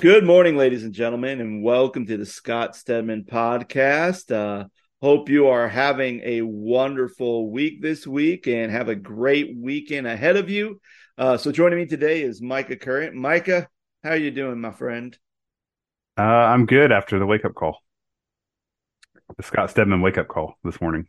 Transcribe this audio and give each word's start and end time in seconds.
Good 0.00 0.24
morning, 0.24 0.56
ladies 0.56 0.82
and 0.82 0.94
gentlemen, 0.94 1.42
and 1.42 1.62
welcome 1.62 2.06
to 2.06 2.16
the 2.16 2.24
Scott 2.24 2.74
Stedman 2.74 3.24
podcast. 3.24 4.32
Uh, 4.32 4.64
hope 5.02 5.28
you 5.28 5.48
are 5.48 5.68
having 5.68 6.22
a 6.24 6.40
wonderful 6.40 7.50
week 7.50 7.82
this 7.82 8.06
week 8.06 8.46
and 8.46 8.72
have 8.72 8.88
a 8.88 8.94
great 8.94 9.54
weekend 9.54 10.06
ahead 10.06 10.38
of 10.38 10.48
you. 10.48 10.80
Uh, 11.18 11.36
so, 11.36 11.52
joining 11.52 11.78
me 11.78 11.84
today 11.84 12.22
is 12.22 12.40
Micah 12.40 12.76
Current. 12.76 13.14
Micah, 13.14 13.68
how 14.02 14.12
are 14.12 14.16
you 14.16 14.30
doing, 14.30 14.58
my 14.58 14.70
friend? 14.70 15.18
Uh, 16.16 16.22
I'm 16.22 16.64
good 16.64 16.92
after 16.92 17.18
the 17.18 17.26
wake 17.26 17.44
up 17.44 17.52
call, 17.54 17.76
the 19.36 19.42
Scott 19.42 19.68
Stedman 19.68 20.00
wake 20.00 20.16
up 20.16 20.28
call 20.28 20.54
this 20.64 20.80
morning. 20.80 21.08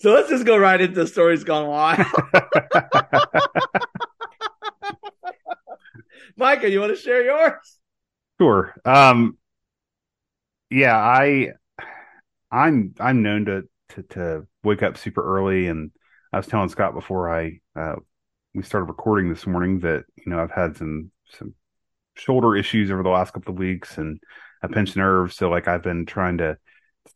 So 0.00 0.12
let's 0.12 0.28
just 0.28 0.44
go 0.44 0.58
right 0.58 0.78
into 0.78 1.00
the 1.00 1.06
stories 1.06 1.44
gone 1.44 1.66
wild. 1.66 2.04
Micah, 6.36 6.68
you 6.68 6.80
want 6.80 6.94
to 6.94 7.00
share 7.00 7.24
yours? 7.24 7.77
Sure. 8.40 8.74
Um, 8.84 9.36
yeah, 10.70 10.96
I, 10.96 11.52
I'm, 12.50 12.94
I'm 13.00 13.22
known 13.22 13.44
to, 13.46 13.62
to, 13.90 14.02
to 14.14 14.46
wake 14.62 14.82
up 14.82 14.96
super 14.96 15.22
early. 15.24 15.68
And 15.68 15.90
I 16.32 16.38
was 16.38 16.46
telling 16.46 16.68
Scott 16.68 16.94
before 16.94 17.34
I, 17.34 17.60
uh, 17.76 17.96
we 18.54 18.62
started 18.62 18.86
recording 18.86 19.30
this 19.30 19.46
morning 19.46 19.80
that, 19.80 20.04
you 20.16 20.30
know, 20.30 20.40
I've 20.40 20.52
had 20.52 20.76
some, 20.76 21.10
some 21.38 21.54
shoulder 22.16 22.56
issues 22.56 22.90
over 22.90 23.02
the 23.02 23.10
last 23.10 23.32
couple 23.34 23.52
of 23.54 23.58
weeks 23.58 23.98
and 23.98 24.20
a 24.62 24.68
pinched 24.68 24.96
nerve. 24.96 25.32
So 25.32 25.50
like 25.50 25.68
I've 25.68 25.82
been 25.82 26.06
trying 26.06 26.38
to, 26.38 26.58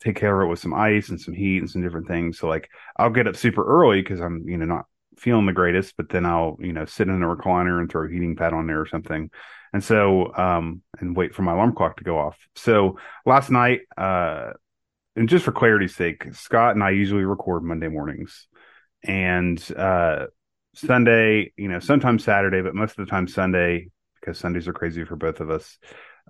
take 0.00 0.16
care 0.16 0.40
of 0.40 0.46
it 0.46 0.50
with 0.50 0.58
some 0.58 0.74
ice 0.74 1.10
and 1.10 1.20
some 1.20 1.34
heat 1.34 1.58
and 1.58 1.70
some 1.70 1.82
different 1.82 2.08
things. 2.08 2.38
So 2.38 2.48
like 2.48 2.68
I'll 2.98 3.10
get 3.10 3.28
up 3.28 3.36
super 3.36 3.64
early 3.64 4.02
because 4.02 4.20
I'm, 4.20 4.44
you 4.48 4.56
know, 4.58 4.66
not 4.66 4.86
feeling 5.18 5.46
the 5.46 5.52
greatest, 5.52 5.94
but 5.96 6.08
then 6.08 6.26
I'll, 6.26 6.56
you 6.60 6.72
know, 6.72 6.84
sit 6.86 7.08
in 7.08 7.22
a 7.22 7.26
recliner 7.26 7.80
and 7.80 7.90
throw 7.90 8.06
a 8.08 8.10
heating 8.12 8.36
pad 8.36 8.52
on 8.54 8.66
there 8.66 8.80
or 8.80 8.86
something. 8.86 9.30
And 9.72 9.82
so, 9.82 10.34
um, 10.36 10.82
and 10.98 11.16
wait 11.16 11.34
for 11.34 11.42
my 11.42 11.52
alarm 11.52 11.74
clock 11.74 11.96
to 11.96 12.04
go 12.04 12.18
off. 12.18 12.38
So 12.56 12.98
last 13.24 13.50
night, 13.50 13.80
uh, 13.96 14.52
and 15.16 15.28
just 15.28 15.44
for 15.44 15.52
clarity's 15.52 15.94
sake, 15.94 16.26
Scott 16.32 16.74
and 16.74 16.84
I 16.84 16.90
usually 16.90 17.24
record 17.24 17.62
Monday 17.62 17.88
mornings 17.88 18.48
and, 19.02 19.62
uh, 19.76 20.26
Sunday, 20.74 21.52
you 21.56 21.68
know, 21.68 21.80
sometimes 21.80 22.24
Saturday, 22.24 22.62
but 22.62 22.74
most 22.74 22.98
of 22.98 23.04
the 23.04 23.10
time 23.10 23.28
Sunday, 23.28 23.88
because 24.20 24.38
Sundays 24.38 24.68
are 24.68 24.72
crazy 24.72 25.04
for 25.04 25.16
both 25.16 25.40
of 25.40 25.50
us. 25.50 25.78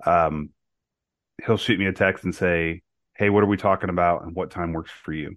Um, 0.05 0.51
he'll 1.45 1.57
shoot 1.57 1.79
me 1.79 1.87
a 1.87 1.93
text 1.93 2.25
and 2.25 2.35
say, 2.35 2.83
Hey, 3.17 3.31
what 3.31 3.43
are 3.43 3.49
we 3.49 3.57
talking 3.57 3.91
about? 3.91 4.23
And 4.23 4.35
what 4.35 4.51
time 4.51 4.73
works 4.73 4.91
for 4.91 5.13
you? 5.13 5.37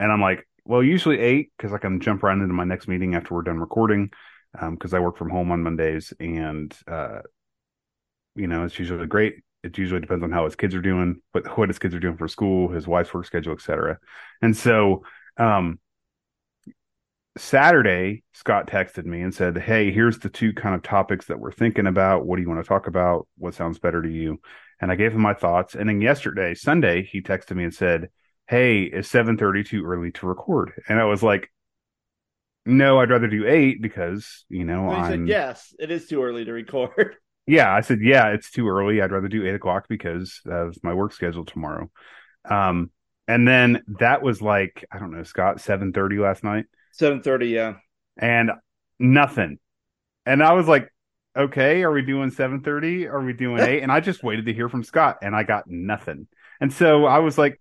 And 0.00 0.12
I'm 0.12 0.20
like, 0.20 0.46
well, 0.64 0.82
usually 0.82 1.20
eight, 1.20 1.52
because 1.56 1.72
I 1.72 1.78
can 1.78 2.00
jump 2.00 2.22
right 2.22 2.36
into 2.36 2.52
my 2.52 2.64
next 2.64 2.88
meeting 2.88 3.14
after 3.14 3.34
we're 3.34 3.42
done 3.42 3.60
recording 3.60 4.10
because 4.70 4.92
um, 4.92 4.96
I 4.96 5.00
work 5.00 5.16
from 5.16 5.30
home 5.30 5.50
on 5.52 5.62
Mondays, 5.62 6.12
and 6.20 6.74
uh, 6.86 7.20
you 8.34 8.46
know 8.46 8.64
it's 8.64 8.78
usually 8.78 9.06
great. 9.06 9.42
It 9.62 9.76
usually 9.78 10.00
depends 10.00 10.22
on 10.22 10.32
how 10.32 10.44
his 10.44 10.56
kids 10.56 10.74
are 10.74 10.82
doing, 10.82 11.20
what 11.32 11.58
what 11.58 11.68
his 11.68 11.78
kids 11.78 11.94
are 11.94 12.00
doing 12.00 12.16
for 12.16 12.28
school, 12.28 12.68
his 12.68 12.86
wife's 12.86 13.12
work 13.12 13.26
schedule, 13.26 13.52
etc. 13.52 13.98
And 14.42 14.56
so 14.56 15.04
um, 15.36 15.78
Saturday, 17.36 18.22
Scott 18.32 18.66
texted 18.66 19.04
me 19.04 19.20
and 19.20 19.34
said, 19.34 19.58
"Hey, 19.58 19.90
here's 19.90 20.18
the 20.18 20.30
two 20.30 20.52
kind 20.52 20.74
of 20.74 20.82
topics 20.82 21.26
that 21.26 21.38
we're 21.38 21.52
thinking 21.52 21.86
about. 21.86 22.24
What 22.26 22.36
do 22.36 22.42
you 22.42 22.48
want 22.48 22.62
to 22.64 22.68
talk 22.68 22.86
about? 22.86 23.28
What 23.38 23.54
sounds 23.54 23.78
better 23.78 24.02
to 24.02 24.10
you?" 24.10 24.40
And 24.80 24.90
I 24.90 24.96
gave 24.96 25.12
him 25.12 25.22
my 25.22 25.34
thoughts. 25.34 25.74
And 25.74 25.88
then 25.88 26.00
yesterday, 26.00 26.54
Sunday, 26.54 27.02
he 27.02 27.20
texted 27.22 27.56
me 27.56 27.64
and 27.64 27.74
said, 27.74 28.10
"Hey, 28.46 28.82
is 28.84 29.08
7:30 29.08 29.64
too 29.64 29.84
early 29.84 30.12
to 30.12 30.26
record?" 30.26 30.72
And 30.88 30.98
I 31.00 31.04
was 31.04 31.22
like, 31.22 31.50
no, 32.66 33.00
I'd 33.00 33.10
rather 33.10 33.28
do 33.28 33.46
eight 33.46 33.80
because 33.80 34.44
you 34.48 34.64
know 34.64 34.90
I 34.90 35.10
said, 35.10 35.28
yes, 35.28 35.74
it 35.78 35.90
is 35.90 36.06
too 36.06 36.22
early 36.22 36.44
to 36.44 36.52
record. 36.52 37.16
Yeah, 37.48 37.72
I 37.72 37.80
said 37.80 38.00
yeah, 38.02 38.30
it's 38.30 38.50
too 38.50 38.68
early. 38.68 39.00
I'd 39.00 39.12
rather 39.12 39.28
do 39.28 39.46
eight 39.46 39.54
o'clock 39.54 39.86
because 39.88 40.40
of 40.46 40.76
my 40.82 40.92
work 40.94 41.12
schedule 41.12 41.44
tomorrow. 41.44 41.88
Um, 42.44 42.90
and 43.28 43.46
then 43.46 43.84
that 44.00 44.20
was 44.20 44.42
like 44.42 44.84
I 44.90 44.98
don't 44.98 45.12
know, 45.12 45.22
Scott, 45.22 45.60
seven 45.60 45.92
thirty 45.92 46.18
last 46.18 46.42
night. 46.42 46.64
Seven 46.90 47.22
thirty, 47.22 47.50
yeah, 47.50 47.74
and 48.16 48.50
nothing. 48.98 49.58
And 50.24 50.42
I 50.42 50.54
was 50.54 50.66
like, 50.66 50.92
okay, 51.36 51.84
are 51.84 51.92
we 51.92 52.02
doing 52.02 52.30
seven 52.30 52.62
thirty? 52.62 53.06
Are 53.06 53.20
we 53.20 53.32
doing 53.32 53.60
eight? 53.60 53.84
and 53.84 53.92
I 53.92 54.00
just 54.00 54.24
waited 54.24 54.46
to 54.46 54.52
hear 54.52 54.68
from 54.68 54.82
Scott, 54.82 55.18
and 55.22 55.34
I 55.36 55.44
got 55.44 55.68
nothing. 55.68 56.26
And 56.60 56.72
so 56.72 57.04
I 57.04 57.18
was 57.18 57.38
like, 57.38 57.60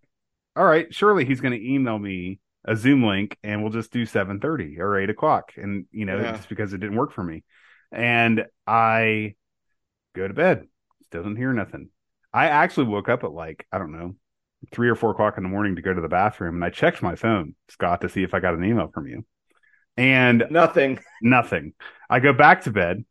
all 0.55 0.65
right, 0.65 0.91
surely 0.93 1.25
he's 1.25 1.41
going 1.41 1.53
to 1.53 1.73
email 1.73 1.99
me 1.99 2.39
a 2.67 2.75
Zoom 2.75 3.03
link 3.03 3.37
and 3.43 3.61
we'll 3.61 3.71
just 3.71 3.91
do 3.91 4.05
7:30 4.05 4.79
or 4.79 4.97
8 4.97 5.09
o'clock. 5.09 5.53
And 5.55 5.85
you 5.91 6.05
know, 6.05 6.17
yeah. 6.19 6.33
just 6.33 6.49
because 6.49 6.73
it 6.73 6.79
didn't 6.79 6.97
work 6.97 7.11
for 7.11 7.23
me. 7.23 7.43
And 7.91 8.45
I 8.67 9.35
go 10.15 10.27
to 10.27 10.33
bed, 10.33 10.67
still 11.03 11.23
didn't 11.23 11.37
hear 11.37 11.53
nothing. 11.53 11.89
I 12.33 12.47
actually 12.47 12.87
woke 12.87 13.07
up 13.07 13.23
at 13.23 13.31
like, 13.31 13.65
I 13.71 13.77
don't 13.77 13.91
know, 13.91 14.15
three 14.71 14.89
or 14.89 14.95
four 14.95 15.11
o'clock 15.11 15.37
in 15.37 15.43
the 15.43 15.49
morning 15.49 15.75
to 15.75 15.81
go 15.81 15.93
to 15.93 16.01
the 16.01 16.07
bathroom 16.09 16.55
and 16.55 16.65
I 16.65 16.69
checked 16.69 17.01
my 17.01 17.15
phone, 17.15 17.55
Scott, 17.69 18.01
to 18.01 18.09
see 18.09 18.23
if 18.23 18.33
I 18.33 18.39
got 18.39 18.55
an 18.55 18.63
email 18.63 18.89
from 18.93 19.07
you. 19.07 19.25
And 19.97 20.45
nothing. 20.49 20.99
Nothing. 21.21 21.73
I 22.09 22.19
go 22.19 22.33
back 22.33 22.63
to 22.63 22.71
bed. 22.71 23.05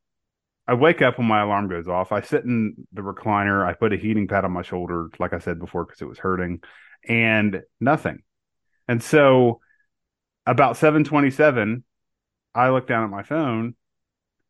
I 0.67 0.75
wake 0.75 1.03
up 1.03 1.19
when 1.19 1.27
my 1.27 1.43
alarm 1.43 1.69
goes 1.69 1.89
off. 1.89 2.13
I 2.13 2.21
sit 2.23 2.45
in 2.45 2.87
the 2.93 3.03
recliner. 3.03 3.65
I 3.65 3.75
put 3.75 3.93
a 3.93 3.97
heating 3.97 4.29
pad 4.29 4.45
on 4.45 4.53
my 4.53 4.63
shoulder, 4.63 5.11
like 5.19 5.33
I 5.33 5.39
said 5.39 5.59
before, 5.59 5.85
because 5.85 6.01
it 6.01 6.09
was 6.09 6.19
hurting, 6.19 6.63
and 7.07 7.63
nothing. 7.81 8.23
And 8.89 9.03
so 9.03 9.61
about 10.47 10.77
727, 10.77 11.85
I 12.55 12.69
looked 12.71 12.89
down 12.89 13.05
at 13.05 13.11
my 13.11 13.23
phone 13.23 13.75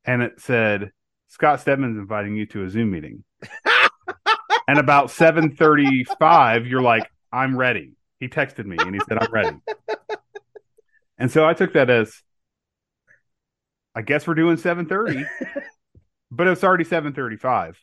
and 0.05 0.23
it 0.23 0.41
said, 0.41 0.93
Scott 1.29 1.61
Stedman's 1.61 1.99
inviting 1.99 2.37
you 2.37 2.47
to 2.47 2.65
a 2.65 2.71
Zoom 2.71 2.91
meeting. 2.91 3.25
and 4.69 4.79
about 4.79 5.11
735, 5.11 6.67
you're 6.67 6.83
like, 6.83 7.11
I'm 7.33 7.57
ready. 7.57 7.93
He 8.21 8.29
texted 8.29 8.67
me 8.67 8.77
and 8.79 8.95
he 8.95 9.01
said, 9.09 9.19
I'm 9.19 9.33
ready. 9.33 9.57
and 11.19 11.31
so 11.31 11.45
I 11.45 11.55
took 11.55 11.73
that 11.75 11.91
as, 11.91 12.23
I 13.95 14.03
guess 14.03 14.27
we're 14.27 14.35
doing 14.35 14.57
730, 14.57 15.25
but 16.31 16.47
it's 16.47 16.65
already 16.65 16.85
735. 16.85 17.79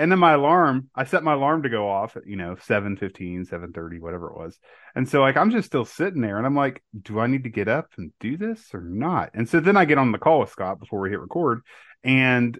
And 0.00 0.10
then 0.10 0.18
my 0.18 0.32
alarm, 0.32 0.88
I 0.94 1.04
set 1.04 1.22
my 1.22 1.34
alarm 1.34 1.64
to 1.64 1.68
go 1.68 1.86
off 1.86 2.16
at, 2.16 2.26
you 2.26 2.34
know, 2.34 2.56
7.15, 2.56 3.46
7.30, 3.46 4.00
whatever 4.00 4.28
it 4.30 4.36
was. 4.36 4.58
And 4.94 5.06
so 5.06 5.20
like, 5.20 5.36
I'm 5.36 5.50
just 5.50 5.66
still 5.66 5.84
sitting 5.84 6.22
there 6.22 6.38
and 6.38 6.46
I'm 6.46 6.54
like, 6.54 6.82
do 7.02 7.20
I 7.20 7.26
need 7.26 7.44
to 7.44 7.50
get 7.50 7.68
up 7.68 7.90
and 7.98 8.10
do 8.18 8.38
this 8.38 8.70
or 8.72 8.80
not? 8.80 9.32
And 9.34 9.46
so 9.46 9.60
then 9.60 9.76
I 9.76 9.84
get 9.84 9.98
on 9.98 10.10
the 10.10 10.18
call 10.18 10.40
with 10.40 10.48
Scott 10.48 10.80
before 10.80 11.00
we 11.00 11.10
hit 11.10 11.20
record 11.20 11.60
and 12.02 12.58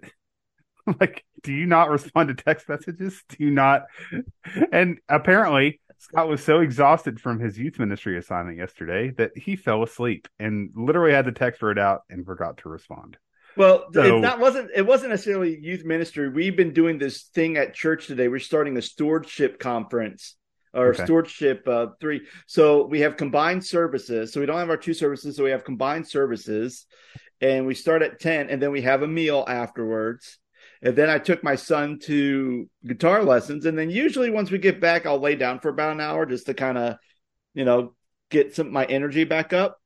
I'm 0.85 0.95
like, 1.01 1.25
do 1.41 1.51
you 1.51 1.65
not 1.65 1.89
respond 1.89 2.27
to 2.27 2.35
text 2.35 2.69
messages? 2.69 3.23
Do 3.29 3.37
you 3.39 3.49
not? 3.49 3.85
And 4.71 4.99
apparently 5.09 5.81
Scott 5.97 6.27
was 6.27 6.43
so 6.43 6.59
exhausted 6.59 7.19
from 7.19 7.39
his 7.39 7.57
youth 7.57 7.79
ministry 7.79 8.19
assignment 8.19 8.59
yesterday 8.59 9.09
that 9.17 9.35
he 9.35 9.55
fell 9.55 9.81
asleep 9.81 10.27
and 10.37 10.69
literally 10.75 11.13
had 11.13 11.25
the 11.25 11.31
text 11.31 11.63
read 11.63 11.79
out 11.79 12.01
and 12.07 12.23
forgot 12.23 12.57
to 12.57 12.69
respond. 12.69 13.17
Well, 13.57 13.85
so, 13.93 14.17
it, 14.17 14.21
that 14.21 14.39
wasn't 14.39 14.71
it 14.75 14.85
wasn't 14.85 15.11
necessarily 15.11 15.59
youth 15.59 15.83
ministry. 15.83 16.29
We've 16.29 16.55
been 16.55 16.73
doing 16.73 16.97
this 16.97 17.23
thing 17.23 17.57
at 17.57 17.73
church 17.73 18.07
today. 18.07 18.27
We're 18.27 18.39
starting 18.39 18.77
a 18.77 18.81
stewardship 18.81 19.59
conference 19.59 20.35
or 20.73 20.89
okay. 20.89 21.03
stewardship 21.03 21.67
uh, 21.67 21.87
three. 21.99 22.21
So 22.47 22.85
we 22.85 23.01
have 23.01 23.17
combined 23.17 23.65
services. 23.65 24.31
So 24.31 24.39
we 24.39 24.45
don't 24.45 24.57
have 24.57 24.69
our 24.69 24.77
two 24.77 24.93
services. 24.93 25.35
So 25.35 25.43
we 25.43 25.51
have 25.51 25.65
combined 25.65 26.07
services, 26.07 26.85
and 27.41 27.67
we 27.67 27.75
start 27.75 28.01
at 28.01 28.19
ten, 28.19 28.49
and 28.49 28.61
then 28.61 28.71
we 28.71 28.81
have 28.83 29.03
a 29.03 29.07
meal 29.07 29.43
afterwards. 29.47 30.37
And 30.81 30.95
then 30.95 31.09
I 31.09 31.19
took 31.19 31.43
my 31.43 31.55
son 31.55 31.99
to 32.03 32.69
guitar 32.85 33.23
lessons, 33.23 33.65
and 33.65 33.77
then 33.77 33.89
usually 33.89 34.29
once 34.29 34.49
we 34.49 34.57
get 34.57 34.79
back, 34.79 35.05
I'll 35.05 35.19
lay 35.19 35.35
down 35.35 35.59
for 35.59 35.69
about 35.69 35.91
an 35.91 36.01
hour 36.01 36.25
just 36.25 36.45
to 36.45 36.53
kind 36.53 36.77
of, 36.77 36.95
you 37.53 37.65
know, 37.65 37.93
get 38.29 38.55
some 38.55 38.71
my 38.71 38.85
energy 38.85 39.25
back 39.25 39.53
up. 39.53 39.80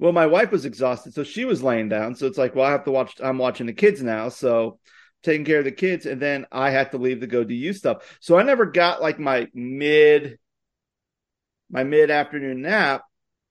Well, 0.00 0.12
my 0.12 0.26
wife 0.26 0.50
was 0.50 0.64
exhausted, 0.64 1.12
so 1.12 1.22
she 1.24 1.44
was 1.44 1.62
laying 1.62 1.90
down. 1.90 2.14
So 2.14 2.26
it's 2.26 2.38
like, 2.38 2.54
well, 2.54 2.64
I 2.64 2.70
have 2.70 2.84
to 2.84 2.90
watch. 2.90 3.20
I'm 3.22 3.36
watching 3.36 3.66
the 3.66 3.74
kids 3.74 4.02
now, 4.02 4.30
so 4.30 4.78
taking 5.22 5.44
care 5.44 5.58
of 5.58 5.66
the 5.66 5.72
kids, 5.72 6.06
and 6.06 6.20
then 6.20 6.46
I 6.50 6.70
had 6.70 6.92
to 6.92 6.96
leave 6.96 7.20
to 7.20 7.26
go 7.26 7.44
do 7.44 7.52
you 7.52 7.74
stuff. 7.74 8.16
So 8.18 8.38
I 8.38 8.42
never 8.42 8.64
got 8.64 9.02
like 9.02 9.20
my 9.20 9.46
mid, 9.52 10.38
my 11.70 11.84
mid 11.84 12.10
afternoon 12.10 12.62
nap. 12.62 13.02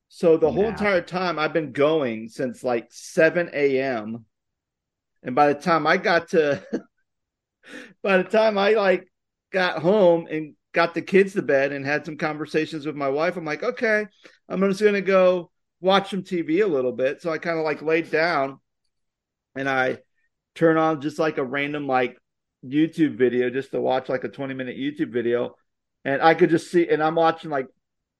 So 0.07 0.37
the 0.37 0.51
whole 0.51 0.69
entire 0.69 1.01
time 1.03 1.37
I've 1.37 1.53
been 1.53 1.71
going 1.71 2.29
since 2.29 2.63
like 2.63 2.87
7 2.89 3.51
a.m. 3.53 4.25
And 5.21 5.35
by 5.35 5.53
the 5.53 5.59
time 5.59 5.85
I 5.85 5.97
got 5.97 6.29
to, 6.29 6.63
by 8.01 8.17
the 8.17 8.23
time 8.23 8.57
I 8.57 8.71
like 8.71 9.07
got 9.51 9.83
home 9.83 10.25
and 10.25 10.55
got 10.73 10.95
the 10.95 11.03
kids 11.03 11.33
to 11.33 11.43
bed 11.43 11.73
and 11.73 11.85
had 11.85 12.07
some 12.07 12.17
conversations 12.17 12.87
with 12.87 12.95
my 12.95 13.09
wife, 13.09 13.37
I'm 13.37 13.45
like, 13.45 13.61
okay, 13.61 14.07
I'm 14.47 14.61
just 14.61 14.81
going 14.81 14.95
to 14.95 15.01
go 15.01 15.51
watch 15.81 16.09
some 16.09 16.23
TV 16.23 16.63
a 16.63 16.67
little 16.67 16.91
bit. 16.91 17.21
So 17.21 17.31
I 17.31 17.37
kind 17.37 17.57
of 17.57 17.65
like 17.65 17.81
laid 17.81 18.11
down 18.11 18.59
and 19.55 19.69
I 19.69 19.99
turn 20.55 20.77
on 20.77 21.01
just 21.01 21.19
like 21.19 21.37
a 21.37 21.43
random 21.43 21.87
like 21.87 22.17
YouTube 22.65 23.17
video 23.17 23.49
just 23.49 23.71
to 23.71 23.81
watch 23.81 24.09
like 24.09 24.23
a 24.23 24.29
20 24.29 24.53
minute 24.53 24.77
YouTube 24.77 25.11
video. 25.11 25.55
And 26.05 26.21
I 26.21 26.33
could 26.33 26.49
just 26.49 26.71
see, 26.71 26.87
and 26.87 27.03
I'm 27.03 27.15
watching 27.15 27.49
like 27.49 27.67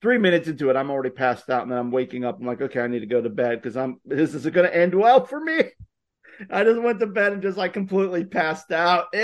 three 0.02 0.18
minutes 0.18 0.48
into 0.48 0.70
it, 0.70 0.76
I'm 0.76 0.92
already 0.92 1.10
passed 1.10 1.50
out 1.50 1.64
and 1.64 1.72
then 1.72 1.78
I'm 1.78 1.92
waking 1.92 2.26
up. 2.26 2.40
I'm 2.40 2.46
like, 2.46 2.62
okay, 2.62 2.82
I 2.82 2.88
need 2.88 3.00
to 3.02 3.06
go 3.06 3.22
to 3.22 3.30
bed 3.30 3.62
because 3.62 3.78
I'm, 3.78 4.00
this 4.06 4.34
isn't 4.36 4.54
going 4.54 4.68
to 4.68 4.76
end 4.76 4.96
well 4.96 5.26
for 5.26 5.40
me. 5.40 5.64
I 6.50 6.64
just 6.64 6.82
went 6.82 7.00
to 7.00 7.08
bed 7.08 7.34
and 7.34 7.42
just 7.42 7.58
like 7.58 7.74
completely 7.74 8.24
passed 8.24 8.72
out. 8.72 9.08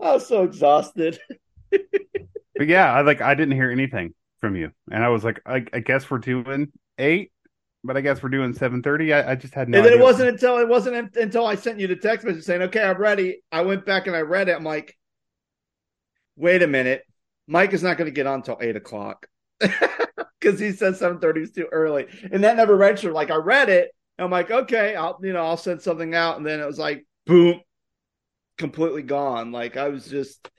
I 0.00 0.12
was 0.12 0.28
so 0.28 0.44
exhausted. 0.44 1.18
but 1.70 2.68
yeah, 2.68 2.92
I 2.92 3.00
like 3.00 3.20
I 3.20 3.34
didn't 3.34 3.54
hear 3.54 3.70
anything 3.70 4.14
from 4.40 4.56
you, 4.56 4.70
and 4.90 5.04
I 5.04 5.08
was 5.08 5.24
like, 5.24 5.40
I, 5.46 5.64
I 5.72 5.80
guess 5.80 6.10
we're 6.10 6.18
doing 6.18 6.72
eight, 6.98 7.32
but 7.84 7.96
I 7.96 8.00
guess 8.00 8.22
we're 8.22 8.28
doing 8.28 8.52
seven 8.54 8.82
thirty. 8.82 9.12
I, 9.12 9.32
I, 9.32 9.34
just 9.34 9.54
had 9.54 9.68
no. 9.68 9.78
And 9.78 9.86
then 9.86 9.92
it 9.92 10.00
wasn't 10.00 10.28
until 10.30 10.58
it 10.58 10.68
wasn't 10.68 11.16
until 11.16 11.46
I 11.46 11.54
sent 11.54 11.80
you 11.80 11.86
the 11.86 11.96
text 11.96 12.26
message 12.26 12.44
saying, 12.44 12.62
"Okay, 12.62 12.82
I'm 12.82 12.98
ready." 12.98 13.42
I 13.52 13.62
went 13.62 13.84
back 13.84 14.06
and 14.06 14.16
I 14.16 14.20
read 14.20 14.48
it. 14.48 14.56
I'm 14.56 14.64
like, 14.64 14.96
wait 16.36 16.62
a 16.62 16.66
minute, 16.66 17.02
Mike 17.46 17.72
is 17.72 17.82
not 17.82 17.96
going 17.98 18.06
to 18.06 18.14
get 18.14 18.26
on 18.26 18.36
until 18.36 18.58
eight 18.60 18.76
o'clock 18.76 19.26
because 19.60 20.58
he 20.58 20.72
said 20.72 20.96
seven 20.96 21.18
thirty 21.18 21.42
is 21.42 21.52
too 21.52 21.68
early, 21.70 22.06
and 22.30 22.44
that 22.44 22.56
never 22.56 22.76
registered. 22.76 23.12
Like 23.12 23.30
I 23.30 23.36
read 23.36 23.68
it, 23.68 23.90
I'm 24.18 24.30
like, 24.30 24.50
okay, 24.50 24.96
I'll 24.96 25.18
you 25.22 25.32
know 25.32 25.44
I'll 25.44 25.56
send 25.56 25.82
something 25.82 26.14
out, 26.14 26.36
and 26.36 26.46
then 26.46 26.60
it 26.60 26.66
was 26.66 26.78
like, 26.78 27.06
boom, 27.26 27.60
completely 28.58 29.02
gone. 29.02 29.52
Like 29.52 29.76
I 29.76 29.88
was 29.88 30.06
just, 30.06 30.50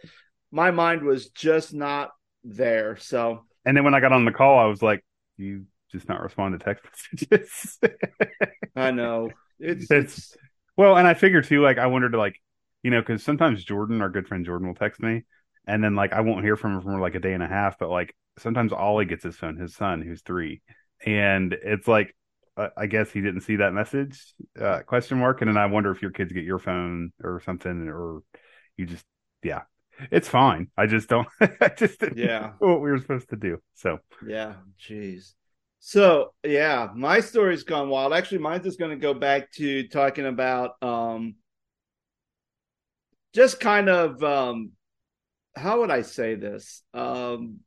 my 0.51 0.71
mind 0.71 1.03
was 1.03 1.29
just 1.29 1.73
not 1.73 2.09
there. 2.43 2.97
So, 2.97 3.45
and 3.69 3.77
then 3.77 3.83
when 3.83 3.93
I 3.93 3.99
got 3.99 4.11
on 4.11 4.25
the 4.25 4.31
call, 4.31 4.57
I 4.57 4.65
was 4.65 4.81
like, 4.81 5.05
you 5.37 5.65
just 5.91 6.09
not 6.09 6.23
respond 6.23 6.57
to 6.57 6.65
text 6.65 6.85
messages. 7.29 7.77
I 8.75 8.89
know 8.89 9.29
it's, 9.59 9.91
it's, 9.91 10.35
well, 10.75 10.97
and 10.97 11.07
I 11.07 11.13
figured 11.13 11.45
too. 11.45 11.61
Like 11.61 11.77
I 11.77 11.85
wondered, 11.85 12.15
like 12.15 12.41
you 12.81 12.89
know, 12.89 12.99
because 12.99 13.21
sometimes 13.21 13.63
Jordan, 13.63 14.01
our 14.01 14.09
good 14.09 14.27
friend 14.27 14.43
Jordan, 14.43 14.67
will 14.67 14.73
text 14.73 14.99
me, 14.99 15.21
and 15.67 15.83
then 15.83 15.93
like 15.95 16.13
I 16.13 16.21
won't 16.21 16.43
hear 16.43 16.55
from 16.55 16.77
him 16.77 16.81
for 16.81 16.99
like 16.99 17.13
a 17.13 17.19
day 17.19 17.33
and 17.33 17.43
a 17.43 17.47
half. 17.47 17.77
But 17.77 17.91
like 17.91 18.15
sometimes 18.39 18.73
Ollie 18.73 19.05
gets 19.05 19.23
his 19.23 19.35
phone, 19.35 19.55
his 19.55 19.75
son 19.75 20.01
who's 20.01 20.23
three, 20.23 20.63
and 21.05 21.53
it's 21.53 21.87
like 21.87 22.15
I 22.75 22.87
guess 22.87 23.11
he 23.11 23.21
didn't 23.21 23.41
see 23.41 23.57
that 23.57 23.75
message 23.75 24.33
uh, 24.59 24.79
question 24.79 25.19
mark, 25.19 25.43
and 25.43 25.47
then 25.47 25.57
I 25.57 25.67
wonder 25.67 25.91
if 25.91 26.01
your 26.01 26.09
kids 26.09 26.33
get 26.33 26.43
your 26.43 26.57
phone 26.57 27.13
or 27.23 27.39
something, 27.45 27.87
or 27.87 28.21
you 28.77 28.87
just 28.87 29.05
yeah, 29.43 29.61
it's 30.11 30.27
fine. 30.27 30.67
I 30.77 30.85
just 30.85 31.09
don't. 31.09 31.27
I 31.41 31.69
just 31.75 32.03
yeah 32.15 32.51
what 32.59 32.81
we 32.81 32.91
were 32.91 32.99
supposed 32.99 33.29
to 33.29 33.35
do. 33.35 33.61
So 33.75 33.99
yeah, 34.25 34.55
jeez. 34.79 35.33
So 35.79 36.33
yeah, 36.43 36.89
my 36.95 37.19
story's 37.19 37.63
gone 37.63 37.89
wild. 37.89 38.13
Actually, 38.13 38.39
mine's 38.39 38.63
just 38.63 38.79
going 38.79 38.91
to 38.91 38.97
go 38.97 39.13
back 39.13 39.51
to 39.53 39.87
talking 39.87 40.25
about 40.25 40.71
um, 40.81 41.35
just 43.33 43.59
kind 43.59 43.89
of 43.89 44.21
um, 44.23 44.71
how 45.55 45.79
would 45.81 45.91
I 45.91 46.01
say 46.01 46.35
this? 46.35 46.83
Um, 46.93 47.59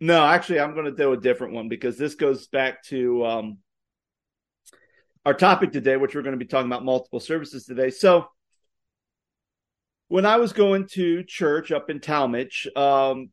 no, 0.00 0.24
actually, 0.24 0.60
I'm 0.60 0.74
going 0.74 0.86
to 0.86 0.92
do 0.92 1.12
a 1.12 1.16
different 1.16 1.54
one 1.54 1.68
because 1.68 1.96
this 1.96 2.14
goes 2.14 2.48
back 2.48 2.82
to 2.84 3.24
um, 3.24 3.58
our 5.24 5.34
topic 5.34 5.72
today, 5.72 5.96
which 5.96 6.14
we're 6.14 6.22
going 6.22 6.38
to 6.38 6.44
be 6.44 6.48
talking 6.48 6.70
about 6.70 6.84
multiple 6.84 7.20
services 7.20 7.64
today. 7.64 7.90
So, 7.90 8.26
when 10.08 10.26
I 10.26 10.36
was 10.36 10.52
going 10.52 10.86
to 10.92 11.22
church 11.24 11.72
up 11.72 11.90
in 11.90 12.00
Tallmadge, 12.00 12.66
um, 12.76 13.30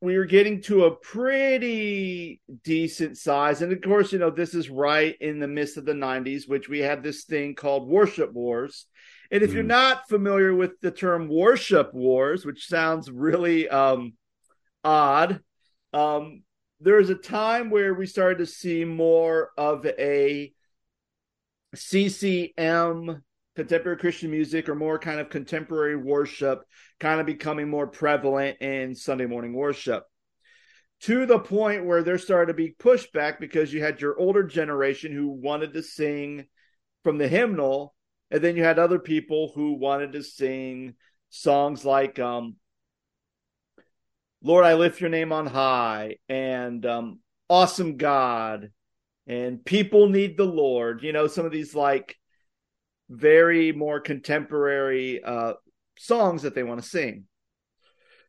we 0.00 0.16
were 0.16 0.24
getting 0.24 0.62
to 0.62 0.84
a 0.84 0.96
pretty 0.96 2.40
decent 2.64 3.18
size. 3.18 3.60
And 3.60 3.72
of 3.72 3.82
course, 3.82 4.12
you 4.12 4.18
know, 4.18 4.30
this 4.30 4.54
is 4.54 4.70
right 4.70 5.14
in 5.20 5.40
the 5.40 5.48
midst 5.48 5.76
of 5.76 5.84
the 5.84 5.92
90s, 5.92 6.48
which 6.48 6.68
we 6.68 6.78
had 6.78 7.02
this 7.02 7.24
thing 7.24 7.54
called 7.54 7.88
worship 7.88 8.32
wars. 8.32 8.86
And 9.30 9.42
if 9.42 9.50
mm. 9.50 9.54
you're 9.54 9.62
not 9.62 10.08
familiar 10.08 10.54
with 10.54 10.80
the 10.80 10.90
term 10.90 11.28
worship 11.28 11.92
wars, 11.92 12.46
which 12.46 12.66
sounds 12.66 13.10
really 13.10 13.68
um, 13.68 14.14
odd, 14.82 15.40
um, 15.92 16.44
there 16.80 16.96
was 16.96 17.10
a 17.10 17.14
time 17.14 17.68
where 17.68 17.92
we 17.92 18.06
started 18.06 18.38
to 18.38 18.46
see 18.46 18.86
more 18.86 19.50
of 19.58 19.84
a 19.84 20.50
CCM 21.74 23.22
contemporary 23.56 23.98
Christian 23.98 24.30
music 24.30 24.68
or 24.68 24.74
more 24.74 24.98
kind 24.98 25.20
of 25.20 25.28
contemporary 25.28 25.96
worship 25.96 26.62
kind 26.98 27.20
of 27.20 27.26
becoming 27.26 27.68
more 27.68 27.86
prevalent 27.86 28.60
in 28.60 28.94
Sunday 28.94 29.26
morning 29.26 29.52
worship 29.52 30.04
to 31.00 31.26
the 31.26 31.38
point 31.38 31.84
where 31.84 32.02
there 32.02 32.18
started 32.18 32.52
to 32.52 32.56
be 32.56 32.74
pushback 32.78 33.40
because 33.40 33.72
you 33.72 33.82
had 33.82 34.00
your 34.00 34.18
older 34.18 34.44
generation 34.44 35.12
who 35.12 35.28
wanted 35.28 35.72
to 35.72 35.82
sing 35.82 36.46
from 37.02 37.18
the 37.18 37.28
hymnal 37.28 37.94
and 38.30 38.42
then 38.42 38.56
you 38.56 38.62
had 38.62 38.78
other 38.78 38.98
people 38.98 39.52
who 39.54 39.74
wanted 39.74 40.12
to 40.12 40.22
sing 40.22 40.94
songs 41.30 41.84
like 41.84 42.18
um, 42.18 42.56
Lord, 44.42 44.64
I 44.64 44.74
lift 44.74 45.00
your 45.00 45.10
name 45.10 45.32
on 45.32 45.46
high, 45.46 46.16
and 46.28 46.84
um, 46.86 47.20
awesome 47.48 47.98
God, 47.98 48.70
and 49.26 49.62
people 49.62 50.08
need 50.08 50.36
the 50.36 50.46
Lord. 50.46 51.02
You 51.02 51.12
know, 51.12 51.26
some 51.26 51.44
of 51.44 51.52
these 51.52 51.74
like 51.74 52.16
very 53.10 53.72
more 53.72 54.00
contemporary 54.00 55.22
uh, 55.22 55.54
songs 55.98 56.42
that 56.42 56.54
they 56.54 56.62
want 56.62 56.80
to 56.80 56.88
sing. 56.88 57.24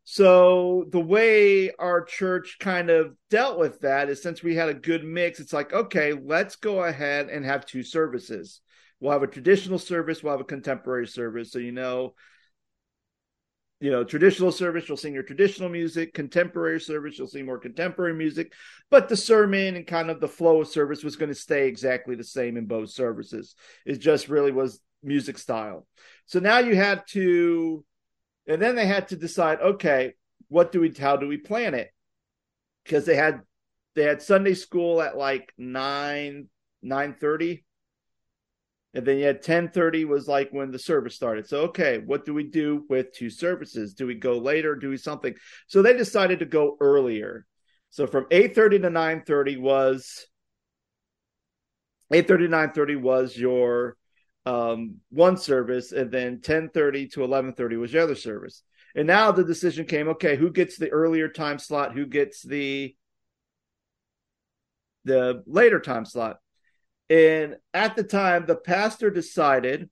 So 0.04 0.86
the 0.92 1.00
way 1.00 1.72
our 1.76 2.04
church 2.04 2.58
kind 2.60 2.90
of 2.90 3.16
dealt 3.30 3.60
with 3.60 3.80
that 3.82 4.10
is 4.10 4.22
since 4.22 4.42
we 4.42 4.56
had 4.56 4.70
a 4.70 4.74
good 4.74 5.06
mix, 5.06 5.40
it's 5.40 5.54
like, 5.54 5.72
okay, 5.72 6.14
let's 6.14 6.56
go 6.56 6.84
ahead 6.84 7.30
and 7.30 7.46
have 7.46 7.66
two 7.66 7.84
services. 7.84 8.62
We'll 9.00 9.14
have 9.14 9.24
a 9.24 9.28
traditional 9.28 9.80
service, 9.80 10.22
we'll 10.22 10.34
have 10.34 10.42
a 10.42 10.46
contemporary 10.46 11.08
service. 11.08 11.52
So, 11.52 11.60
you 11.60 11.72
know, 11.72 12.16
you 13.82 13.90
know, 13.90 14.04
traditional 14.04 14.52
service, 14.52 14.88
you'll 14.88 14.96
sing 14.96 15.16
your 15.16 15.24
traditional 15.24 15.68
music. 15.68 16.14
Contemporary 16.14 16.80
service, 16.80 17.18
you'll 17.18 17.28
sing 17.28 17.48
more 17.48 17.58
contemporary 17.58 18.14
music. 18.14 18.54
But 18.92 19.10
the 19.10 19.18
sermon 19.18 19.76
and 19.76 19.88
kind 19.88 20.12
of 20.12 20.22
the 20.22 20.28
flow 20.28 20.62
of 20.62 20.68
service 20.68 21.04
was 21.04 21.16
going 21.16 21.30
to 21.30 21.36
stay 21.36 21.68
exactly 21.68 22.16
the 22.16 22.24
same 22.24 22.58
in 22.58 22.68
both 22.68 22.92
services. 22.92 23.56
It 23.86 23.98
just 23.98 24.30
really 24.30 24.52
was 24.52 24.80
music 25.02 25.40
style. 25.40 25.88
So 26.28 26.40
now 26.40 26.60
you 26.60 26.76
had 26.76 27.02
to, 27.10 27.84
and 28.48 28.62
then 28.62 28.76
they 28.76 28.86
had 28.86 29.08
to 29.08 29.16
decide, 29.16 29.60
okay, 29.60 30.14
what 30.48 30.72
do 30.72 30.82
we, 30.82 30.94
how 30.94 31.18
do 31.18 31.28
we 31.28 31.38
plan 31.38 31.74
it? 31.74 31.90
Because 32.84 33.06
they 33.06 33.16
had, 33.16 33.42
they 33.96 34.04
had 34.04 34.22
Sunday 34.22 34.54
school 34.54 35.02
at 35.02 35.18
like 35.18 35.52
nine, 35.58 36.50
nine 36.84 37.16
thirty 37.20 37.66
and 38.94 39.06
then 39.06 39.18
you 39.18 39.26
had 39.26 39.38
1030 39.38 40.06
was 40.06 40.28
like 40.28 40.50
when 40.52 40.72
the 40.72 40.80
service 40.80 41.16
started. 41.16 41.48
So 41.48 41.62
okay 41.62 42.00
what 42.00 42.26
do 42.26 42.34
we 42.34 42.44
do 42.44 42.86
with 42.90 43.14
two 43.14 43.30
services? 43.30 43.94
Do 43.94 44.06
we 44.06 44.16
go 44.16 44.38
later? 44.38 44.76
Do 44.76 44.90
we 44.90 44.98
something? 44.98 45.34
So 45.68 45.82
they 45.82 45.96
decided 45.96 46.40
to 46.40 46.46
go 46.46 46.78
earlier. 46.80 47.46
So 47.90 48.08
from 48.08 48.26
830 48.32 48.80
to 48.80 48.90
930 48.90 49.58
was 49.58 50.26
830 52.12 52.46
to 52.46 52.52
930 52.52 52.96
was 52.98 53.38
your 53.38 53.96
um, 54.46 54.96
one 55.10 55.38
service 55.38 55.92
and 55.92 56.12
then 56.12 56.34
1030 56.34 57.08
to 57.10 57.20
1130 57.22 57.78
was 57.78 57.94
your 57.94 58.04
other 58.04 58.16
service. 58.16 58.64
And 58.96 59.08
now 59.08 59.32
the 59.32 59.44
decision 59.44 59.86
came 59.86 60.10
okay 60.10 60.36
who 60.36 60.52
gets 60.52 60.78
the 60.78 60.90
earlier 60.90 61.30
time 61.30 61.60
slot? 61.60 61.94
Who 61.94 62.06
gets 62.06 62.42
the 62.42 62.94
the 65.06 65.44
later 65.48 65.80
time 65.80 66.06
slot 66.06 66.38
and 67.12 67.58
at 67.74 67.98
the 67.98 68.06
time, 68.06 68.46
the 68.46 68.56
pastor 68.56 69.10
decided, 69.10 69.90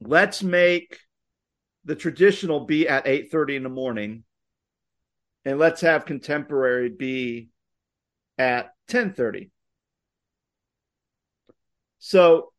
let's 0.00 0.42
make 0.42 0.98
the 1.84 1.94
traditional 1.94 2.64
be 2.64 2.88
at 2.88 3.06
8:30 3.06 3.56
in 3.56 3.62
the 3.62 3.68
morning 3.68 4.24
and 5.44 5.58
let's 5.58 5.82
have 5.82 6.06
contemporary 6.06 6.88
be 6.88 7.50
at 8.38 8.74
10:30. 8.88 9.50
So 11.98 12.54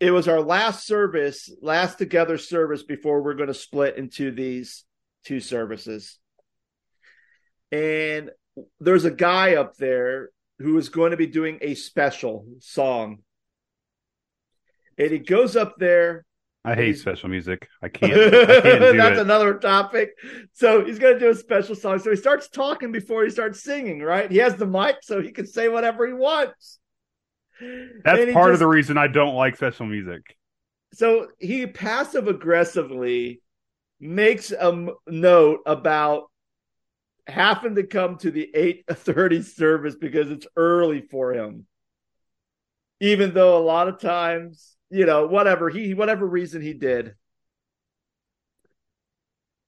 it 0.00 0.12
was 0.12 0.28
our 0.28 0.40
last 0.40 0.86
service, 0.86 1.54
last 1.60 1.98
together 1.98 2.38
service 2.38 2.82
before 2.82 3.22
we're 3.22 3.34
going 3.34 3.48
to 3.48 3.54
split 3.54 3.98
into 3.98 4.30
these 4.30 4.84
two 5.26 5.40
services. 5.40 6.18
And 7.70 8.30
there's 8.80 9.04
a 9.04 9.10
guy 9.10 9.56
up 9.56 9.76
there 9.76 10.30
who 10.58 10.78
is 10.78 10.88
going 10.88 11.10
to 11.10 11.16
be 11.16 11.26
doing 11.26 11.58
a 11.60 11.74
special 11.74 12.46
song. 12.60 13.18
And 14.98 15.10
he 15.10 15.18
goes 15.18 15.56
up 15.56 15.74
there. 15.78 16.24
I 16.64 16.74
hate 16.74 16.98
special 16.98 17.28
music. 17.28 17.68
I 17.82 17.88
can't. 17.88 18.12
I 18.12 18.60
can't 18.60 18.62
That's 18.96 19.18
it. 19.18 19.22
another 19.22 19.54
topic. 19.54 20.10
So 20.54 20.84
he's 20.84 20.98
going 20.98 21.14
to 21.14 21.20
do 21.20 21.30
a 21.30 21.34
special 21.34 21.74
song. 21.74 21.98
So 21.98 22.10
he 22.10 22.16
starts 22.16 22.48
talking 22.48 22.90
before 22.90 23.24
he 23.24 23.30
starts 23.30 23.62
singing, 23.62 24.00
right? 24.00 24.30
He 24.30 24.38
has 24.38 24.56
the 24.56 24.66
mic 24.66 24.96
so 25.02 25.20
he 25.20 25.30
can 25.30 25.46
say 25.46 25.68
whatever 25.68 26.06
he 26.06 26.14
wants. 26.14 26.78
That's 27.60 28.32
part 28.32 28.48
just, 28.48 28.54
of 28.54 28.58
the 28.60 28.66
reason 28.66 28.96
I 28.96 29.08
don't 29.08 29.34
like 29.34 29.56
special 29.56 29.86
music. 29.86 30.22
So 30.94 31.28
he 31.38 31.66
passive 31.66 32.28
aggressively 32.28 33.42
makes 34.00 34.50
a 34.50 34.86
note 35.06 35.60
about 35.66 36.30
happened 37.26 37.76
to 37.76 37.84
come 37.84 38.16
to 38.18 38.30
the 38.30 38.50
8:30 38.54 39.42
service 39.42 39.94
because 39.96 40.30
it's 40.30 40.46
early 40.56 41.00
for 41.00 41.32
him. 41.32 41.66
Even 43.00 43.34
though 43.34 43.58
a 43.58 43.64
lot 43.64 43.88
of 43.88 44.00
times, 44.00 44.76
you 44.90 45.06
know, 45.06 45.26
whatever 45.26 45.68
he 45.68 45.94
whatever 45.94 46.26
reason 46.26 46.62
he 46.62 46.74
did. 46.74 47.14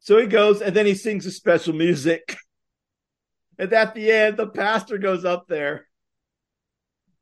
So 0.00 0.18
he 0.18 0.26
goes 0.26 0.62
and 0.62 0.74
then 0.74 0.86
he 0.86 0.94
sings 0.94 1.26
a 1.26 1.30
special 1.30 1.74
music. 1.74 2.36
And 3.58 3.72
at 3.72 3.94
the 3.94 4.12
end, 4.12 4.36
the 4.36 4.46
pastor 4.46 4.98
goes 4.98 5.24
up 5.24 5.46
there 5.48 5.86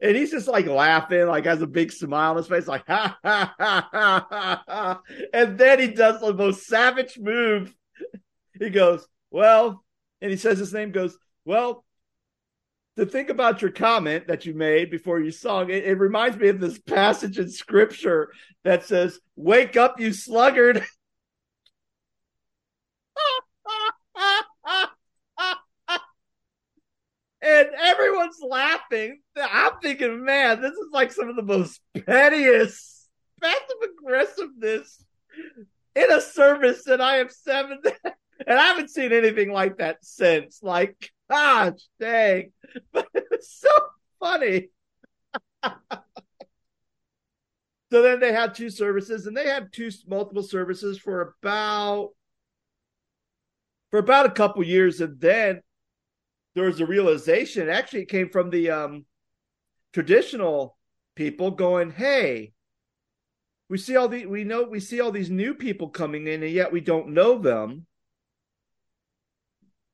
and 0.01 0.17
he's 0.17 0.31
just 0.31 0.49
like 0.49 0.67
laughing, 0.67 1.27
like 1.27 1.45
has 1.45 1.63
a 1.63 1.67
big 1.67 1.93
smile 1.93 2.33
on 2.33 2.37
his 2.37 2.49
face, 2.49 2.67
like 2.67 2.87
ha 2.87 3.17
ha 3.25 3.55
ha 3.59 3.89
ha 3.93 4.29
ha. 4.31 4.65
ha. 4.69 5.03
And 5.33 5.57
then 5.57 5.79
he 5.79 5.89
does 5.89 6.21
the 6.21 6.35
most 6.35 6.67
savage 6.67 7.19
move. 7.19 7.75
He 8.59 8.71
goes, 8.71 9.07
Well, 9.31 9.84
and 10.25 10.31
he 10.31 10.39
says 10.39 10.59
his 10.59 10.73
name 10.73 10.91
goes, 10.91 11.19
Well, 11.45 11.85
to 12.97 13.05
think 13.05 13.29
about 13.29 13.61
your 13.61 13.71
comment 13.71 14.27
that 14.29 14.47
you 14.47 14.55
made 14.55 14.91
before 14.91 15.21
you 15.21 15.31
sung, 15.31 15.69
it, 15.69 15.85
it 15.85 15.99
reminds 15.99 16.39
me 16.39 16.49
of 16.49 16.61
this 16.61 16.79
passage 16.79 17.39
in 17.39 17.51
scripture 17.51 18.33
that 18.63 18.87
says, 18.87 19.21
Wake 19.37 19.77
up, 19.77 20.01
you 20.01 20.15
sluggard. 20.15 20.77
and 27.43 27.69
everyone's 27.79 28.41
laughing. 28.41 29.21
I'm 29.37 29.73
thinking, 29.83 30.25
man, 30.25 30.63
this 30.63 30.73
is 30.73 30.89
like 30.91 31.13
some 31.13 31.29
of 31.29 31.37
the 31.37 31.43
most 31.43 31.83
pettiest, 32.07 33.11
passive 33.43 33.77
aggressiveness 34.01 35.05
in 35.95 36.11
a 36.11 36.23
service 36.23 36.85
that 36.85 37.03
I 37.03 37.17
have 37.17 37.31
seven, 37.31 37.83
and 38.47 38.59
I 38.59 38.67
haven't 38.67 38.91
seen 38.91 39.13
anything 39.13 39.53
like 39.53 39.79
that 39.79 39.99
since. 40.03 40.61
Like, 40.63 41.13
gosh, 41.31 41.81
dang, 42.01 42.53
but 42.93 43.09
it's 43.15 43.61
so 43.61 43.69
funny. 44.21 44.69
so 45.63 45.71
then 47.91 48.21
they 48.21 48.33
had 48.33 48.55
two 48.55 48.71
services, 48.71 49.27
and 49.27 49.37
they 49.37 49.47
had 49.47 49.73
two 49.73 49.91
multiple 50.07 50.43
services 50.43 50.99
for 50.99 51.37
about 51.43 52.11
for 53.91 53.99
about 53.99 54.27
a 54.27 54.31
couple 54.31 54.63
years, 54.65 55.01
and 55.01 55.21
then 55.21 55.61
there 56.55 56.65
was 56.65 56.81
a 56.81 56.87
realization. 56.87 57.69
Actually, 57.69 58.03
it 58.03 58.09
came 58.09 58.29
from 58.29 58.51
the 58.51 58.71
um, 58.71 59.05
traditional 59.93 60.77
people 61.15 61.53
going, 61.53 61.91
"Hey, 61.91 62.53
we 63.69 63.79
see 63.79 63.97
all 63.97 64.09
the 64.09 64.27
we 64.27 64.45
know 64.45 64.65
we 64.65 64.81
see 64.81 65.01
all 65.01 65.11
these 65.11 65.31
new 65.31 65.55
people 65.55 65.89
coming 65.89 66.27
in, 66.27 66.43
and 66.43 66.53
yet 66.53 66.73
we 66.73 66.81
don't 66.81 67.09
know 67.09 67.39
them. 67.39 67.87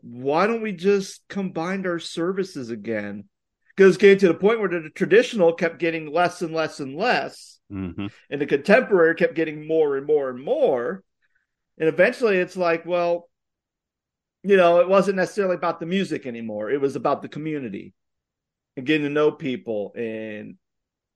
Why 0.02 0.46
don't 0.46 0.62
we 0.62 0.72
just 0.72 1.22
combine 1.28 1.86
our 1.86 1.98
services 1.98 2.70
again?" 2.70 3.24
Because 3.76 3.96
getting 3.96 4.18
to 4.18 4.28
the 4.28 4.34
point 4.34 4.60
where 4.60 4.68
the 4.68 4.90
traditional 4.94 5.52
kept 5.54 5.78
getting 5.78 6.12
less 6.12 6.42
and 6.42 6.54
less 6.54 6.80
and 6.80 6.96
less, 6.96 7.60
mm-hmm. 7.72 8.06
and 8.28 8.40
the 8.40 8.46
contemporary 8.46 9.14
kept 9.14 9.34
getting 9.34 9.66
more 9.66 9.96
and 9.96 10.06
more 10.06 10.28
and 10.28 10.42
more, 10.44 11.02
and 11.78 11.88
eventually 11.88 12.36
it's 12.36 12.56
like, 12.56 12.84
well, 12.84 13.30
you 14.42 14.56
know, 14.56 14.80
it 14.80 14.88
wasn't 14.88 15.16
necessarily 15.16 15.54
about 15.54 15.80
the 15.80 15.86
music 15.86 16.26
anymore. 16.26 16.70
It 16.70 16.80
was 16.80 16.96
about 16.96 17.22
the 17.22 17.28
community 17.28 17.94
and 18.76 18.86
getting 18.86 19.06
to 19.06 19.12
know 19.12 19.30
people. 19.30 19.92
And 19.96 20.56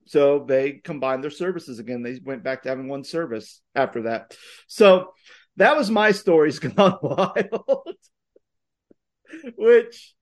so 0.05 0.45
they 0.47 0.73
combined 0.73 1.23
their 1.23 1.31
services 1.31 1.79
again. 1.79 2.03
They 2.03 2.19
went 2.23 2.43
back 2.43 2.63
to 2.63 2.69
having 2.69 2.87
one 2.87 3.03
service 3.03 3.61
after 3.73 4.03
that. 4.03 4.35
So 4.67 5.13
that 5.57 5.75
was 5.75 5.89
my 5.89 6.11
stories 6.11 6.59
gone 6.59 6.97
wild, 7.01 7.95
which 9.57 10.13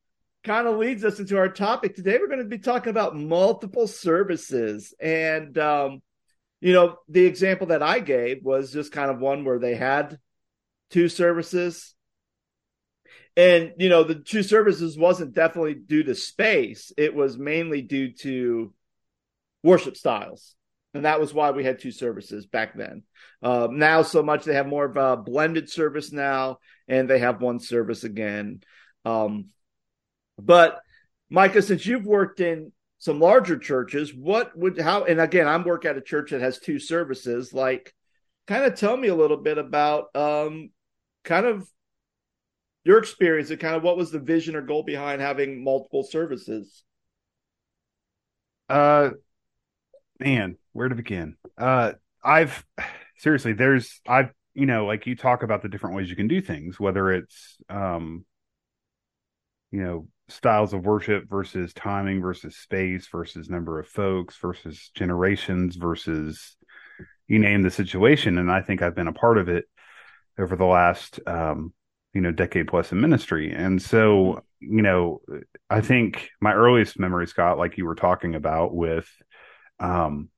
kind 0.44 0.68
of 0.68 0.78
leads 0.78 1.04
us 1.06 1.20
into 1.20 1.38
our 1.38 1.50
topic. 1.50 1.96
Today. 1.96 2.18
We're 2.20 2.28
going 2.28 2.40
to 2.40 2.46
be 2.46 2.60
talking 2.60 2.90
about 2.90 3.16
multiple 3.16 3.88
services. 3.88 4.94
And, 5.00 5.58
um, 5.58 6.02
you 6.60 6.74
know, 6.74 6.98
the 7.08 7.26
example 7.26 7.68
that 7.68 7.84
I 7.84 8.00
gave 8.00 8.44
was 8.44 8.72
just 8.72 8.92
kind 8.92 9.10
of 9.10 9.20
one 9.20 9.46
where 9.46 9.60
they 9.60 9.76
had 9.76 10.18
two 10.90 11.10
services. 11.10 11.96
And 13.36 13.74
you 13.80 13.90
know 13.90 14.04
the 14.04 14.16
two 14.16 14.44
services 14.44 14.98
wasn't 14.98 15.34
definitely 15.34 15.74
due 15.74 16.04
to 16.04 16.14
space. 16.14 16.92
It 16.98 17.16
was 17.16 17.38
mainly 17.38 17.82
due 17.82 18.14
to 18.20 18.74
worship 19.64 19.98
styles. 19.98 20.56
And 20.94 21.06
that 21.06 21.20
was 21.20 21.34
why 21.34 21.50
we 21.50 21.64
had 21.64 21.80
two 21.80 21.92
services 21.92 22.46
back 22.46 22.78
then. 22.78 23.02
Um, 23.42 23.80
now 23.80 24.04
so 24.04 24.22
much 24.22 24.46
they 24.46 24.54
have 24.54 24.68
more 24.68 24.86
of 24.86 24.98
a 24.98 25.18
blended 25.18 25.68
service 25.70 26.12
now 26.12 26.60
and 26.88 27.10
they 27.10 27.20
have 27.20 27.42
one 27.42 27.60
service 27.60 28.04
again 28.04 28.62
um, 29.06 29.50
but 30.38 30.80
micah 31.30 31.62
since 31.62 31.86
you've 31.86 32.06
worked 32.06 32.40
in 32.40 32.72
some 33.00 33.20
larger 33.20 33.58
churches 33.58 34.14
what 34.14 34.56
would 34.58 34.80
how 34.80 35.04
and 35.04 35.20
again 35.20 35.48
i'm 35.48 35.64
work 35.64 35.86
at 35.86 35.98
a 35.98 36.02
church 36.02 36.32
that 36.32 36.42
has 36.42 36.60
two 36.60 36.80
services 36.80 37.54
like 37.54 37.94
kind 38.48 38.66
of 38.66 38.76
tell 38.76 38.96
me 38.96 39.08
a 39.08 39.16
little 39.16 39.38
bit 39.38 39.58
about 39.58 40.16
um, 40.16 40.70
kind 41.24 41.46
of 41.46 41.68
your 42.84 42.98
experience 42.98 43.50
and 43.50 43.60
kind 43.60 43.76
of 43.76 43.84
what 43.84 43.98
was 43.98 44.12
the 44.12 44.20
vision 44.20 44.56
or 44.56 44.62
goal 44.62 44.84
behind 44.84 45.22
having 45.22 45.64
multiple 45.64 46.04
services? 46.04 46.84
Uh, 48.70 49.12
man, 50.20 50.58
where 50.74 50.90
to 50.90 50.96
begin? 50.96 51.36
Uh, 51.58 51.94
I've 52.24 52.66
seriously, 53.18 53.54
there's, 53.54 54.02
I've, 54.08 54.32
you 54.54 54.66
know, 54.66 54.86
like 54.86 55.08
you 55.08 55.16
talk 55.16 55.44
about 55.44 55.62
the 55.62 55.70
different 55.70 55.96
ways 55.96 56.10
you 56.10 56.16
can 56.16 56.28
do 56.28 56.42
things, 56.42 56.80
whether 56.80 57.12
it's, 57.12 57.58
um, 57.70 58.26
you 59.74 59.84
know, 59.84 60.08
styles 60.30 60.74
of 60.74 60.86
worship 60.86 61.28
versus 61.28 61.74
timing 61.74 62.22
versus 62.22 62.56
space 62.56 63.08
versus 63.12 63.50
number 63.50 63.80
of 63.80 63.88
folks 63.88 64.38
versus 64.38 64.92
generations 64.96 65.76
versus 65.76 66.56
you 67.28 67.40
name 67.40 67.64
the 67.64 67.72
situation. 67.72 68.38
And 68.38 68.52
I 68.52 68.62
think 68.62 68.82
I've 68.82 68.96
been 68.96 69.08
a 69.08 69.14
part 69.14 69.40
of 69.40 69.50
it 69.50 69.66
over 70.38 70.56
the 70.56 70.66
last, 70.66 71.20
um, 71.26 71.74
you 72.14 72.22
know 72.22 72.32
decade 72.32 72.68
plus 72.68 72.92
in 72.92 73.02
ministry 73.02 73.52
and 73.52 73.82
so 73.82 74.44
you 74.60 74.84
know 74.84 75.20
i 75.72 75.82
think 75.82 76.30
my 76.40 76.54
earliest 76.54 77.00
memory 77.00 77.26
scott 77.26 77.58
like 77.58 77.76
you 77.76 77.86
were 77.86 77.96
talking 77.96 78.36
about 78.36 78.72
with 78.72 79.10
um 79.80 80.30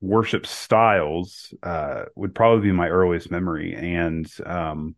worship 0.00 0.46
styles 0.46 1.52
uh 1.62 2.04
would 2.16 2.34
probably 2.34 2.68
be 2.68 2.72
my 2.72 2.88
earliest 2.88 3.30
memory 3.30 3.74
and 3.74 4.26
um 4.46 4.96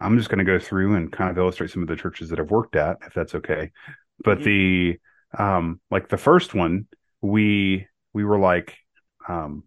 i'm 0.00 0.16
just 0.16 0.28
going 0.28 0.38
to 0.38 0.44
go 0.44 0.58
through 0.58 0.94
and 0.94 1.12
kind 1.12 1.30
of 1.30 1.38
illustrate 1.38 1.70
some 1.70 1.82
of 1.82 1.88
the 1.88 1.96
churches 1.96 2.28
that 2.28 2.40
i've 2.40 2.50
worked 2.50 2.76
at 2.76 2.96
if 3.06 3.14
that's 3.14 3.34
okay 3.34 3.70
but 4.24 4.38
mm-hmm. 4.38 4.44
the 4.44 4.98
um 5.38 5.80
like 5.90 6.08
the 6.08 6.16
first 6.16 6.54
one 6.54 6.86
we 7.22 7.86
we 8.12 8.24
were 8.24 8.38
like 8.38 8.76
um 9.28 9.62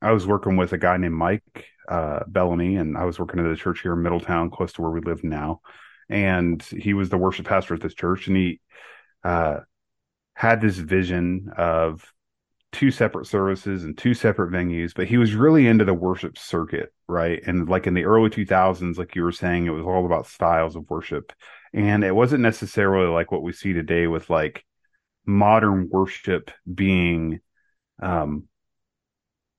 I 0.00 0.12
was 0.12 0.26
working 0.26 0.56
with 0.56 0.72
a 0.72 0.78
guy 0.78 0.96
named 0.96 1.14
Mike 1.14 1.66
uh, 1.88 2.20
Bellamy, 2.26 2.76
and 2.76 2.96
I 2.96 3.04
was 3.04 3.18
working 3.18 3.40
at 3.40 3.46
a 3.46 3.56
church 3.56 3.80
here 3.80 3.94
in 3.94 4.02
Middletown, 4.02 4.50
close 4.50 4.72
to 4.74 4.82
where 4.82 4.90
we 4.90 5.00
live 5.00 5.24
now. 5.24 5.60
And 6.08 6.62
he 6.62 6.94
was 6.94 7.08
the 7.08 7.18
worship 7.18 7.46
pastor 7.46 7.74
at 7.74 7.80
this 7.80 7.94
church, 7.94 8.28
and 8.28 8.36
he 8.36 8.60
uh, 9.24 9.60
had 10.34 10.60
this 10.60 10.76
vision 10.76 11.50
of 11.56 12.12
two 12.72 12.90
separate 12.90 13.26
services 13.26 13.84
and 13.84 13.96
two 13.96 14.14
separate 14.14 14.52
venues, 14.52 14.92
but 14.94 15.06
he 15.06 15.16
was 15.16 15.34
really 15.34 15.66
into 15.66 15.84
the 15.84 15.94
worship 15.94 16.36
circuit, 16.36 16.92
right? 17.08 17.40
And 17.46 17.68
like 17.68 17.86
in 17.86 17.94
the 17.94 18.04
early 18.04 18.30
2000s, 18.30 18.98
like 18.98 19.14
you 19.14 19.22
were 19.22 19.32
saying, 19.32 19.66
it 19.66 19.70
was 19.70 19.84
all 19.84 20.04
about 20.04 20.26
styles 20.26 20.76
of 20.76 20.88
worship. 20.90 21.32
And 21.72 22.04
it 22.04 22.14
wasn't 22.14 22.42
necessarily 22.42 23.08
like 23.08 23.32
what 23.32 23.42
we 23.42 23.52
see 23.52 23.72
today 23.72 24.06
with 24.06 24.28
like 24.28 24.64
modern 25.26 25.88
worship 25.90 26.50
being 26.72 27.40
um, 28.00 28.44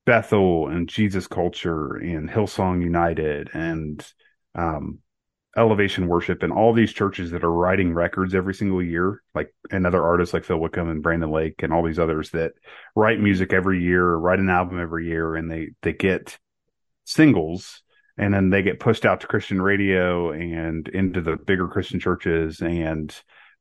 Bethel 0.05 0.67
and 0.67 0.87
Jesus 0.87 1.27
Culture 1.27 1.95
and 1.95 2.29
Hillsong 2.29 2.81
United 2.81 3.49
and 3.53 4.05
um, 4.55 4.99
Elevation 5.57 6.07
Worship 6.07 6.43
and 6.43 6.53
all 6.53 6.73
these 6.73 6.93
churches 6.93 7.31
that 7.31 7.43
are 7.43 7.51
writing 7.51 7.93
records 7.93 8.35
every 8.35 8.53
single 8.53 8.83
year, 8.83 9.21
like 9.33 9.53
and 9.71 9.85
other 9.85 10.03
artists 10.03 10.33
like 10.33 10.43
Phil 10.43 10.59
Wickham 10.59 10.89
and 10.89 11.03
Brandon 11.03 11.31
Lake 11.31 11.63
and 11.63 11.73
all 11.73 11.83
these 11.83 11.99
others 11.99 12.29
that 12.31 12.53
write 12.95 13.19
music 13.19 13.51
every 13.53 13.81
year, 13.81 14.03
or 14.03 14.19
write 14.19 14.39
an 14.39 14.49
album 14.49 14.79
every 14.79 15.07
year, 15.07 15.35
and 15.35 15.51
they 15.51 15.69
they 15.81 15.93
get 15.93 16.37
singles 17.05 17.81
and 18.17 18.33
then 18.33 18.49
they 18.49 18.61
get 18.61 18.79
pushed 18.79 19.05
out 19.05 19.21
to 19.21 19.27
Christian 19.27 19.61
radio 19.61 20.31
and 20.31 20.87
into 20.89 21.21
the 21.21 21.37
bigger 21.37 21.67
Christian 21.67 21.99
churches 21.99 22.61
and 22.61 23.15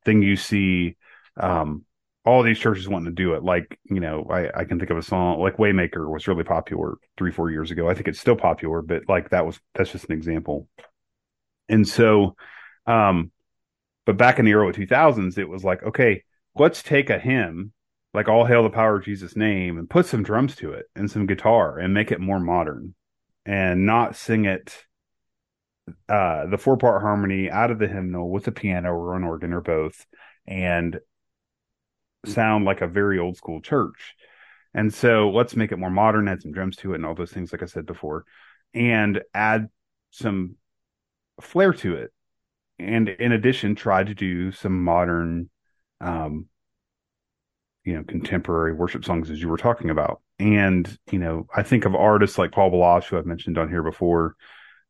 then 0.04 0.20
you 0.20 0.36
see 0.36 0.96
um, 1.38 1.84
all 2.24 2.42
these 2.42 2.58
churches 2.58 2.88
wanting 2.88 3.14
to 3.14 3.22
do 3.22 3.34
it. 3.34 3.42
Like, 3.42 3.78
you 3.84 4.00
know, 4.00 4.26
I, 4.30 4.60
I 4.60 4.64
can 4.64 4.78
think 4.78 4.90
of 4.90 4.98
a 4.98 5.02
song 5.02 5.40
like 5.40 5.56
Waymaker 5.56 6.10
was 6.10 6.28
really 6.28 6.44
popular 6.44 6.96
three, 7.16 7.32
four 7.32 7.50
years 7.50 7.70
ago. 7.70 7.88
I 7.88 7.94
think 7.94 8.08
it's 8.08 8.20
still 8.20 8.36
popular, 8.36 8.82
but 8.82 9.02
like 9.08 9.30
that 9.30 9.46
was 9.46 9.58
that's 9.74 9.92
just 9.92 10.06
an 10.06 10.12
example. 10.12 10.68
And 11.68 11.86
so 11.86 12.36
um 12.86 13.30
but 14.06 14.16
back 14.16 14.38
in 14.38 14.44
the 14.44 14.54
early 14.54 14.72
2000s 14.72 15.38
it 15.38 15.48
was 15.48 15.64
like, 15.64 15.82
okay, 15.82 16.22
let's 16.54 16.82
take 16.82 17.10
a 17.10 17.18
hymn 17.18 17.72
like 18.14 18.28
all 18.28 18.44
hail 18.46 18.62
the 18.62 18.70
power 18.70 18.96
of 18.96 19.04
Jesus 19.04 19.36
name 19.36 19.78
and 19.78 19.88
put 19.88 20.06
some 20.06 20.22
drums 20.22 20.56
to 20.56 20.72
it 20.72 20.86
and 20.96 21.10
some 21.10 21.26
guitar 21.26 21.78
and 21.78 21.92
make 21.92 22.10
it 22.10 22.20
more 22.20 22.40
modern 22.40 22.94
and 23.44 23.86
not 23.86 24.16
sing 24.16 24.44
it 24.44 24.84
uh 26.08 26.46
the 26.46 26.58
four 26.58 26.76
part 26.76 27.00
harmony 27.00 27.50
out 27.50 27.70
of 27.70 27.78
the 27.78 27.88
hymnal 27.88 28.30
with 28.30 28.46
a 28.46 28.52
piano 28.52 28.92
or 28.92 29.16
an 29.16 29.24
organ 29.24 29.52
or 29.52 29.60
both 29.60 30.06
and 30.46 30.98
sound 32.26 32.64
like 32.64 32.80
a 32.80 32.86
very 32.86 33.18
old 33.18 33.36
school 33.36 33.60
church. 33.60 34.14
And 34.74 34.92
so 34.92 35.30
let's 35.30 35.56
make 35.56 35.72
it 35.72 35.78
more 35.78 35.90
modern, 35.90 36.28
add 36.28 36.42
some 36.42 36.52
drums 36.52 36.76
to 36.76 36.92
it 36.92 36.96
and 36.96 37.06
all 37.06 37.14
those 37.14 37.32
things, 37.32 37.52
like 37.52 37.62
I 37.62 37.66
said 37.66 37.86
before, 37.86 38.24
and 38.74 39.22
add 39.34 39.68
some 40.10 40.56
flair 41.40 41.72
to 41.72 41.96
it. 41.96 42.12
and 42.78 43.08
in 43.08 43.32
addition, 43.32 43.74
tried 43.74 44.06
to 44.06 44.14
do 44.14 44.52
some 44.52 44.82
modern, 44.82 45.50
um, 46.00 46.46
you 47.84 47.94
know, 47.94 48.04
contemporary 48.04 48.72
worship 48.72 49.04
songs 49.04 49.30
as 49.30 49.40
you 49.40 49.48
were 49.48 49.56
talking 49.56 49.90
about. 49.90 50.20
And, 50.38 50.98
you 51.10 51.18
know, 51.18 51.46
I 51.54 51.62
think 51.62 51.84
of 51.84 51.94
artists 51.94 52.38
like 52.38 52.52
Paul 52.52 52.70
Baloche, 52.70 53.06
who 53.08 53.18
I've 53.18 53.26
mentioned 53.26 53.58
on 53.58 53.68
here 53.68 53.82
before, 53.82 54.36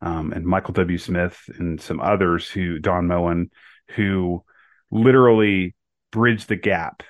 um, 0.03 0.33
and 0.33 0.45
Michael 0.45 0.75
W. 0.75 0.99
Smith 0.99 1.39
and 1.59 1.81
some 1.81 2.01
others 2.01 2.49
who, 2.49 2.79
Don 2.79 3.07
Moen, 3.07 3.51
who 3.93 4.45
literally 4.91 5.75
bridge 6.13 6.47
the 6.47 6.57
gap. 6.57 7.03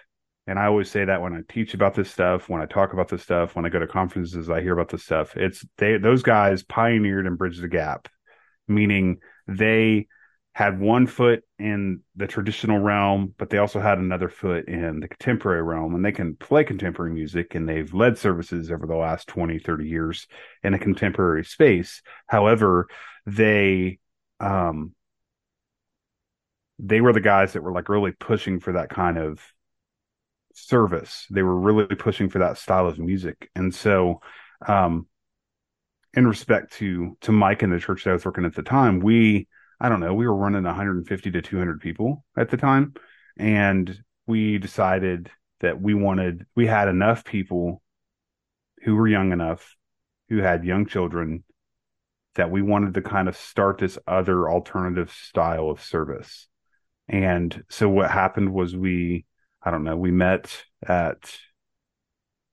And 0.46 0.58
I 0.58 0.66
always 0.66 0.90
say 0.90 1.04
that 1.04 1.20
when 1.20 1.34
I 1.34 1.40
teach 1.52 1.74
about 1.74 1.94
this 1.94 2.10
stuff, 2.10 2.48
when 2.48 2.62
I 2.62 2.66
talk 2.66 2.92
about 2.92 3.08
this 3.08 3.22
stuff, 3.22 3.54
when 3.56 3.66
I 3.66 3.68
go 3.68 3.80
to 3.80 3.86
conferences, 3.86 4.48
I 4.48 4.62
hear 4.62 4.72
about 4.72 4.88
this 4.88 5.04
stuff. 5.04 5.36
It's 5.36 5.66
they, 5.76 5.98
those 5.98 6.22
guys 6.22 6.62
pioneered 6.62 7.26
and 7.26 7.36
bridged 7.36 7.60
the 7.60 7.68
gap, 7.68 8.08
meaning 8.68 9.18
they 9.46 10.06
had 10.52 10.80
one 10.80 11.06
foot 11.06 11.44
in 11.58 12.00
the 12.16 12.26
traditional 12.26 12.80
realm, 12.80 13.32
but 13.38 13.48
they 13.48 13.58
also 13.58 13.80
had 13.80 13.98
another 13.98 14.28
foot 14.28 14.66
in 14.66 15.00
the 15.00 15.08
contemporary 15.08 15.62
realm. 15.62 15.94
And 15.94 16.04
they 16.04 16.12
can 16.12 16.34
play 16.34 16.64
contemporary 16.64 17.12
music 17.12 17.54
and 17.54 17.68
they've 17.68 17.94
led 17.94 18.18
services 18.18 18.70
over 18.72 18.86
the 18.86 18.96
last 18.96 19.28
20, 19.28 19.58
30 19.60 19.86
years 19.86 20.26
in 20.64 20.74
a 20.74 20.78
contemporary 20.78 21.44
space. 21.44 22.02
However, 22.26 22.88
they, 23.24 24.00
um, 24.40 24.94
they 26.78 27.00
were 27.00 27.12
the 27.12 27.20
guys 27.20 27.52
that 27.52 27.62
were 27.62 27.72
like 27.72 27.88
really 27.88 28.12
pushing 28.12 28.60
for 28.60 28.72
that 28.72 28.90
kind 28.90 29.18
of 29.18 29.40
service. 30.54 31.26
They 31.30 31.42
were 31.42 31.58
really 31.58 31.94
pushing 31.94 32.28
for 32.28 32.40
that 32.40 32.58
style 32.58 32.86
of 32.86 32.98
music. 32.98 33.50
And 33.54 33.74
so, 33.74 34.20
um, 34.66 35.06
in 36.14 36.26
respect 36.26 36.72
to, 36.74 37.16
to 37.22 37.32
Mike 37.32 37.62
and 37.62 37.72
the 37.72 37.78
church 37.78 38.04
that 38.04 38.10
I 38.10 38.14
was 38.14 38.24
working 38.24 38.44
at 38.44 38.54
the 38.54 38.62
time, 38.62 39.00
we, 39.00 39.46
I 39.80 39.88
don't 39.88 40.00
know, 40.00 40.14
we 40.14 40.26
were 40.26 40.34
running 40.34 40.64
150 40.64 41.30
to 41.30 41.42
200 41.42 41.80
people 41.80 42.24
at 42.36 42.50
the 42.50 42.56
time. 42.56 42.94
And 43.38 44.02
we 44.26 44.58
decided 44.58 45.30
that 45.60 45.80
we 45.80 45.94
wanted, 45.94 46.46
we 46.54 46.66
had 46.66 46.88
enough 46.88 47.24
people 47.24 47.82
who 48.84 48.96
were 48.96 49.08
young 49.08 49.32
enough, 49.32 49.76
who 50.28 50.38
had 50.38 50.64
young 50.64 50.86
children, 50.86 51.44
that 52.34 52.50
we 52.50 52.62
wanted 52.62 52.94
to 52.94 53.02
kind 53.02 53.28
of 53.28 53.36
start 53.36 53.78
this 53.78 53.98
other 54.06 54.48
alternative 54.48 55.10
style 55.10 55.70
of 55.70 55.82
service. 55.82 56.46
And 57.08 57.64
so 57.68 57.88
what 57.88 58.10
happened 58.10 58.52
was 58.52 58.76
we, 58.76 59.24
I 59.62 59.70
don't 59.70 59.84
know, 59.84 59.96
we 59.96 60.10
met 60.10 60.62
at, 60.86 61.32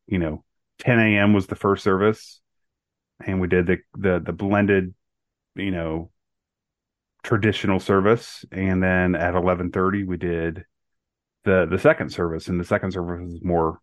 you 0.07 0.17
know, 0.17 0.43
10 0.79 0.99
a.m. 0.99 1.33
was 1.33 1.47
the 1.47 1.55
first 1.55 1.83
service 1.83 2.41
and 3.23 3.39
we 3.39 3.47
did 3.47 3.67
the, 3.67 3.77
the, 3.97 4.19
the 4.19 4.33
blended, 4.33 4.93
you 5.55 5.71
know, 5.71 6.11
traditional 7.23 7.79
service, 7.79 8.45
and 8.51 8.83
then 8.83 9.15
at 9.15 9.35
eleven 9.35 9.71
thirty 9.71 10.03
we 10.03 10.17
did 10.17 10.63
the 11.43 11.67
the 11.69 11.79
second 11.79 12.11
service, 12.11 12.47
and 12.47 12.59
the 12.59 12.65
second 12.65 12.91
service 12.91 13.31
was 13.31 13.43
more 13.43 13.79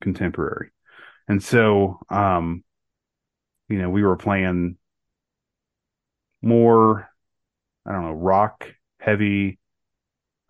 contemporary. 0.00 0.70
And 1.28 1.42
so, 1.42 2.00
um, 2.08 2.64
you 3.68 3.78
know, 3.78 3.90
we 3.90 4.02
were 4.02 4.16
playing 4.16 4.76
more, 6.40 7.08
I 7.86 7.92
don't 7.92 8.04
know, 8.04 8.12
rock 8.12 8.66
heavy, 8.98 9.58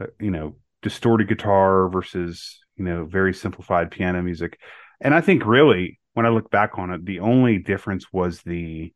uh, 0.00 0.06
you 0.20 0.30
know, 0.30 0.56
distorted 0.80 1.28
guitar 1.28 1.88
versus 1.88 2.60
you 2.76 2.84
know 2.84 3.04
very 3.04 3.34
simplified 3.34 3.90
piano 3.90 4.22
music. 4.22 4.58
And 5.00 5.14
I 5.14 5.20
think 5.20 5.44
really, 5.44 5.98
when 6.14 6.26
I 6.26 6.30
look 6.30 6.50
back 6.50 6.78
on 6.78 6.90
it, 6.90 7.04
the 7.04 7.20
only 7.20 7.58
difference 7.58 8.12
was 8.12 8.42
the 8.42 8.92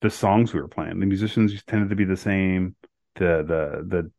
the 0.00 0.10
songs 0.10 0.54
we 0.54 0.60
were 0.60 0.68
playing. 0.68 0.98
The 0.98 1.06
musicians 1.06 1.62
tended 1.64 1.90
to 1.90 1.96
be 1.96 2.04
the 2.04 2.16
same. 2.16 2.76
The 3.16 3.44
the 3.46 3.84
the 3.86 4.10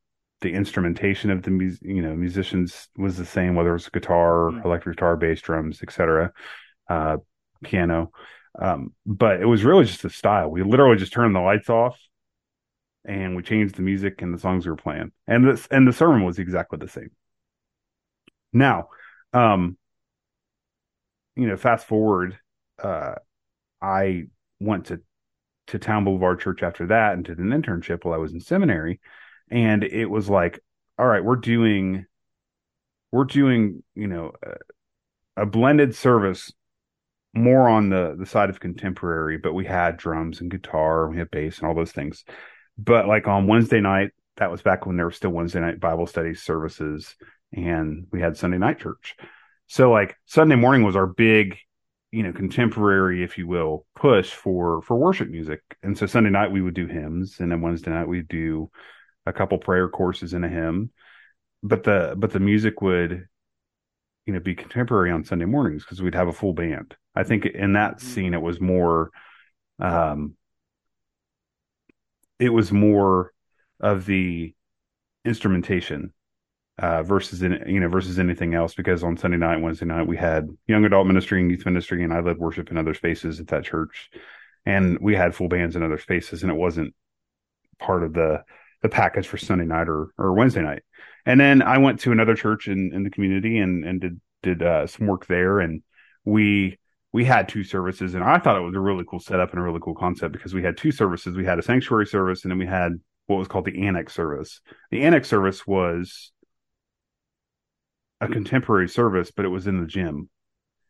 the 0.41 0.53
instrumentation 0.53 1.29
of 1.29 1.43
the 1.43 1.51
mu- 1.51 1.77
you 1.81 2.01
know 2.01 2.15
musicians 2.15 2.87
was 2.97 3.17
the 3.17 3.25
same, 3.25 3.55
whether 3.55 3.69
it 3.69 3.73
was 3.73 3.89
guitar, 3.89 4.51
mm-hmm. 4.51 4.65
electric 4.65 4.97
guitar, 4.97 5.17
bass, 5.17 5.41
drums, 5.41 5.81
etc., 5.81 6.31
uh, 6.89 7.17
piano. 7.63 8.11
Um, 8.59 8.93
but 9.05 9.41
it 9.41 9.45
was 9.45 9.63
really 9.63 9.85
just 9.85 10.03
the 10.03 10.09
style. 10.09 10.49
We 10.49 10.61
literally 10.63 10.97
just 10.97 11.13
turned 11.13 11.33
the 11.33 11.39
lights 11.39 11.69
off 11.69 11.97
and 13.05 13.35
we 13.35 13.43
changed 13.43 13.75
the 13.75 13.81
music 13.81 14.21
and 14.21 14.33
the 14.33 14.39
songs 14.39 14.65
we 14.65 14.71
were 14.71 14.77
playing, 14.77 15.11
and 15.27 15.47
this 15.47 15.67
and 15.71 15.87
the 15.87 15.93
sermon 15.93 16.23
was 16.23 16.39
exactly 16.39 16.77
the 16.77 16.87
same. 16.87 17.11
Now, 18.53 18.89
um, 19.33 19.77
you 21.35 21.47
know, 21.47 21.57
fast 21.57 21.87
forward, 21.87 22.37
uh, 22.81 23.15
I 23.81 24.23
went 24.59 24.87
to 24.87 25.01
to 25.67 25.79
Towne 25.79 26.03
Boulevard 26.03 26.39
Church 26.39 26.63
after 26.63 26.87
that 26.87 27.13
and 27.13 27.23
did 27.23 27.39
an 27.39 27.49
internship 27.49 28.03
while 28.03 28.13
I 28.13 28.17
was 28.17 28.33
in 28.33 28.41
seminary. 28.41 28.99
And 29.49 29.83
it 29.83 30.07
was 30.07 30.29
like, 30.29 30.59
all 30.97 31.05
right, 31.05 31.23
we're 31.23 31.35
doing, 31.37 32.05
we're 33.11 33.25
doing, 33.25 33.83
you 33.95 34.07
know, 34.07 34.33
a, 35.37 35.43
a 35.43 35.45
blended 35.45 35.95
service 35.95 36.51
more 37.33 37.69
on 37.69 37.89
the 37.89 38.15
the 38.19 38.25
side 38.25 38.49
of 38.49 38.59
contemporary, 38.59 39.37
but 39.37 39.53
we 39.53 39.65
had 39.65 39.97
drums 39.97 40.41
and 40.41 40.51
guitar, 40.51 41.05
and 41.05 41.13
we 41.13 41.19
had 41.19 41.31
bass 41.31 41.59
and 41.59 41.67
all 41.67 41.75
those 41.75 41.91
things. 41.93 42.25
But 42.77 43.07
like 43.07 43.27
on 43.27 43.47
Wednesday 43.47 43.79
night, 43.79 44.11
that 44.37 44.51
was 44.51 44.61
back 44.61 44.85
when 44.85 44.97
there 44.97 45.05
were 45.05 45.11
still 45.11 45.31
Wednesday 45.31 45.61
night 45.61 45.79
Bible 45.79 46.07
study 46.07 46.33
services, 46.33 47.15
and 47.53 48.07
we 48.11 48.19
had 48.19 48.37
Sunday 48.37 48.57
night 48.57 48.79
church. 48.79 49.15
So 49.71 49.89
like 49.89 50.17
Sunday 50.25 50.57
morning 50.57 50.83
was 50.83 50.97
our 50.97 51.07
big 51.07 51.57
you 52.11 52.23
know 52.23 52.33
contemporary 52.33 53.23
if 53.23 53.37
you 53.37 53.47
will 53.47 53.85
push 53.95 54.29
for 54.33 54.81
for 54.81 54.97
worship 54.97 55.29
music. 55.29 55.61
And 55.81 55.97
so 55.97 56.05
sunday 56.05 56.29
night 56.29 56.51
we 56.51 56.61
would 56.61 56.73
do 56.73 56.87
hymns 56.87 57.39
and 57.39 57.49
then 57.49 57.61
wednesday 57.61 57.89
night 57.89 58.09
we'd 58.09 58.27
do 58.27 58.69
a 59.25 59.31
couple 59.31 59.57
prayer 59.59 59.87
courses 59.87 60.33
and 60.33 60.43
a 60.43 60.49
hymn. 60.49 60.91
But 61.63 61.83
the 61.83 62.15
but 62.17 62.31
the 62.31 62.41
music 62.41 62.81
would 62.81 63.29
you 64.25 64.33
know 64.33 64.41
be 64.41 64.55
contemporary 64.55 65.09
on 65.09 65.23
sunday 65.23 65.45
mornings 65.45 65.85
because 65.85 66.01
we'd 66.01 66.15
have 66.15 66.27
a 66.27 66.33
full 66.33 66.51
band. 66.53 66.93
I 67.15 67.23
think 67.23 67.45
in 67.45 67.71
that 67.73 67.95
mm-hmm. 67.95 68.07
scene 68.07 68.33
it 68.33 68.41
was 68.41 68.59
more 68.59 69.11
um 69.79 70.35
it 72.39 72.49
was 72.49 72.73
more 72.73 73.31
of 73.79 74.05
the 74.05 74.53
instrumentation 75.23 76.11
uh, 76.81 77.03
versus 77.03 77.43
in, 77.43 77.63
you 77.67 77.79
know 77.79 77.87
versus 77.87 78.17
anything 78.17 78.55
else 78.55 78.73
because 78.73 79.03
on 79.03 79.15
Sunday 79.15 79.37
night, 79.37 79.61
Wednesday 79.61 79.85
night 79.85 80.07
we 80.07 80.17
had 80.17 80.49
young 80.67 80.83
adult 80.83 81.05
ministry 81.05 81.39
and 81.39 81.51
youth 81.51 81.65
ministry, 81.65 82.03
and 82.03 82.11
I 82.11 82.19
led 82.21 82.37
worship 82.37 82.71
in 82.71 82.77
other 82.77 82.95
spaces 82.95 83.39
at 83.39 83.47
that 83.47 83.63
church, 83.63 84.09
and 84.65 84.97
we 84.99 85.15
had 85.15 85.35
full 85.35 85.47
bands 85.47 85.75
in 85.75 85.83
other 85.83 85.99
spaces, 85.99 86.41
and 86.41 86.51
it 86.51 86.55
wasn't 86.55 86.95
part 87.79 88.03
of 88.03 88.13
the 88.13 88.43
the 88.81 88.89
package 88.89 89.27
for 89.27 89.37
Sunday 89.37 89.65
night 89.65 89.87
or 89.87 90.11
or 90.17 90.33
Wednesday 90.33 90.63
night. 90.63 90.81
And 91.25 91.39
then 91.39 91.61
I 91.61 91.77
went 91.77 91.99
to 92.01 92.11
another 92.11 92.35
church 92.35 92.67
in 92.67 92.91
in 92.93 93.03
the 93.03 93.11
community 93.11 93.59
and 93.59 93.85
and 93.85 94.01
did 94.01 94.19
did 94.41 94.63
uh, 94.63 94.87
some 94.87 95.05
work 95.05 95.27
there, 95.27 95.59
and 95.59 95.83
we 96.25 96.79
we 97.13 97.25
had 97.25 97.47
two 97.47 97.63
services, 97.63 98.15
and 98.15 98.23
I 98.23 98.39
thought 98.39 98.57
it 98.57 98.65
was 98.65 98.75
a 98.75 98.79
really 98.79 99.03
cool 99.07 99.19
setup 99.19 99.51
and 99.51 99.59
a 99.59 99.63
really 99.63 99.81
cool 99.83 99.93
concept 99.93 100.33
because 100.33 100.55
we 100.55 100.63
had 100.63 100.77
two 100.77 100.91
services. 100.91 101.35
We 101.35 101.45
had 101.45 101.59
a 101.59 101.63
sanctuary 101.63 102.07
service, 102.07 102.43
and 102.43 102.51
then 102.51 102.57
we 102.57 102.65
had 102.65 102.93
what 103.27 103.37
was 103.37 103.47
called 103.47 103.65
the 103.65 103.85
annex 103.85 104.15
service. 104.15 104.61
The 104.89 105.03
annex 105.03 105.27
service 105.27 105.67
was 105.67 106.31
a 108.21 108.27
contemporary 108.27 108.87
service, 108.87 109.31
but 109.31 109.45
it 109.45 109.49
was 109.49 109.67
in 109.67 109.81
the 109.81 109.87
gym. 109.87 110.29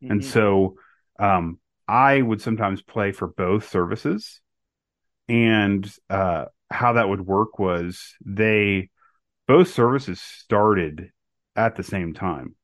Mm-hmm. 0.04 0.12
And 0.12 0.26
so 0.26 0.76
um, 1.17 1.60
I 1.88 2.22
would 2.22 2.41
sometimes 2.41 2.82
play 2.82 3.13
for 3.13 3.28
both 3.28 3.70
services. 3.70 4.41
And 5.28 5.89
uh, 6.10 6.46
how 6.70 6.94
that 6.94 7.08
would 7.08 7.22
work 7.22 7.58
was 7.58 8.15
they 8.26 8.89
both 9.48 9.74
services 9.74 10.20
started 10.20 11.12
at 11.56 11.76
the 11.76 11.84
same 11.84 12.13
time. 12.13 12.56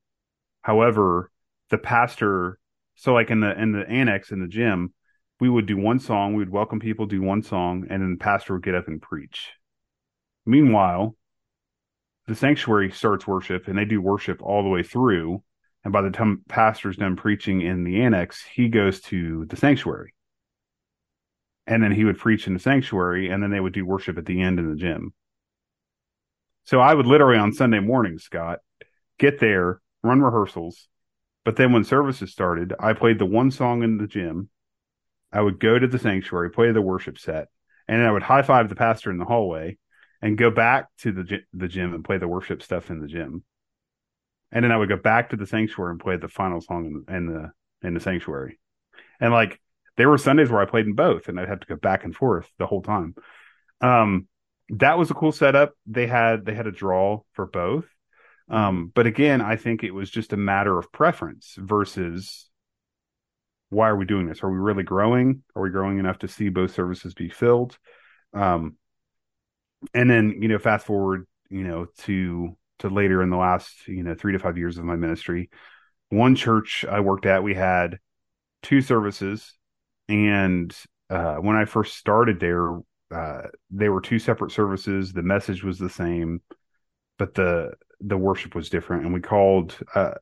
However, 0.61 1.31
the 1.69 1.77
pastor, 1.77 2.59
so 2.95 3.13
like 3.13 3.31
in 3.31 3.39
the 3.39 3.57
in 3.59 3.71
the 3.71 3.87
annex 3.87 4.31
in 4.31 4.41
the 4.41 4.47
gym, 4.47 4.93
we 5.39 5.49
would 5.49 5.65
do 5.65 5.77
one 5.77 5.99
song, 5.99 6.33
we 6.33 6.39
would 6.39 6.49
welcome 6.49 6.79
people, 6.79 7.05
do 7.05 7.21
one 7.21 7.41
song, 7.41 7.85
and 7.89 8.01
then 8.01 8.11
the 8.11 8.23
pastor 8.23 8.53
would 8.53 8.63
get 8.63 8.75
up 8.75 8.87
and 8.87 9.01
preach. 9.01 9.49
Meanwhile, 10.45 11.15
the 12.27 12.35
sanctuary 12.35 12.91
starts 12.91 13.25
worship 13.25 13.67
and 13.67 13.77
they 13.77 13.85
do 13.85 14.01
worship 14.01 14.41
all 14.41 14.61
the 14.61 14.69
way 14.69 14.83
through. 14.83 15.43
And 15.83 15.93
by 15.93 16.01
the 16.01 16.11
time 16.11 16.43
pastor's 16.49 16.97
done 16.97 17.15
preaching 17.15 17.61
in 17.61 17.83
the 17.83 18.01
annex, 18.01 18.43
he 18.43 18.67
goes 18.67 18.99
to 19.01 19.45
the 19.45 19.55
sanctuary. 19.55 20.13
And 21.65 21.81
then 21.81 21.91
he 21.91 22.03
would 22.03 22.17
preach 22.17 22.47
in 22.47 22.53
the 22.53 22.59
sanctuary 22.59 23.29
and 23.29 23.41
then 23.41 23.51
they 23.51 23.59
would 23.59 23.73
do 23.73 23.85
worship 23.85 24.17
at 24.17 24.25
the 24.25 24.41
end 24.41 24.59
in 24.59 24.69
the 24.69 24.75
gym. 24.75 25.13
So 26.65 26.81
I 26.81 26.93
would 26.93 27.05
literally 27.05 27.39
on 27.39 27.53
Sunday 27.53 27.79
morning, 27.79 28.17
Scott, 28.19 28.59
get 29.17 29.39
there, 29.39 29.81
run 30.03 30.21
rehearsals. 30.21 30.89
But 31.45 31.55
then 31.55 31.71
when 31.71 31.85
services 31.85 32.31
started, 32.31 32.73
I 32.77 32.91
played 32.91 33.19
the 33.19 33.25
one 33.25 33.51
song 33.51 33.83
in 33.83 33.97
the 33.97 34.07
gym. 34.07 34.49
I 35.31 35.39
would 35.39 35.61
go 35.61 35.79
to 35.79 35.87
the 35.87 35.99
sanctuary, 35.99 36.49
play 36.51 36.73
the 36.73 36.81
worship 36.81 37.17
set, 37.17 37.47
and 37.87 37.99
then 37.99 38.07
I 38.07 38.11
would 38.11 38.23
high 38.23 38.41
five 38.41 38.67
the 38.67 38.75
pastor 38.75 39.11
in 39.11 39.17
the 39.17 39.25
hallway 39.25 39.77
and 40.21 40.37
go 40.37 40.51
back 40.51 40.87
to 40.99 41.11
the 41.11 41.39
the 41.53 41.67
gym 41.67 41.93
and 41.93 42.03
play 42.03 42.17
the 42.17 42.27
worship 42.27 42.61
stuff 42.61 42.89
in 42.89 42.99
the 42.99 43.07
gym. 43.07 43.43
And 44.51 44.63
then 44.63 44.71
I 44.71 44.77
would 44.77 44.89
go 44.89 44.97
back 44.97 45.29
to 45.29 45.35
the 45.35 45.45
sanctuary 45.45 45.91
and 45.91 45.99
play 45.99 46.17
the 46.17 46.29
final 46.29 46.61
song 46.61 46.85
in 46.85 46.93
the 46.93 47.15
in 47.15 47.25
the, 47.27 47.87
in 47.87 47.93
the 47.93 47.99
sanctuary. 47.99 48.59
And 49.19 49.33
like 49.33 49.59
there 49.97 50.09
were 50.09 50.17
Sundays 50.17 50.49
where 50.49 50.61
I 50.61 50.65
played 50.65 50.85
in 50.85 50.93
both 50.93 51.27
and 51.27 51.39
I'd 51.39 51.49
have 51.49 51.59
to 51.59 51.67
go 51.67 51.75
back 51.75 52.03
and 52.05 52.15
forth 52.15 52.49
the 52.57 52.67
whole 52.67 52.81
time. 52.81 53.15
Um 53.81 54.27
that 54.69 54.97
was 54.97 55.09
a 55.11 55.13
cool 55.13 55.31
setup. 55.31 55.73
They 55.85 56.07
had 56.07 56.45
they 56.45 56.53
had 56.53 56.67
a 56.67 56.71
draw 56.71 57.21
for 57.33 57.45
both. 57.45 57.85
Um, 58.49 58.91
but 58.93 59.07
again, 59.07 59.41
I 59.41 59.55
think 59.57 59.83
it 59.83 59.91
was 59.91 60.09
just 60.09 60.33
a 60.33 60.37
matter 60.37 60.77
of 60.77 60.91
preference 60.91 61.55
versus 61.57 62.49
why 63.69 63.89
are 63.89 63.95
we 63.95 64.05
doing 64.05 64.27
this? 64.27 64.43
Are 64.43 64.49
we 64.49 64.57
really 64.57 64.83
growing? 64.83 65.43
Are 65.55 65.61
we 65.61 65.69
growing 65.69 65.99
enough 65.99 66.19
to 66.19 66.27
see 66.27 66.49
both 66.49 66.73
services 66.73 67.13
be 67.13 67.29
filled? 67.29 67.77
Um, 68.33 68.77
and 69.93 70.09
then 70.09 70.41
you 70.41 70.47
know, 70.47 70.59
fast 70.59 70.85
forward, 70.85 71.25
you 71.49 71.63
know, 71.63 71.87
to 71.99 72.55
to 72.79 72.89
later 72.89 73.23
in 73.23 73.29
the 73.29 73.37
last 73.37 73.87
you 73.87 74.03
know 74.03 74.15
three 74.15 74.33
to 74.33 74.39
five 74.39 74.57
years 74.57 74.77
of 74.77 74.85
my 74.85 74.95
ministry, 74.95 75.49
one 76.09 76.35
church 76.35 76.85
I 76.89 76.99
worked 76.99 77.25
at, 77.25 77.43
we 77.43 77.53
had 77.53 77.99
two 78.63 78.81
services, 78.81 79.53
and 80.09 80.75
uh, 81.09 81.35
when 81.35 81.55
I 81.55 81.65
first 81.65 81.97
started 81.97 82.39
there, 82.39 82.79
uh, 83.11 83.41
they 83.71 83.89
were 83.89 84.01
two 84.01 84.19
separate 84.19 84.51
services. 84.51 85.13
The 85.13 85.23
message 85.23 85.63
was 85.63 85.79
the 85.79 85.89
same, 85.89 86.41
but 87.17 87.33
the 87.33 87.71
the 87.99 88.17
worship 88.17 88.55
was 88.55 88.69
different. 88.69 89.05
And 89.05 89.13
we 89.13 89.21
called 89.21 89.77
uh, 89.95 90.15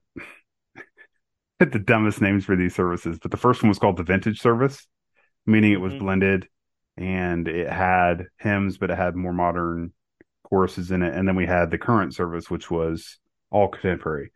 the 1.60 1.80
dumbest 1.80 2.22
names 2.22 2.46
for 2.46 2.56
these 2.56 2.76
services, 2.76 3.18
but 3.22 3.32
the 3.32 3.38
first 3.38 3.63
one 3.63 3.70
was 3.70 3.80
called 3.80 3.98
the 3.98 4.04
Vintage 4.04 4.39
Service, 4.39 4.88
meaning 5.46 5.72
it 5.72 5.82
was 5.82 5.94
mm-hmm. 5.94 6.04
blended 6.04 6.48
and 6.98 7.48
it 7.48 7.70
had 7.70 8.28
hymns, 8.38 8.78
but 8.78 8.90
it 8.90 8.98
had 8.98 9.16
more 9.16 9.34
modern 9.34 9.94
choruses 10.44 10.92
in 10.92 11.02
it. 11.02 11.14
And 11.14 11.28
then 11.28 11.36
we 11.36 11.46
had 11.46 11.72
the 11.72 11.78
current 11.78 12.14
service, 12.14 12.50
which 12.50 12.72
was 12.72 13.18
all 13.52 13.68
contemporary. 13.68 14.32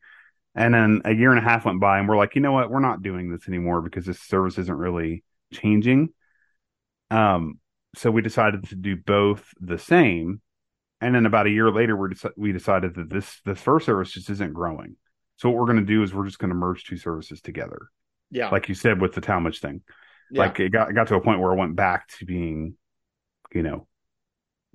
And 0.55 0.73
then 0.73 1.01
a 1.05 1.13
year 1.13 1.29
and 1.29 1.39
a 1.39 1.47
half 1.47 1.65
went 1.65 1.79
by, 1.79 1.99
and 1.99 2.09
we're 2.09 2.17
like, 2.17 2.35
you 2.35 2.41
know 2.41 2.51
what? 2.51 2.69
We're 2.69 2.79
not 2.79 3.03
doing 3.03 3.31
this 3.31 3.47
anymore 3.47 3.81
because 3.81 4.05
this 4.05 4.19
service 4.19 4.57
isn't 4.57 4.77
really 4.77 5.23
changing. 5.53 6.09
Um, 7.11 7.59
so 7.95 8.11
we 8.11 8.21
decided 8.21 8.65
to 8.69 8.75
do 8.75 8.95
both 8.95 9.45
the 9.59 9.77
same. 9.77 10.41
And 11.01 11.15
then 11.15 11.25
about 11.25 11.47
a 11.47 11.51
year 11.51 11.71
later, 11.71 11.95
we 11.95 12.09
we 12.35 12.51
decided 12.51 12.95
that 12.95 13.09
this 13.09 13.39
this 13.45 13.61
first 13.61 13.85
service 13.85 14.11
just 14.11 14.29
isn't 14.29 14.53
growing. 14.53 14.97
So 15.37 15.49
what 15.49 15.57
we're 15.57 15.65
going 15.65 15.85
to 15.85 15.85
do 15.85 16.03
is 16.03 16.13
we're 16.13 16.25
just 16.25 16.39
going 16.39 16.49
to 16.49 16.55
merge 16.55 16.83
two 16.83 16.97
services 16.97 17.39
together. 17.39 17.89
Yeah, 18.29 18.49
like 18.49 18.67
you 18.67 18.75
said 18.75 19.01
with 19.01 19.13
the 19.13 19.21
Tallmadge 19.21 19.59
thing. 19.59 19.81
Yeah. 20.31 20.43
Like 20.43 20.59
it 20.59 20.71
got 20.71 20.89
it 20.89 20.93
got 20.93 21.07
to 21.07 21.15
a 21.15 21.21
point 21.21 21.39
where 21.39 21.51
it 21.51 21.57
went 21.57 21.75
back 21.75 22.07
to 22.19 22.25
being, 22.25 22.75
you 23.53 23.63
know, 23.63 23.87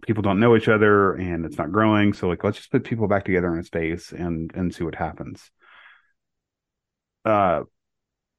people 0.03 0.23
don't 0.23 0.41
know 0.41 0.57
each 0.57 0.69
other 0.69 1.15
and 1.15 1.45
it's 1.45 1.59
not 1.59 1.73
growing. 1.73 2.13
So 2.13 2.29
like 2.29 2.45
let's 2.45 2.59
just 2.59 2.71
put 2.71 2.85
people 2.85 3.09
back 3.09 3.25
together 3.25 3.53
in 3.53 3.61
a 3.61 3.65
space 3.65 4.13
and 4.13 4.51
and 4.55 4.75
see 4.75 4.85
what 4.85 4.95
happens. 4.95 5.51
Uh, 7.25 7.63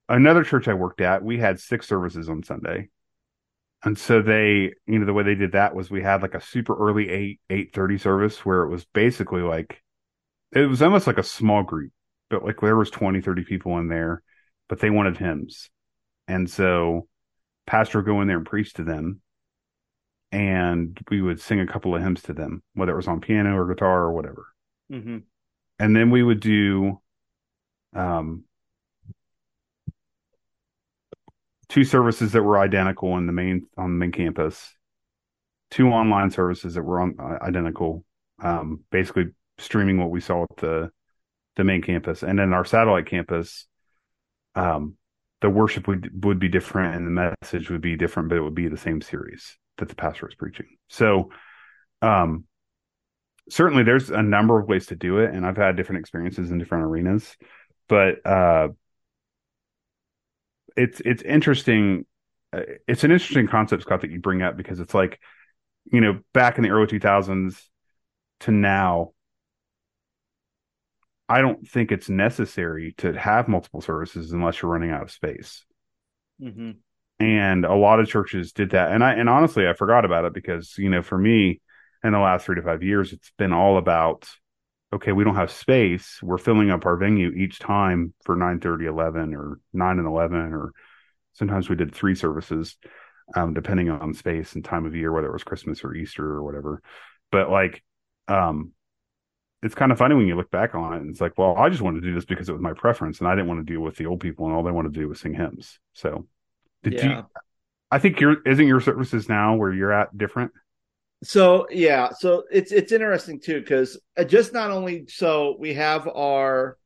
another 0.09 0.43
church 0.43 0.67
I 0.67 0.73
worked 0.73 1.01
at, 1.01 1.23
we 1.23 1.37
had 1.39 1.59
six 1.59 1.87
services 1.87 2.29
on 2.29 2.43
Sunday. 2.43 2.89
And 3.83 3.97
so 3.97 4.21
they, 4.21 4.73
you 4.87 4.99
know, 4.99 5.05
the 5.05 5.13
way 5.13 5.23
they 5.23 5.35
did 5.35 5.51
that 5.51 5.75
was 5.75 5.91
we 5.91 6.01
had 6.01 6.21
like 6.21 6.33
a 6.33 6.41
super 6.41 6.75
early 6.75 7.09
eight 7.09 7.39
eight 7.49 7.73
thirty 7.73 7.97
service 7.97 8.43
where 8.45 8.63
it 8.63 8.69
was 8.69 8.85
basically 8.85 9.41
like 9.41 9.81
it 10.51 10.65
was 10.67 10.81
almost 10.81 11.07
like 11.07 11.17
a 11.17 11.23
small 11.23 11.63
group, 11.63 11.91
but 12.29 12.43
like 12.43 12.59
there 12.61 12.75
was 12.75 12.89
20, 12.89 13.21
30 13.21 13.43
people 13.43 13.77
in 13.77 13.87
there, 13.87 14.23
but 14.69 14.79
they 14.79 14.89
wanted 14.89 15.17
hymns. 15.17 15.69
And 16.27 16.49
so 16.49 17.07
pastor 17.67 17.99
would 17.99 18.05
go 18.05 18.21
in 18.21 18.27
there 18.27 18.37
and 18.37 18.45
preach 18.45 18.73
to 18.73 18.83
them. 18.83 19.21
And 20.31 20.99
we 21.09 21.21
would 21.21 21.39
sing 21.39 21.59
a 21.59 21.67
couple 21.67 21.95
of 21.95 22.01
hymns 22.01 22.23
to 22.23 22.33
them, 22.33 22.61
whether 22.73 22.91
it 22.91 22.97
was 22.97 23.07
on 23.07 23.21
piano 23.21 23.55
or 23.55 23.67
guitar 23.67 24.01
or 24.01 24.11
whatever. 24.11 24.47
Mm-hmm. 24.91 25.19
And 25.79 25.95
then 25.95 26.09
we 26.09 26.23
would 26.23 26.39
do 26.39 26.99
um, 27.95 28.43
two 31.69 31.83
services 31.83 32.33
that 32.33 32.43
were 32.43 32.59
identical 32.59 33.17
in 33.17 33.27
the 33.27 33.33
main 33.33 33.67
on 33.77 33.91
the 33.91 33.97
main 33.97 34.11
campus, 34.11 34.75
two 35.71 35.89
online 35.89 36.31
services 36.31 36.75
that 36.75 36.83
were 36.83 36.99
on 36.99 37.15
uh, 37.19 37.37
identical, 37.41 38.03
um, 38.41 38.81
basically 38.91 39.27
streaming 39.57 39.97
what 39.97 40.09
we 40.09 40.21
saw 40.21 40.43
at 40.43 40.57
the 40.57 40.91
the 41.55 41.63
main 41.63 41.81
campus, 41.81 42.23
and 42.23 42.39
then 42.39 42.53
our 42.53 42.65
satellite 42.65 43.07
campus. 43.07 43.67
Um, 44.55 44.95
the 45.41 45.49
worship 45.49 45.87
would 45.87 46.23
would 46.23 46.39
be 46.39 46.49
different 46.49 46.95
and 46.95 47.05
the 47.05 47.35
message 47.41 47.69
would 47.69 47.81
be 47.81 47.95
different, 47.95 48.29
but 48.29 48.37
it 48.37 48.41
would 48.41 48.55
be 48.55 48.67
the 48.67 48.77
same 48.77 49.01
series 49.01 49.57
that 49.77 49.89
the 49.89 49.95
pastor 49.95 50.25
was 50.25 50.35
preaching. 50.35 50.67
So, 50.89 51.31
um, 52.01 52.45
certainly 53.49 53.83
there's 53.83 54.09
a 54.09 54.23
number 54.23 54.59
of 54.59 54.67
ways 54.67 54.87
to 54.87 54.95
do 54.95 55.19
it, 55.19 55.33
and 55.33 55.45
I've 55.45 55.57
had 55.57 55.75
different 55.75 55.99
experiences 55.99 56.51
in 56.51 56.57
different 56.57 56.85
arenas, 56.85 57.35
but 57.87 58.25
uh, 58.25 58.69
it's 60.75 61.01
it's 61.01 61.21
interesting. 61.21 62.05
Uh, 62.53 62.61
it's 62.87 63.03
an 63.03 63.11
interesting 63.11 63.47
concept, 63.47 63.83
Scott, 63.83 64.01
that 64.01 64.11
you 64.11 64.19
bring 64.19 64.41
up 64.41 64.57
because 64.57 64.79
it's 64.79 64.93
like, 64.93 65.19
you 65.91 66.01
know, 66.01 66.19
back 66.33 66.57
in 66.57 66.63
the 66.63 66.69
early 66.69 66.87
2000s 66.87 67.61
to 68.41 68.51
now, 68.51 69.11
I 71.27 71.41
don't 71.41 71.67
think 71.67 71.91
it's 71.91 72.09
necessary 72.09 72.93
to 72.97 73.13
have 73.13 73.47
multiple 73.47 73.81
services 73.81 74.31
unless 74.31 74.61
you're 74.61 74.71
running 74.71 74.91
out 74.91 75.03
of 75.03 75.11
space. 75.11 75.65
Mm-hmm. 76.41 76.71
And 77.19 77.65
a 77.65 77.73
lot 77.73 77.99
of 77.99 78.07
churches 78.07 78.51
did 78.51 78.71
that, 78.71 78.91
and 78.91 79.03
I 79.03 79.13
and 79.13 79.29
honestly, 79.29 79.67
I 79.67 79.73
forgot 79.73 80.03
about 80.03 80.25
it 80.25 80.33
because 80.33 80.75
you 80.77 80.89
know, 80.89 81.01
for 81.01 81.17
me, 81.17 81.61
in 82.03 82.11
the 82.11 82.19
last 82.19 82.45
three 82.45 82.55
to 82.55 82.61
five 82.61 82.83
years, 82.83 83.13
it's 83.13 83.31
been 83.37 83.53
all 83.53 83.77
about 83.77 84.27
okay, 84.93 85.11
we 85.11 85.23
don't 85.23 85.35
have 85.35 85.51
space. 85.51 86.19
We're 86.21 86.37
filling 86.37 86.71
up 86.71 86.85
our 86.85 86.95
venue 86.95 87.29
each 87.29 87.59
time 87.59 88.13
for 88.23 88.35
9 88.35 88.59
30, 88.59 88.85
11, 88.85 89.33
or 89.33 89.59
9 89.73 89.99
and 89.99 90.07
11, 90.07 90.37
or 90.53 90.71
sometimes 91.33 91.69
we 91.69 91.75
did 91.75 91.93
three 91.93 92.15
services, 92.15 92.77
um, 93.35 93.53
depending 93.53 93.89
on 93.89 94.13
space 94.13 94.53
and 94.55 94.63
time 94.63 94.85
of 94.85 94.95
year, 94.95 95.11
whether 95.11 95.27
it 95.27 95.33
was 95.33 95.43
Christmas 95.43 95.83
or 95.83 95.93
Easter 95.93 96.25
or 96.25 96.43
whatever. 96.43 96.81
But 97.31 97.49
like, 97.49 97.83
um, 98.27 98.71
it's 99.63 99.75
kind 99.75 99.91
of 99.91 99.97
funny 99.97 100.15
when 100.15 100.27
you 100.27 100.35
look 100.35 100.51
back 100.51 100.75
on 100.75 100.93
it 100.93 101.01
and 101.01 101.09
it's 101.09 101.21
like, 101.21 101.37
well, 101.37 101.55
I 101.57 101.69
just 101.69 101.81
wanted 101.81 102.01
to 102.01 102.07
do 102.07 102.13
this 102.13 102.25
because 102.25 102.49
it 102.49 102.53
was 102.53 102.61
my 102.61 102.73
preference 102.73 103.19
and 103.19 103.27
I 103.27 103.35
didn't 103.35 103.47
want 103.47 103.65
to 103.65 103.73
deal 103.73 103.81
with 103.81 103.95
the 103.95 104.05
old 104.05 104.19
people 104.19 104.45
and 104.45 104.55
all 104.55 104.63
they 104.63 104.71
want 104.71 104.91
to 104.91 104.99
do 104.99 105.07
was 105.07 105.19
sing 105.19 105.33
hymns. 105.33 105.79
So 105.93 106.27
did 106.83 106.93
yeah. 106.93 107.17
you, 107.17 107.25
I 107.89 107.99
think 107.99 108.19
your, 108.19 108.41
isn't 108.43 108.67
your 108.67 108.81
services 108.81 109.27
now 109.27 109.55
where 109.55 109.73
you're 109.73 109.93
at 109.93 110.15
different? 110.17 110.51
So 111.23 111.65
yeah, 111.71 112.09
so 112.11 112.43
it's 112.51 112.71
it's 112.71 112.91
interesting 112.91 113.39
too 113.39 113.59
because 113.59 113.99
just 114.27 114.53
not 114.53 114.69
only 114.69 115.07
so 115.07 115.55
we 115.57 115.73
have 115.73 116.07
our 116.07 116.77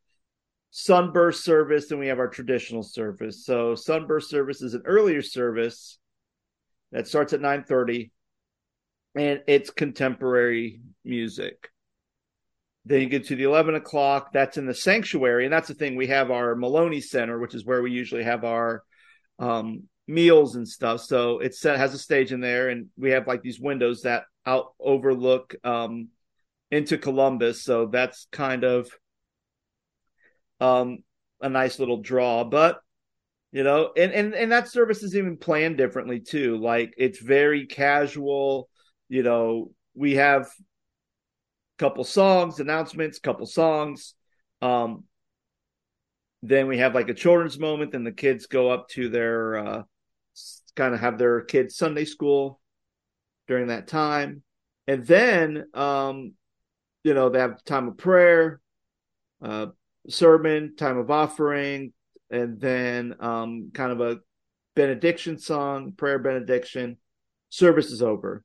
sunburst 0.71 1.43
service 1.43 1.91
and 1.91 1.99
we 1.99 2.07
have 2.07 2.19
our 2.19 2.29
traditional 2.29 2.83
service. 2.83 3.45
So 3.45 3.75
sunburst 3.75 4.29
service 4.29 4.61
is 4.61 4.75
an 4.75 4.83
earlier 4.85 5.21
service 5.21 5.97
that 6.91 7.07
starts 7.07 7.33
at 7.33 7.41
nine 7.41 7.63
thirty, 7.63 8.11
and 9.15 9.41
it's 9.47 9.71
contemporary 9.71 10.79
music. 11.03 11.69
Then 12.89 13.01
you 13.01 13.07
get 13.07 13.27
to 13.27 13.35
the 13.35 13.43
eleven 13.43 13.75
o'clock. 13.75 14.33
That's 14.33 14.57
in 14.57 14.65
the 14.65 14.73
sanctuary, 14.73 15.45
and 15.45 15.53
that's 15.53 15.67
the 15.67 15.75
thing. 15.75 15.95
We 15.95 16.07
have 16.07 16.31
our 16.31 16.55
Maloney 16.55 17.01
Center, 17.01 17.37
which 17.37 17.53
is 17.53 17.63
where 17.63 17.83
we 17.83 17.91
usually 17.91 18.23
have 18.23 18.43
our 18.43 18.81
um, 19.37 19.83
meals 20.07 20.55
and 20.55 20.67
stuff. 20.67 21.01
So 21.01 21.37
it 21.37 21.55
has 21.63 21.93
a 21.93 21.99
stage 21.99 22.31
in 22.31 22.41
there, 22.41 22.69
and 22.69 22.87
we 22.97 23.11
have 23.11 23.27
like 23.27 23.43
these 23.43 23.59
windows 23.59 24.01
that 24.01 24.23
out 24.43 24.73
overlook 24.79 25.53
um, 25.63 26.07
into 26.71 26.97
Columbus. 26.97 27.63
So 27.63 27.85
that's 27.85 28.27
kind 28.31 28.63
of 28.63 28.89
um, 30.59 31.03
a 31.41 31.47
nice 31.47 31.77
little 31.77 32.01
draw. 32.01 32.43
But 32.43 32.79
you 33.51 33.61
know, 33.61 33.91
and 33.95 34.11
and 34.11 34.33
and 34.33 34.51
that 34.51 34.67
service 34.67 35.03
is 35.03 35.15
even 35.15 35.37
planned 35.37 35.77
differently 35.77 36.21
too. 36.21 36.57
Like 36.57 36.95
it's 36.97 37.21
very 37.21 37.67
casual. 37.67 38.67
You 39.09 39.21
know, 39.21 39.73
we 39.93 40.15
have 40.15 40.49
couple 41.79 42.03
songs, 42.03 42.59
announcements, 42.59 43.17
couple 43.19 43.45
songs. 43.47 44.13
Um, 44.61 45.05
then 46.43 46.67
we 46.67 46.77
have 46.77 46.93
like 46.93 47.09
a 47.09 47.13
children's 47.13 47.57
moment, 47.57 47.95
and 47.95 48.05
the 48.05 48.11
kids 48.11 48.45
go 48.45 48.69
up 48.69 48.89
to 48.89 49.09
their 49.09 49.57
uh, 49.57 49.83
kind 50.75 50.93
of 50.93 50.99
have 50.99 51.17
their 51.17 51.41
kids 51.41 51.75
Sunday 51.75 52.05
school 52.05 52.61
during 53.47 53.67
that 53.67 53.87
time. 53.87 54.43
And 54.87 55.05
then, 55.05 55.65
um, 55.73 56.33
you 57.03 57.13
know, 57.13 57.29
they 57.29 57.39
have 57.39 57.63
time 57.63 57.87
of 57.87 57.97
prayer, 57.97 58.61
uh, 59.41 59.67
sermon, 60.07 60.75
time 60.75 60.97
of 60.97 61.11
offering, 61.11 61.93
and 62.29 62.59
then 62.59 63.15
um, 63.19 63.71
kind 63.73 63.91
of 63.91 64.01
a 64.01 64.19
benediction 64.75 65.37
song, 65.37 65.93
prayer 65.93 66.19
benediction. 66.19 66.97
Service 67.49 67.91
is 67.91 68.01
over. 68.01 68.43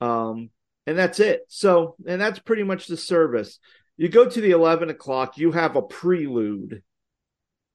Um, 0.00 0.50
and 0.86 0.98
that's 0.98 1.20
it. 1.20 1.42
So, 1.48 1.96
and 2.06 2.20
that's 2.20 2.38
pretty 2.38 2.62
much 2.62 2.86
the 2.86 2.96
service. 2.96 3.58
You 3.96 4.08
go 4.08 4.28
to 4.28 4.40
the 4.40 4.50
11 4.50 4.90
o'clock, 4.90 5.38
you 5.38 5.52
have 5.52 5.76
a 5.76 5.82
prelude, 5.82 6.82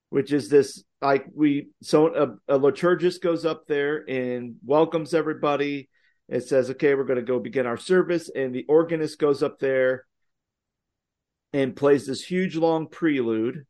which 0.09 0.33
is 0.33 0.49
this 0.49 0.83
like 1.01 1.25
we 1.33 1.69
so 1.81 2.37
a, 2.47 2.55
a 2.55 2.59
liturgist 2.59 3.21
goes 3.21 3.45
up 3.45 3.67
there 3.67 4.03
and 4.09 4.55
welcomes 4.65 5.13
everybody 5.13 5.89
it 6.27 6.41
says 6.41 6.69
okay 6.69 6.95
we're 6.95 7.03
going 7.03 7.19
to 7.19 7.23
go 7.23 7.39
begin 7.39 7.65
our 7.65 7.77
service 7.77 8.29
and 8.35 8.53
the 8.53 8.65
organist 8.67 9.19
goes 9.19 9.41
up 9.41 9.59
there 9.59 10.05
and 11.53 11.75
plays 11.75 12.05
this 12.05 12.23
huge 12.23 12.55
long 12.55 12.87
prelude 12.87 13.65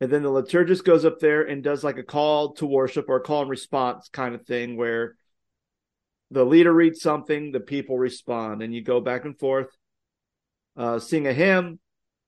and 0.00 0.10
then 0.10 0.22
the 0.22 0.28
liturgist 0.28 0.84
goes 0.84 1.04
up 1.04 1.18
there 1.18 1.42
and 1.42 1.64
does 1.64 1.82
like 1.82 1.98
a 1.98 2.02
call 2.02 2.52
to 2.54 2.66
worship 2.66 3.06
or 3.08 3.16
a 3.16 3.22
call 3.22 3.42
and 3.42 3.50
response 3.50 4.10
kind 4.12 4.34
of 4.34 4.44
thing 4.44 4.76
where 4.76 5.16
the 6.30 6.44
leader 6.44 6.72
reads 6.72 7.00
something, 7.00 7.52
the 7.52 7.60
people 7.60 7.98
respond, 7.98 8.62
and 8.62 8.74
you 8.74 8.82
go 8.82 9.00
back 9.00 9.24
and 9.24 9.38
forth, 9.38 9.68
uh, 10.76 10.98
sing 10.98 11.26
a 11.26 11.32
hymn. 11.32 11.78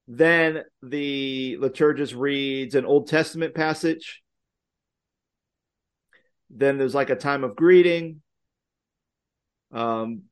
Then 0.06 0.62
the 0.82 1.58
liturgist 1.60 2.18
reads 2.18 2.74
an 2.74 2.86
Old 2.86 3.08
Testament 3.08 3.54
passage. 3.54 4.22
Then 6.50 6.78
there's 6.78 6.94
like 6.94 7.10
a 7.10 7.16
time 7.16 7.44
of 7.44 7.56
greeting. 7.56 8.22
Um, 9.70 10.22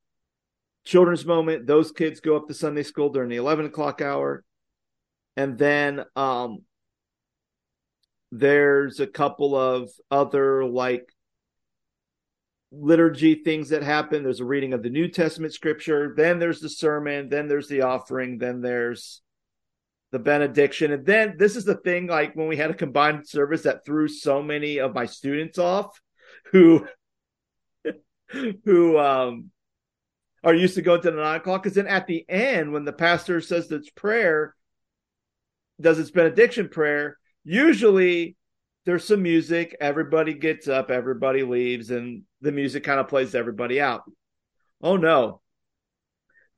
children's 0.86 1.26
moment. 1.26 1.66
Those 1.66 1.92
kids 1.92 2.20
go 2.20 2.36
up 2.36 2.48
to 2.48 2.54
Sunday 2.54 2.84
school 2.84 3.10
during 3.10 3.28
the 3.28 3.36
11 3.36 3.66
o'clock 3.66 4.00
hour. 4.00 4.44
And 5.36 5.58
then 5.58 6.04
um, 6.14 6.60
there's 8.32 9.00
a 9.00 9.06
couple 9.06 9.54
of 9.54 9.90
other 10.10 10.64
like 10.64 11.06
liturgy 12.78 13.36
things 13.36 13.70
that 13.70 13.82
happen. 13.82 14.22
There's 14.22 14.40
a 14.40 14.44
reading 14.44 14.72
of 14.72 14.82
the 14.82 14.90
New 14.90 15.08
Testament 15.08 15.52
scripture. 15.52 16.14
Then 16.16 16.38
there's 16.38 16.60
the 16.60 16.68
sermon. 16.68 17.28
Then 17.28 17.48
there's 17.48 17.68
the 17.68 17.82
offering. 17.82 18.38
Then 18.38 18.60
there's 18.60 19.22
the 20.12 20.18
benediction. 20.18 20.92
And 20.92 21.04
then 21.04 21.36
this 21.38 21.56
is 21.56 21.64
the 21.64 21.74
thing 21.74 22.06
like 22.06 22.34
when 22.34 22.48
we 22.48 22.56
had 22.56 22.70
a 22.70 22.74
combined 22.74 23.28
service 23.28 23.62
that 23.62 23.84
threw 23.84 24.08
so 24.08 24.42
many 24.42 24.78
of 24.78 24.94
my 24.94 25.06
students 25.06 25.58
off 25.58 26.00
who 26.52 26.86
who 28.64 28.98
um 28.98 29.50
are 30.42 30.54
used 30.54 30.74
to 30.74 30.82
going 30.82 31.00
to 31.00 31.10
the 31.10 31.16
nine 31.16 31.36
o'clock 31.36 31.62
because 31.62 31.74
then 31.74 31.86
at 31.86 32.06
the 32.06 32.24
end 32.28 32.72
when 32.72 32.84
the 32.84 32.92
pastor 32.92 33.40
says 33.40 33.70
its 33.70 33.90
prayer 33.90 34.54
does 35.80 35.98
its 35.98 36.10
benediction 36.10 36.68
prayer 36.68 37.16
usually 37.44 38.36
there's 38.84 39.04
some 39.04 39.22
music 39.22 39.76
everybody 39.80 40.34
gets 40.34 40.66
up 40.66 40.90
everybody 40.90 41.42
leaves 41.42 41.90
and 41.90 42.22
the 42.46 42.52
music 42.52 42.84
kind 42.84 43.00
of 43.00 43.08
plays 43.08 43.34
everybody 43.34 43.80
out 43.80 44.02
oh 44.82 44.96
no 44.96 45.40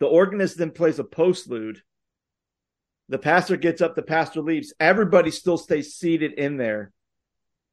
the 0.01 0.07
organist 0.07 0.59
then 0.59 0.71
plays 0.71 0.99
a 0.99 1.05
postlude 1.05 1.79
the 3.09 3.19
pastor 3.19 3.57
gets 3.57 3.81
up 3.81 3.95
the 3.95 4.03
pastor 4.03 4.41
leaves 4.41 4.73
everybody 4.79 5.31
still 5.31 5.59
stays 5.59 5.95
seated 5.95 6.33
in 6.33 6.57
there 6.57 6.93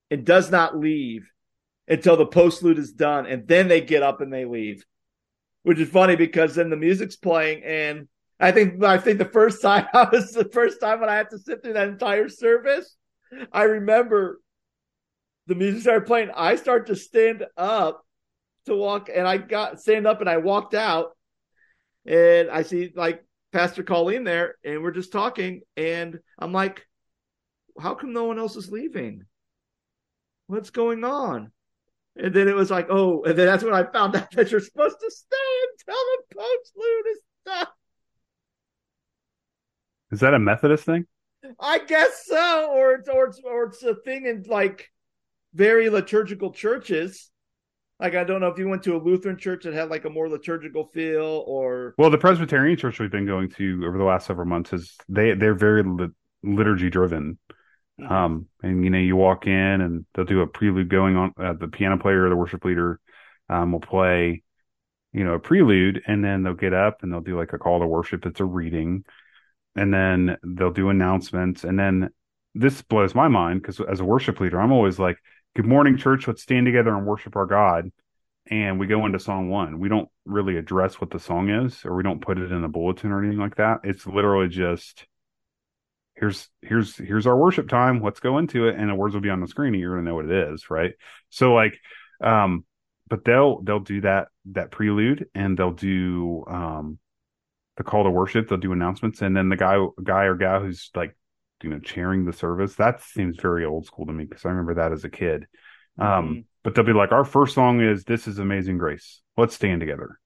and 0.09 0.25
does 0.25 0.51
not 0.51 0.77
leave 0.77 1.29
until 1.87 2.17
the 2.17 2.25
postlude 2.25 2.77
is 2.77 2.91
done, 2.91 3.25
and 3.25 3.47
then 3.47 3.67
they 3.67 3.81
get 3.81 4.03
up 4.03 4.21
and 4.21 4.31
they 4.31 4.45
leave. 4.45 4.85
Which 5.63 5.79
is 5.79 5.89
funny 5.89 6.15
because 6.15 6.55
then 6.55 6.69
the 6.69 6.77
music's 6.77 7.15
playing, 7.15 7.63
and 7.63 8.07
I 8.39 8.51
think 8.51 8.83
I 8.83 8.97
think 8.97 9.17
the 9.17 9.25
first 9.25 9.61
time 9.61 9.87
I 9.93 10.09
was 10.11 10.31
the 10.31 10.45
first 10.45 10.79
time 10.79 10.99
when 10.99 11.09
I 11.09 11.15
had 11.15 11.31
to 11.31 11.39
sit 11.39 11.63
through 11.63 11.73
that 11.73 11.87
entire 11.87 12.29
service, 12.29 12.95
I 13.51 13.63
remember 13.63 14.39
the 15.47 15.55
music 15.55 15.81
started 15.81 16.05
playing. 16.05 16.29
I 16.35 16.55
start 16.55 16.87
to 16.87 16.95
stand 16.95 17.45
up 17.57 18.04
to 18.65 18.75
walk, 18.75 19.09
and 19.13 19.27
I 19.27 19.37
got 19.37 19.79
stand 19.79 20.07
up 20.07 20.21
and 20.21 20.29
I 20.29 20.37
walked 20.37 20.73
out, 20.73 21.11
and 22.05 22.49
I 22.49 22.63
see 22.63 22.91
like 22.95 23.23
Pastor 23.51 23.83
Colleen 23.83 24.23
there, 24.23 24.55
and 24.63 24.81
we're 24.81 24.91
just 24.91 25.11
talking, 25.11 25.61
and 25.77 26.19
I'm 26.39 26.51
like, 26.51 26.85
how 27.79 27.95
come 27.95 28.13
no 28.13 28.25
one 28.25 28.39
else 28.39 28.55
is 28.55 28.71
leaving? 28.71 29.23
What's 30.47 30.69
going 30.69 31.03
on? 31.03 31.51
And 32.17 32.33
then 32.33 32.47
it 32.47 32.55
was 32.55 32.71
like, 32.71 32.87
oh, 32.89 33.23
and 33.23 33.37
then 33.37 33.45
that's 33.47 33.63
when 33.63 33.73
I 33.73 33.83
found 33.83 34.15
out 34.15 34.31
that 34.35 34.51
you're 34.51 34.59
supposed 34.59 34.97
to 34.99 35.11
stay 35.11 35.87
until 35.87 36.01
the 36.01 36.35
Pope's 36.35 36.71
postlude 36.75 37.11
is 37.11 37.19
done. 37.45 37.67
Is 40.11 40.19
that 40.21 40.33
a 40.33 40.39
Methodist 40.39 40.85
thing? 40.85 41.05
I 41.59 41.79
guess 41.79 42.25
so, 42.25 42.71
or 42.71 42.93
it's 42.93 43.09
or 43.09 43.27
it's 43.27 43.41
or 43.43 43.65
it's 43.65 43.83
a 43.83 43.95
thing 43.95 44.25
in 44.25 44.43
like 44.47 44.89
very 45.53 45.89
liturgical 45.89 46.51
churches. 46.51 47.29
Like 47.99 48.15
I 48.15 48.23
don't 48.23 48.41
know 48.41 48.49
if 48.49 48.57
you 48.57 48.67
went 48.67 48.83
to 48.83 48.95
a 48.95 48.99
Lutheran 49.01 49.37
church 49.37 49.63
that 49.63 49.73
had 49.73 49.89
like 49.89 50.05
a 50.05 50.09
more 50.09 50.27
liturgical 50.27 50.89
feel, 50.93 51.43
or 51.47 51.95
well, 51.97 52.09
the 52.09 52.17
Presbyterian 52.17 52.77
church 52.77 52.99
we've 52.99 53.11
been 53.11 53.25
going 53.25 53.49
to 53.51 53.85
over 53.85 53.97
the 53.97 54.03
last 54.03 54.27
several 54.27 54.47
months 54.47 54.73
is 54.73 54.97
they 55.07 55.33
they're 55.33 55.53
very 55.53 55.83
liturgy 56.43 56.89
driven. 56.89 57.37
Mm-hmm. 57.99 58.11
Um, 58.11 58.47
and 58.61 58.83
you 58.83 58.89
know, 58.89 58.97
you 58.97 59.15
walk 59.15 59.47
in 59.47 59.53
and 59.53 60.05
they'll 60.13 60.25
do 60.25 60.41
a 60.41 60.47
prelude 60.47 60.89
going 60.89 61.15
on. 61.15 61.33
Uh, 61.39 61.53
the 61.53 61.69
piano 61.69 61.97
player 61.97 62.25
or 62.25 62.29
the 62.29 62.35
worship 62.35 62.65
leader 62.65 62.99
um, 63.49 63.71
will 63.71 63.79
play, 63.79 64.43
you 65.13 65.23
know, 65.23 65.35
a 65.35 65.39
prelude, 65.39 66.01
and 66.05 66.23
then 66.23 66.43
they'll 66.43 66.53
get 66.53 66.73
up 66.73 67.01
and 67.01 67.13
they'll 67.13 67.21
do 67.21 67.37
like 67.37 67.53
a 67.53 67.57
call 67.57 67.79
to 67.79 67.87
worship. 67.87 68.25
It's 68.25 68.41
a 68.41 68.45
reading, 68.45 69.05
and 69.77 69.93
then 69.93 70.37
they'll 70.43 70.71
do 70.71 70.89
announcements, 70.89 71.63
and 71.63 71.79
then 71.79 72.09
this 72.53 72.81
blows 72.81 73.15
my 73.15 73.27
mind 73.27 73.61
because 73.61 73.79
as 73.79 73.99
a 73.99 74.05
worship 74.05 74.39
leader, 74.39 74.59
I'm 74.59 74.71
always 74.71 74.97
like, 74.99 75.17
"Good 75.55 75.65
morning, 75.65 75.97
church. 75.97 76.27
Let's 76.27 76.43
stand 76.43 76.65
together 76.65 76.95
and 76.95 77.05
worship 77.05 77.35
our 77.35 77.45
God." 77.45 77.91
And 78.47 78.79
we 78.79 78.87
go 78.87 79.05
into 79.05 79.19
song 79.19 79.49
one. 79.49 79.79
We 79.79 79.89
don't 79.89 80.09
really 80.25 80.57
address 80.57 81.01
what 81.01 81.09
the 81.09 81.19
song 81.19 81.49
is, 81.49 81.83
or 81.83 81.95
we 81.95 82.03
don't 82.03 82.21
put 82.21 82.37
it 82.37 82.51
in 82.51 82.61
the 82.61 82.67
bulletin 82.67 83.11
or 83.11 83.23
anything 83.23 83.39
like 83.39 83.55
that. 83.55 83.79
It's 83.83 84.05
literally 84.05 84.49
just 84.49 85.07
here's 86.15 86.49
here's 86.61 86.95
here's 86.95 87.27
our 87.27 87.35
worship 87.35 87.67
time 87.67 88.01
let's 88.01 88.19
go 88.19 88.37
into 88.37 88.67
it 88.67 88.75
and 88.75 88.89
the 88.89 88.95
words 88.95 89.13
will 89.13 89.21
be 89.21 89.29
on 89.29 89.41
the 89.41 89.47
screen 89.47 89.73
and 89.73 89.81
you're 89.81 89.95
gonna 89.95 90.09
know 90.09 90.15
what 90.15 90.25
it 90.25 90.53
is 90.53 90.69
right 90.69 90.93
so 91.29 91.53
like 91.53 91.77
um 92.21 92.63
but 93.09 93.25
they'll 93.25 93.61
they'll 93.61 93.79
do 93.79 94.01
that 94.01 94.29
that 94.45 94.71
prelude 94.71 95.27
and 95.35 95.57
they'll 95.57 95.71
do 95.71 96.43
um 96.47 96.97
the 97.77 97.83
call 97.83 98.05
to 98.05 98.09
worship 98.09 98.47
they'll 98.47 98.57
do 98.57 98.71
announcements 98.71 99.21
and 99.21 99.35
then 99.35 99.49
the 99.49 99.57
guy 99.57 99.77
guy 100.01 100.23
or 100.23 100.35
gal 100.35 100.61
who's 100.61 100.89
like 100.95 101.15
you 101.65 101.71
know 101.71 101.79
chairing 101.79 102.25
the 102.25 102.33
service 102.33 102.75
that 102.75 103.01
seems 103.01 103.37
very 103.37 103.65
old 103.65 103.85
school 103.85 104.05
to 104.05 104.13
me 104.13 104.23
because 104.23 104.45
i 104.45 104.49
remember 104.49 104.75
that 104.75 104.91
as 104.91 105.03
a 105.03 105.09
kid 105.09 105.45
um 105.99 106.07
mm-hmm. 106.07 106.39
but 106.63 106.75
they'll 106.75 106.85
be 106.85 106.93
like 106.93 107.11
our 107.11 107.25
first 107.25 107.55
song 107.55 107.81
is 107.81 108.03
this 108.03 108.27
is 108.27 108.39
amazing 108.39 108.77
grace 108.77 109.21
let's 109.35 109.55
stand 109.55 109.79
together 109.79 110.19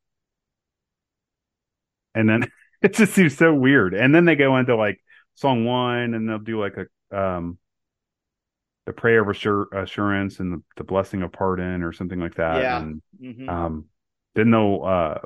and 2.14 2.30
then 2.30 2.48
it 2.82 2.94
just 2.94 3.14
seems 3.14 3.36
so 3.36 3.54
weird 3.54 3.94
and 3.94 4.14
then 4.14 4.26
they 4.26 4.36
go 4.36 4.58
into 4.58 4.76
like 4.76 5.00
song 5.40 5.64
one, 5.66 6.14
and 6.14 6.28
they'll 6.28 6.40
do 6.40 6.60
like 6.60 6.76
a 6.78 7.18
um 7.18 7.58
the 8.86 8.94
prayer 8.94 9.22
of 9.22 9.30
assur- 9.30 9.70
assurance 9.72 10.40
and 10.40 10.52
the, 10.52 10.64
the, 10.78 10.84
blessing 10.84 11.22
of 11.22 11.32
pardon 11.32 11.84
or 11.84 11.94
something 11.94 12.20
like 12.20 12.34
that. 12.36 12.64
Yeah. 12.64 12.80
And 12.80 13.02
mm-hmm. 13.22 13.48
um, 13.48 13.86
then 14.34 14.50
they'll 14.50 14.84
uh, 14.84 15.20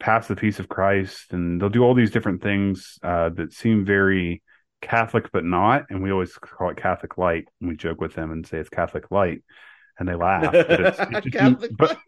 pass 0.00 0.28
the 0.28 0.36
peace 0.36 0.58
of 0.60 0.68
Christ, 0.68 1.32
and 1.32 1.60
they'll 1.60 1.68
do 1.68 1.82
all 1.82 1.92
these 1.92 2.10
different 2.10 2.42
things 2.42 2.98
uh, 3.02 3.28
that 3.30 3.52
seem 3.52 3.84
very 3.84 4.42
Catholic, 4.80 5.30
but 5.32 5.44
not. 5.44 5.86
And 5.90 6.02
we 6.02 6.10
always 6.10 6.32
call 6.34 6.70
it 6.70 6.76
Catholic 6.76 7.18
light. 7.18 7.48
And 7.60 7.70
we 7.70 7.76
joke 7.76 8.00
with 8.00 8.14
them 8.14 8.30
and 8.30 8.46
say 8.46 8.58
it's 8.58 8.68
Catholic 8.68 9.10
light, 9.10 9.42
and 9.98 10.08
they 10.08 10.14
laugh. 10.14 10.52
But, 10.52 10.80
it's, 10.80 10.98
it's 11.00 11.26
just, 11.26 11.76
but, 11.76 11.98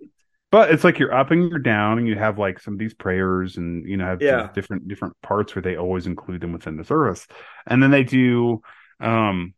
but 0.50 0.70
it's 0.70 0.84
like 0.84 0.98
you're 0.98 1.14
up 1.14 1.30
and 1.30 1.48
you're 1.48 1.58
down, 1.58 1.98
and 1.98 2.06
you 2.06 2.16
have 2.16 2.38
like 2.38 2.60
some 2.60 2.74
of 2.74 2.78
these 2.78 2.94
prayers, 2.94 3.56
and 3.56 3.86
you 3.86 3.96
know 3.96 4.06
have 4.06 4.22
yeah. 4.22 4.50
different 4.54 4.88
different 4.88 5.16
parts 5.22 5.54
where 5.54 5.62
they 5.62 5.76
always 5.76 6.06
include 6.06 6.40
them 6.40 6.52
within 6.52 6.76
the 6.76 6.84
service, 6.84 7.26
and 7.66 7.82
then 7.82 7.90
they 7.90 8.04
do, 8.04 8.62
um, 9.00 9.54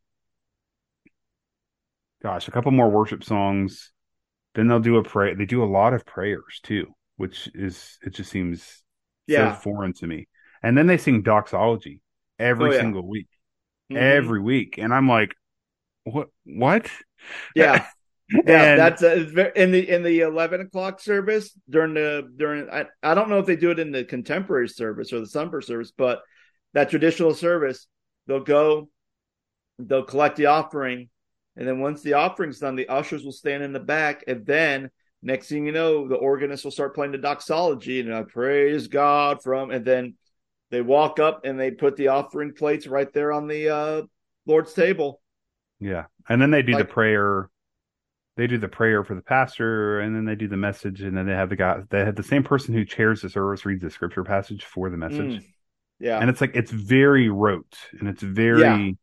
gosh, 2.23 2.49
a 2.49 2.51
couple 2.51 2.73
more 2.73 2.91
worship 2.91 3.23
songs. 3.25 3.93
Then 4.55 4.67
they'll 4.67 4.81
do 4.81 4.97
a 4.97 5.05
pray. 5.05 5.35
They 5.35 5.47
do 5.47 5.63
a 5.63 5.65
lot 5.65 5.95
of 5.95 6.05
prayers 6.05 6.61
too, 6.63 6.93
which 7.17 7.49
is 7.55 7.99
it 8.03 8.15
just 8.15 8.31
seems 8.31 8.83
yeah. 9.29 9.55
so 9.55 9.61
foreign 9.61 9.93
to 9.95 10.07
me. 10.07 10.27
And 10.63 10.77
then 10.77 10.87
they 10.87 10.99
sing 10.99 11.23
doxology 11.23 12.03
every 12.41 12.71
oh, 12.71 12.73
yeah. 12.73 12.81
single 12.81 13.07
week, 13.07 13.29
Mhm. 13.93 13.97
every 13.99 14.41
week, 14.41 14.79
and 14.79 14.93
I'm 14.93 15.09
like, 15.09 15.35
what? 16.05 16.29
What? 16.45 16.91
Yeah. 17.55 17.87
Yeah, 18.33 18.63
And- 18.63 18.79
that's 18.79 19.03
a, 19.03 19.23
it's 19.23 19.33
in 19.57 19.73
the 19.73 19.93
in 19.93 20.05
the 20.05 20.21
eleven 20.21 20.61
o'clock 20.61 21.01
service 21.01 21.51
during 21.69 21.95
the 21.95 22.31
during. 22.37 22.71
I, 22.71 22.85
I 23.03 23.15
don't 23.15 23.29
know 23.29 23.41
if 23.41 23.47
they 23.47 23.57
do 23.57 23.73
it 23.73 23.81
in 23.81 23.91
the 23.91 24.05
contemporary 24.05 24.69
service 24.69 25.13
or 25.13 25.19
the 25.19 25.27
sunburst 25.27 25.67
service, 25.67 25.91
but 25.91 26.23
that 26.73 26.91
traditional 26.91 27.35
service, 27.35 27.89
they'll 28.29 28.45
go, 28.45 28.89
they'll 29.81 30.05
collect 30.05 30.37
the 30.37 30.47
offering, 30.47 31.09
and 31.57 31.67
then 31.67 31.81
once 31.81 32.03
the 32.03 32.13
offering's 32.13 32.61
done, 32.61 32.77
the 32.77 32.89
ushers 32.89 33.25
will 33.25 33.33
stand 33.33 33.65
in 33.65 33.73
the 33.73 33.81
back, 33.81 34.23
and 34.29 34.47
then 34.47 34.93
next 35.25 35.49
thing 35.49 35.67
you 35.67 35.73
know, 35.73 36.07
the 36.07 36.15
organist 36.15 36.63
will 36.63 36.71
start 36.71 36.95
playing 36.95 37.11
the 37.11 37.19
doxology, 37.19 37.99
and 37.99 38.15
I 38.15 38.23
praise 38.23 38.87
God 38.87 39.43
from, 39.43 39.73
and 39.73 39.85
then 39.85 40.15
they 40.71 40.81
walk 40.81 41.19
up 41.19 41.45
and 41.45 41.59
they 41.59 41.71
put 41.71 41.97
the 41.97 42.09
offering 42.09 42.53
plates 42.55 42.87
right 42.87 43.13
there 43.13 43.33
on 43.33 43.47
the 43.47 43.69
uh, 43.69 44.03
Lord's 44.47 44.73
table. 44.73 45.21
Yeah. 45.81 46.05
And 46.29 46.41
then 46.41 46.51
they 46.51 46.63
do 46.63 46.73
Like- 46.73 46.87
the 46.89 46.93
prayer. 46.93 47.51
They 48.37 48.47
do 48.47 48.57
the 48.59 48.69
prayer 48.69 49.05
for 49.05 49.15
the 49.15 49.21
pastor, 49.21 50.01
and 50.01 50.17
then 50.17 50.25
they 50.25 50.35
do 50.37 50.49
the 50.49 50.57
message, 50.57 51.03
and 51.03 51.15
then 51.15 51.27
they 51.27 51.35
have 51.35 51.51
the 51.51 51.57
guy. 51.57 51.83
They 51.91 51.99
have 51.99 52.17
the 52.17 52.23
same 52.23 52.43
person 52.43 52.73
who 52.73 52.87
chairs 52.87 53.21
the 53.21 53.29
service 53.29 53.67
reads 53.67 53.83
the 53.83 53.91
scripture 53.91 54.25
passage 54.25 54.65
for 54.65 54.89
the 54.89 54.97
message, 54.97 55.43
Mm. 55.43 55.45
Yeah, 55.99 56.19
and 56.21 56.31
it's 56.31 56.41
like 56.41 56.53
it's 56.57 56.71
very 56.71 57.29
rote, 57.29 57.77
and 57.99 58.09
it's 58.09 58.23
very, 58.23 58.97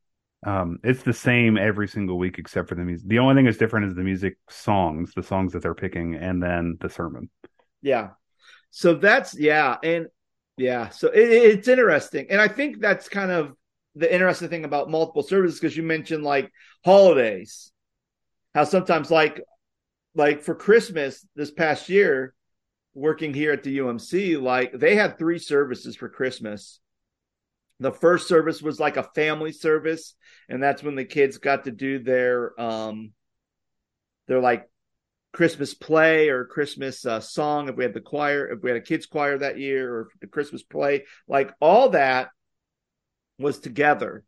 um, 0.43 0.79
it's 0.83 1.03
the 1.03 1.13
same 1.13 1.55
every 1.55 1.87
single 1.87 2.17
week 2.17 2.39
except 2.39 2.67
for 2.69 2.73
the 2.75 2.81
music. 2.83 3.07
The 3.07 3.19
only 3.19 3.35
thing 3.35 3.45
that's 3.45 3.57
different 3.57 3.85
is 3.87 3.95
the 3.95 4.01
music 4.01 4.37
songs, 4.49 5.13
the 5.13 5.21
songs 5.21 5.53
that 5.53 5.61
they're 5.61 5.75
picking, 5.75 6.15
and 6.15 6.41
then 6.41 6.77
the 6.79 6.89
sermon. 6.89 7.29
Yeah. 7.83 8.11
So 8.71 8.95
that's 8.95 9.37
yeah, 9.37 9.77
and 9.83 10.07
yeah, 10.57 10.89
so 10.89 11.09
it, 11.09 11.29
it's 11.29 11.67
interesting, 11.67 12.27
and 12.29 12.41
I 12.41 12.47
think 12.47 12.79
that's 12.79 13.09
kind 13.09 13.31
of 13.31 13.53
the 13.95 14.11
interesting 14.11 14.49
thing 14.49 14.65
about 14.65 14.89
multiple 14.89 15.23
services 15.23 15.59
because 15.59 15.75
you 15.75 15.83
mentioned 15.83 16.23
like 16.23 16.51
holidays, 16.83 17.71
how 18.53 18.63
sometimes 18.63 19.11
like 19.11 19.41
like 20.15 20.41
for 20.41 20.55
Christmas 20.55 21.25
this 21.35 21.51
past 21.51 21.89
year 21.89 22.33
working 22.93 23.33
here 23.33 23.51
at 23.51 23.63
the 23.63 23.77
UMC, 23.77 24.41
like 24.41 24.73
they 24.73 24.95
had 24.95 25.17
three 25.17 25.39
services 25.39 25.95
for 25.95 26.09
Christmas. 26.09 26.79
The 27.79 27.91
first 27.91 28.27
service 28.27 28.59
was 28.59 28.79
like 28.79 28.97
a 28.97 29.03
family 29.03 29.51
service, 29.51 30.15
and 30.49 30.61
that's 30.61 30.81
when 30.81 30.95
the 30.95 31.05
kids 31.05 31.37
got 31.37 31.65
to 31.65 31.71
do 31.71 31.99
their 31.99 32.59
um 32.59 33.11
their 34.27 34.41
like 34.41 34.67
Christmas 35.37 35.75
play 35.75 36.29
or 36.29 36.45
Christmas 36.45 37.05
uh, 37.05 37.19
song. 37.19 37.69
If 37.69 37.75
we 37.75 37.83
had 37.83 37.93
the 37.93 38.01
choir, 38.01 38.47
if 38.47 38.63
we 38.63 38.71
had 38.71 38.77
a 38.77 38.81
kids 38.81 39.05
choir 39.05 39.37
that 39.37 39.59
year, 39.59 39.93
or 39.93 40.07
the 40.19 40.25
Christmas 40.25 40.63
play, 40.63 41.05
like 41.27 41.53
all 41.61 41.89
that 41.89 42.29
was 43.37 43.59
together. 43.59 44.23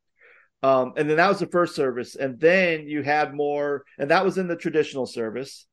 Um, 0.61 0.93
and 0.97 1.09
then 1.09 1.17
that 1.17 1.29
was 1.29 1.39
the 1.39 1.47
first 1.47 1.73
service, 1.75 2.15
and 2.15 2.39
then 2.39 2.87
you 2.87 3.01
had 3.01 3.33
more, 3.33 3.85
and 3.97 4.11
that 4.11 4.23
was 4.23 4.37
in 4.37 4.47
the 4.47 4.55
traditional 4.55 5.07
service. 5.07 5.65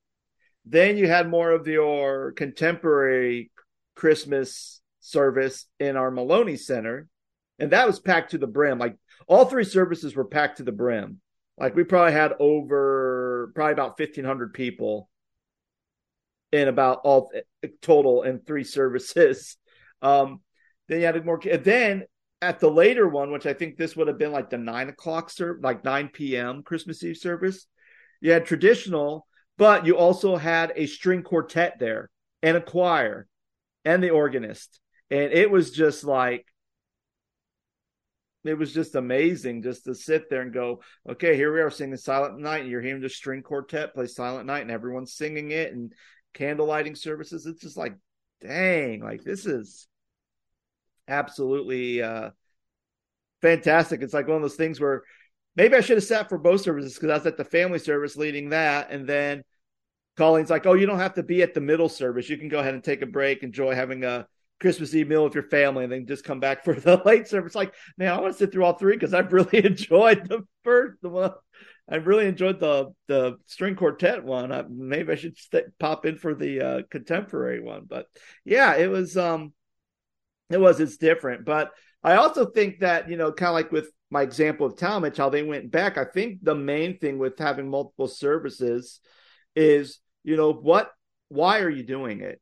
Then 0.65 0.97
you 0.97 1.07
had 1.07 1.29
more 1.29 1.51
of 1.51 1.67
your 1.67 2.33
contemporary 2.33 3.51
Christmas 3.95 4.81
service 5.01 5.67
in 5.79 5.99
our 5.99 6.11
Maloney 6.11 6.57
Center, 6.57 7.09
and 7.59 7.73
that 7.73 7.87
was 7.87 8.01
packed 8.01 8.31
to 8.31 8.39
the 8.39 8.47
brim. 8.47 8.79
Like 8.79 8.97
all 9.29 9.45
three 9.45 9.65
services 9.65 10.17
were 10.17 10.25
packed 10.25 10.57
to 10.59 10.63
the 10.63 10.73
brim. 10.73 11.21
Like 11.59 11.77
we 11.77 11.85
probably 11.85 12.15
had 12.15 12.33
over 12.41 13.53
probably 13.55 13.75
about 13.75 13.99
fifteen 13.99 14.25
hundred 14.25 14.55
people 14.55 15.11
in 16.53 16.69
about 16.69 17.01
all 17.05 17.31
total 17.83 18.23
in 18.23 18.41
three 18.41 18.65
services. 18.65 19.57
Um, 20.03 20.43
then 20.89 21.01
you 21.01 21.07
had 21.07 21.25
more. 21.25 21.41
Then 21.41 22.05
at 22.43 22.61
the 22.61 22.71
later 22.71 23.09
one, 23.09 23.33
which 23.33 23.47
I 23.47 23.55
think 23.55 23.77
this 23.77 23.97
would 23.97 24.09
have 24.09 24.19
been 24.19 24.31
like 24.31 24.51
the 24.51 24.59
nine 24.59 24.91
o'clock 24.91 25.31
service, 25.31 25.65
like 25.65 25.85
nine 25.85 26.09
p.m. 26.09 26.63
Christmas 26.63 27.03
Eve 27.03 27.17
service, 27.17 27.67
you 28.21 28.31
had 28.31 28.45
traditional, 28.45 29.27
but 29.57 29.87
you 29.87 29.97
also 29.97 30.37
had 30.37 30.73
a 30.77 30.87
string 30.87 31.23
quartet 31.23 31.79
there 31.79 32.11
and 32.43 32.59
a 32.59 32.61
choir 32.61 33.27
and 33.87 34.03
the 34.03 34.11
organist, 34.11 34.81
and 35.11 35.33
it 35.33 35.51
was 35.51 35.71
just 35.71 36.05
like 36.05 36.47
it 38.45 38.59
was 38.59 38.73
just 38.73 38.95
amazing 38.95 39.63
just 39.63 39.85
to 39.85 39.95
sit 39.95 40.31
there 40.31 40.43
and 40.43 40.53
go, 40.53 40.81
okay, 41.09 41.37
here 41.37 41.53
we 41.53 41.61
are 41.61 41.71
singing 41.71 41.97
Silent 41.97 42.39
Night, 42.39 42.63
and 42.63 42.71
you're 42.71 42.81
hearing 42.81 43.03
the 43.03 43.09
string 43.09 43.43
quartet 43.43 43.95
play 43.95 44.07
Silent 44.07 44.47
Night, 44.47 44.63
and 44.63 44.71
everyone's 44.71 45.15
singing 45.15 45.51
it, 45.51 45.73
and 45.73 45.93
candle 46.37 46.67
lighting 46.67 46.95
services. 46.95 47.47
It's 47.47 47.63
just 47.63 47.77
like, 47.77 47.95
dang, 48.43 49.01
like 49.03 49.25
this 49.25 49.47
is 49.47 49.89
absolutely 51.09 52.03
uh 52.03 52.31
fantastic. 53.43 54.03
It's 54.03 54.15
like 54.15 54.29
one 54.29 54.37
of 54.37 54.43
those 54.43 54.57
things 54.57 54.81
where 54.81 55.03
maybe 55.55 55.75
I 55.75 55.81
should 55.81 55.97
have 55.97 56.05
sat 56.05 56.29
for 56.29 56.39
both 56.39 56.61
services 56.61 56.95
because 56.95 57.11
I 57.11 57.15
was 57.15 57.27
at 57.27 57.37
the 57.37 57.45
family 57.45 57.79
service 57.79 58.17
leading 58.17 58.51
that, 58.51 58.91
and 58.91 59.09
then 59.09 59.43
Colleen's 60.17 60.51
like, 60.51 60.67
"Oh, 60.67 60.75
you 60.75 60.87
don't 60.87 60.99
have 60.99 61.15
to 61.15 61.23
be 61.23 61.43
at 61.43 61.55
the 61.55 61.61
middle 61.61 61.89
service. 61.89 62.29
You 62.29 62.39
can 62.39 62.49
go 62.49 62.59
ahead 62.61 62.75
and 62.75 62.85
take 62.85 63.03
a 63.03 63.07
break, 63.07 63.43
enjoy 63.43 63.75
having 63.75 64.05
a 64.05 64.27
Christmas 64.61 64.95
Eve 64.95 65.09
meal 65.09 65.25
with 65.25 65.35
your 65.35 65.45
family, 65.45 65.85
and 65.85 65.93
then 65.93 66.07
just 66.07 66.25
come 66.25 66.41
back 66.41 66.65
for 66.65 66.75
the 66.75 67.01
late 67.05 67.29
service." 67.29 67.55
Like, 67.55 67.75
man, 67.97 68.13
I 68.13 68.21
want 68.21 68.33
to 68.33 68.39
sit 68.39 68.53
through 68.53 68.65
all 68.65 68.75
three 68.75 68.95
because 68.95 69.15
I've 69.15 69.33
really 69.33 69.65
enjoyed 69.65 70.29
the 70.29 70.45
first 70.65 71.03
one. 71.03 71.33
I 71.89 71.97
really 71.97 72.27
enjoyed 72.27 72.59
the 72.59 72.93
the 73.07 73.39
string 73.47 73.77
quartet 73.77 74.25
one. 74.25 74.51
I, 74.53 74.65
maybe 74.69 75.13
I 75.13 75.17
should 75.17 75.39
st- 75.39 75.79
pop 75.79 76.05
in 76.05 76.17
for 76.17 76.35
the 76.35 76.61
uh, 76.61 76.83
contemporary 76.91 77.61
one, 77.61 77.85
but 77.89 78.07
yeah, 78.45 78.75
it 78.77 78.91
was 78.91 79.17
um, 79.17 79.53
it 80.51 80.61
was 80.61 80.81
it's 80.81 80.97
different. 80.97 81.45
But 81.45 81.71
I 82.03 82.17
also 82.17 82.47
think 82.47 82.81
that 82.81 83.09
you 83.09 83.17
know, 83.17 83.33
kind 83.33 83.51
of 83.51 83.55
like 83.55 83.73
with 83.73 83.91
my 84.11 84.23
example 84.23 84.67
of 84.67 84.77
Tallmadge, 84.77 85.17
how 85.17 85.29
they 85.29 85.43
went 85.43 85.71
back. 85.71 85.97
I 85.97 86.05
think 86.05 86.41
the 86.43 86.55
main 86.55 86.99
thing 86.99 87.19
with 87.19 87.39
having 87.39 87.71
multiple 87.71 88.09
services 88.09 89.01
is 89.55 90.01
you 90.25 90.37
know 90.37 90.53
what, 90.53 90.91
why 91.29 91.61
are 91.61 91.71
you 91.71 91.85
doing 91.85 92.21
it? 92.21 92.41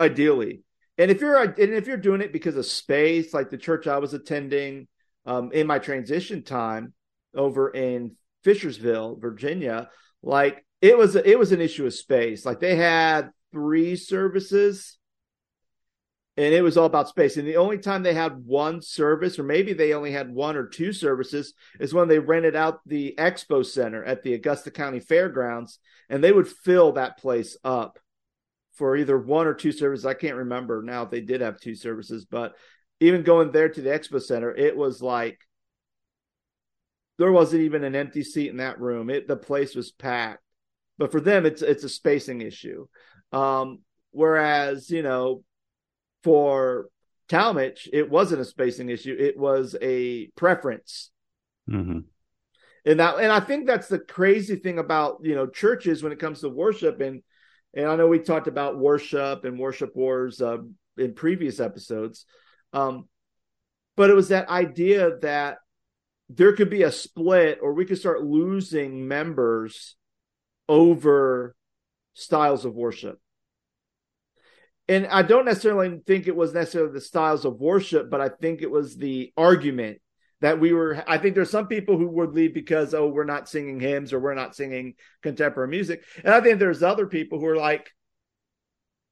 Ideally, 0.00 0.62
and 0.96 1.10
if 1.10 1.20
you're 1.20 1.42
and 1.42 1.58
if 1.58 1.88
you're 1.88 1.96
doing 1.96 2.20
it 2.20 2.32
because 2.32 2.56
of 2.56 2.66
space, 2.66 3.34
like 3.34 3.50
the 3.50 3.58
church 3.58 3.88
I 3.88 3.98
was 3.98 4.14
attending 4.14 4.86
um, 5.26 5.50
in 5.52 5.66
my 5.66 5.80
transition 5.80 6.44
time 6.44 6.92
over 7.34 7.68
in 7.70 8.12
Fishersville, 8.44 9.20
Virginia, 9.20 9.90
like 10.22 10.64
it 10.80 10.96
was 10.96 11.16
it 11.16 11.38
was 11.38 11.52
an 11.52 11.60
issue 11.60 11.86
of 11.86 11.94
space. 11.94 12.44
Like 12.44 12.60
they 12.60 12.76
had 12.76 13.30
three 13.52 13.96
services 13.96 14.98
and 16.38 16.54
it 16.54 16.62
was 16.62 16.76
all 16.76 16.86
about 16.86 17.08
space. 17.08 17.36
And 17.36 17.48
the 17.48 17.56
only 17.56 17.78
time 17.78 18.04
they 18.04 18.14
had 18.14 18.44
one 18.46 18.80
service, 18.80 19.40
or 19.40 19.42
maybe 19.42 19.72
they 19.72 19.92
only 19.92 20.12
had 20.12 20.32
one 20.32 20.56
or 20.56 20.68
two 20.68 20.92
services, 20.92 21.52
is 21.80 21.92
when 21.92 22.06
they 22.06 22.20
rented 22.20 22.54
out 22.54 22.78
the 22.86 23.16
expo 23.18 23.66
center 23.66 24.04
at 24.04 24.22
the 24.22 24.34
Augusta 24.34 24.70
County 24.70 25.00
Fairgrounds, 25.00 25.80
and 26.08 26.22
they 26.22 26.30
would 26.30 26.46
fill 26.46 26.92
that 26.92 27.18
place 27.18 27.56
up 27.64 27.98
for 28.74 28.96
either 28.96 29.18
one 29.18 29.48
or 29.48 29.54
two 29.54 29.72
services. 29.72 30.06
I 30.06 30.14
can't 30.14 30.36
remember 30.36 30.80
now 30.80 31.02
if 31.02 31.10
they 31.10 31.22
did 31.22 31.40
have 31.40 31.58
two 31.58 31.74
services, 31.74 32.24
but 32.24 32.54
even 33.00 33.24
going 33.24 33.50
there 33.50 33.68
to 33.68 33.82
the 33.82 33.90
expo 33.90 34.22
center, 34.22 34.54
it 34.54 34.76
was 34.76 35.02
like 35.02 35.40
there 37.18 37.32
wasn't 37.32 37.62
even 37.62 37.84
an 37.84 37.96
empty 37.96 38.22
seat 38.22 38.48
in 38.48 38.58
that 38.58 38.80
room. 38.80 39.10
It 39.10 39.28
the 39.28 39.36
place 39.36 39.74
was 39.74 39.90
packed. 39.90 40.42
But 40.96 41.12
for 41.12 41.20
them, 41.20 41.46
it's 41.46 41.62
it's 41.62 41.84
a 41.84 41.88
spacing 41.88 42.40
issue. 42.40 42.86
Um, 43.32 43.80
whereas 44.10 44.90
you 44.90 45.02
know, 45.02 45.42
for 46.22 46.88
Tallmadge, 47.28 47.88
it 47.92 48.08
wasn't 48.08 48.40
a 48.40 48.44
spacing 48.44 48.88
issue. 48.88 49.16
It 49.18 49.38
was 49.38 49.76
a 49.82 50.28
preference. 50.36 51.10
Mm-hmm. 51.68 52.00
And 52.84 53.00
that, 53.00 53.18
and 53.18 53.30
I 53.30 53.40
think 53.40 53.66
that's 53.66 53.88
the 53.88 53.98
crazy 53.98 54.56
thing 54.56 54.78
about 54.78 55.18
you 55.22 55.34
know 55.34 55.46
churches 55.46 56.02
when 56.02 56.12
it 56.12 56.20
comes 56.20 56.40
to 56.40 56.48
worship. 56.48 57.00
And 57.00 57.22
and 57.74 57.86
I 57.86 57.96
know 57.96 58.06
we 58.06 58.20
talked 58.20 58.48
about 58.48 58.78
worship 58.78 59.44
and 59.44 59.58
worship 59.58 59.94
wars 59.94 60.40
uh, 60.40 60.58
in 60.96 61.14
previous 61.14 61.60
episodes, 61.60 62.24
um, 62.72 63.08
but 63.96 64.10
it 64.10 64.14
was 64.14 64.28
that 64.28 64.48
idea 64.48 65.18
that 65.18 65.58
there 66.28 66.52
could 66.52 66.70
be 66.70 66.82
a 66.82 66.92
split 66.92 67.58
or 67.62 67.72
we 67.72 67.84
could 67.84 67.98
start 67.98 68.22
losing 68.22 69.08
members 69.08 69.96
over 70.68 71.54
styles 72.14 72.64
of 72.64 72.74
worship. 72.74 73.18
And 74.88 75.06
I 75.06 75.22
don't 75.22 75.44
necessarily 75.44 76.00
think 76.06 76.26
it 76.26 76.36
was 76.36 76.54
necessarily 76.54 76.92
the 76.92 77.00
styles 77.00 77.44
of 77.44 77.60
worship, 77.60 78.10
but 78.10 78.20
I 78.20 78.30
think 78.30 78.62
it 78.62 78.70
was 78.70 78.96
the 78.96 79.32
argument 79.36 80.00
that 80.40 80.60
we 80.60 80.72
were. 80.72 81.02
I 81.06 81.18
think 81.18 81.34
there's 81.34 81.50
some 81.50 81.66
people 81.66 81.98
who 81.98 82.08
would 82.08 82.32
leave 82.32 82.54
because, 82.54 82.94
oh, 82.94 83.08
we're 83.08 83.24
not 83.24 83.48
singing 83.48 83.80
hymns 83.80 84.12
or 84.12 84.20
we're 84.20 84.34
not 84.34 84.56
singing 84.56 84.94
contemporary 85.22 85.68
music. 85.68 86.04
And 86.24 86.32
I 86.32 86.40
think 86.40 86.58
there's 86.58 86.82
other 86.82 87.06
people 87.06 87.38
who 87.38 87.46
are 87.46 87.56
like, 87.56 87.90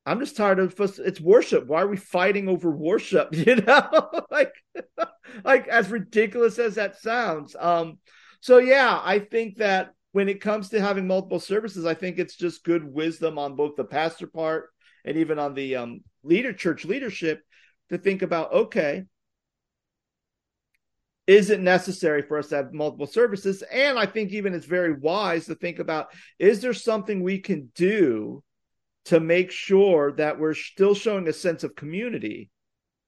I'm 0.06 0.20
just 0.20 0.36
tired 0.36 0.60
of 0.60 0.74
it's 0.80 1.20
worship. 1.20 1.66
Why 1.66 1.82
are 1.82 1.88
we 1.88 1.96
fighting 1.96 2.48
over 2.48 2.70
worship? 2.70 3.28
You 3.34 3.56
know, 3.56 4.08
like 4.30 4.52
like 5.44 5.68
as 5.68 5.90
ridiculous 5.90 6.58
as 6.58 6.76
that 6.76 7.00
sounds. 7.00 7.56
Um, 7.58 7.98
so 8.40 8.58
yeah, 8.58 9.00
I 9.02 9.18
think 9.18 9.56
that 9.56 9.92
when 10.12 10.28
it 10.28 10.40
comes 10.40 10.70
to 10.70 10.80
having 10.80 11.06
multiple 11.06 11.40
services, 11.40 11.84
I 11.84 11.94
think 11.94 12.18
it's 12.18 12.36
just 12.36 12.64
good 12.64 12.84
wisdom 12.84 13.38
on 13.38 13.56
both 13.56 13.76
the 13.76 13.84
pastor 13.84 14.26
part 14.26 14.70
and 15.04 15.16
even 15.16 15.38
on 15.38 15.54
the 15.54 15.76
um, 15.76 16.00
leader 16.22 16.52
church 16.52 16.84
leadership 16.84 17.42
to 17.90 17.98
think 17.98 18.22
about 18.22 18.52
okay, 18.52 19.04
is 21.26 21.50
it 21.50 21.60
necessary 21.60 22.22
for 22.22 22.38
us 22.38 22.48
to 22.48 22.56
have 22.56 22.72
multiple 22.72 23.06
services? 23.06 23.62
And 23.62 23.98
I 23.98 24.06
think 24.06 24.32
even 24.32 24.54
it's 24.54 24.66
very 24.66 24.92
wise 24.92 25.46
to 25.46 25.54
think 25.54 25.78
about 25.78 26.08
is 26.38 26.60
there 26.60 26.74
something 26.74 27.22
we 27.22 27.40
can 27.40 27.70
do 27.74 28.42
to 29.06 29.20
make 29.20 29.50
sure 29.50 30.12
that 30.12 30.38
we're 30.38 30.54
still 30.54 30.94
showing 30.94 31.28
a 31.28 31.32
sense 31.32 31.64
of 31.64 31.76
community. 31.76 32.50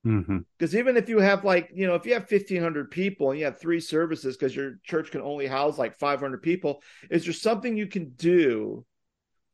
Because 0.05 0.25
mm-hmm. 0.25 0.79
even 0.79 0.97
if 0.97 1.09
you 1.09 1.19
have 1.19 1.45
like, 1.45 1.71
you 1.75 1.87
know, 1.87 1.95
if 1.95 2.07
you 2.07 2.15
have 2.15 2.31
1,500 2.31 2.91
people 2.91 3.31
and 3.31 3.39
you 3.39 3.45
have 3.45 3.61
three 3.61 3.81
services 3.81 4.37
because 4.37 4.55
your 4.55 4.79
church 4.85 5.11
can 5.11 5.21
only 5.21 5.47
house 5.47 5.79
like 5.79 5.99
500 5.99 6.43
people, 6.43 6.83
is 7.11 7.25
there 7.25 7.33
something 7.33 7.77
you 7.77 7.89
can 7.89 8.11
do 8.11 8.85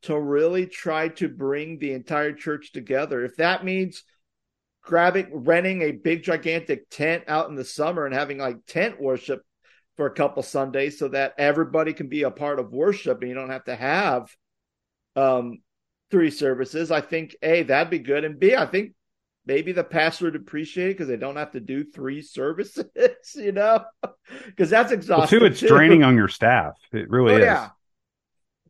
to 0.03 0.19
really 0.19 0.67
try 0.67 1.07
to 1.09 1.27
bring 1.27 1.79
the 1.79 1.93
entire 1.93 2.31
church 2.31 2.71
together? 2.71 3.25
If 3.25 3.37
that 3.37 3.65
means 3.65 4.03
grabbing, 4.83 5.29
renting 5.31 5.81
a 5.81 5.91
big, 5.91 6.23
gigantic 6.23 6.89
tent 6.89 7.23
out 7.27 7.49
in 7.49 7.55
the 7.55 7.65
summer 7.65 8.05
and 8.05 8.13
having 8.13 8.37
like 8.37 8.65
tent 8.67 9.01
worship 9.01 9.41
for 9.97 10.05
a 10.05 10.13
couple 10.13 10.43
Sundays 10.43 10.99
so 10.99 11.07
that 11.07 11.33
everybody 11.37 11.93
can 11.93 12.07
be 12.07 12.23
a 12.23 12.31
part 12.31 12.59
of 12.59 12.71
worship 12.71 13.21
and 13.21 13.29
you 13.29 13.35
don't 13.35 13.49
have 13.49 13.63
to 13.65 13.75
have 13.75 14.29
um, 15.15 15.59
three 16.11 16.31
services. 16.31 16.91
I 16.91 17.01
think 17.01 17.35
A, 17.41 17.63
that'd 17.63 17.89
be 17.89 17.99
good. 17.99 18.23
And 18.23 18.39
B, 18.39 18.55
I 18.55 18.65
think 18.65 18.93
maybe 19.45 19.71
the 19.71 19.83
pastor 19.83 20.25
would 20.25 20.35
appreciate 20.35 20.89
it 20.89 20.93
because 20.93 21.07
they 21.07 21.17
don't 21.17 21.35
have 21.35 21.51
to 21.51 21.59
do 21.59 21.83
three 21.83 22.21
services, 22.21 22.85
you 23.35 23.51
know? 23.51 23.83
Because 24.45 24.69
that's 24.69 24.91
exhausting. 24.91 25.39
Well, 25.39 25.47
two, 25.49 25.53
it's 25.53 25.59
too. 25.59 25.67
draining 25.67 26.03
on 26.03 26.15
your 26.15 26.27
staff. 26.27 26.73
It 26.91 27.09
really 27.09 27.33
oh, 27.33 27.37
is. 27.37 27.43
Yeah. 27.43 27.69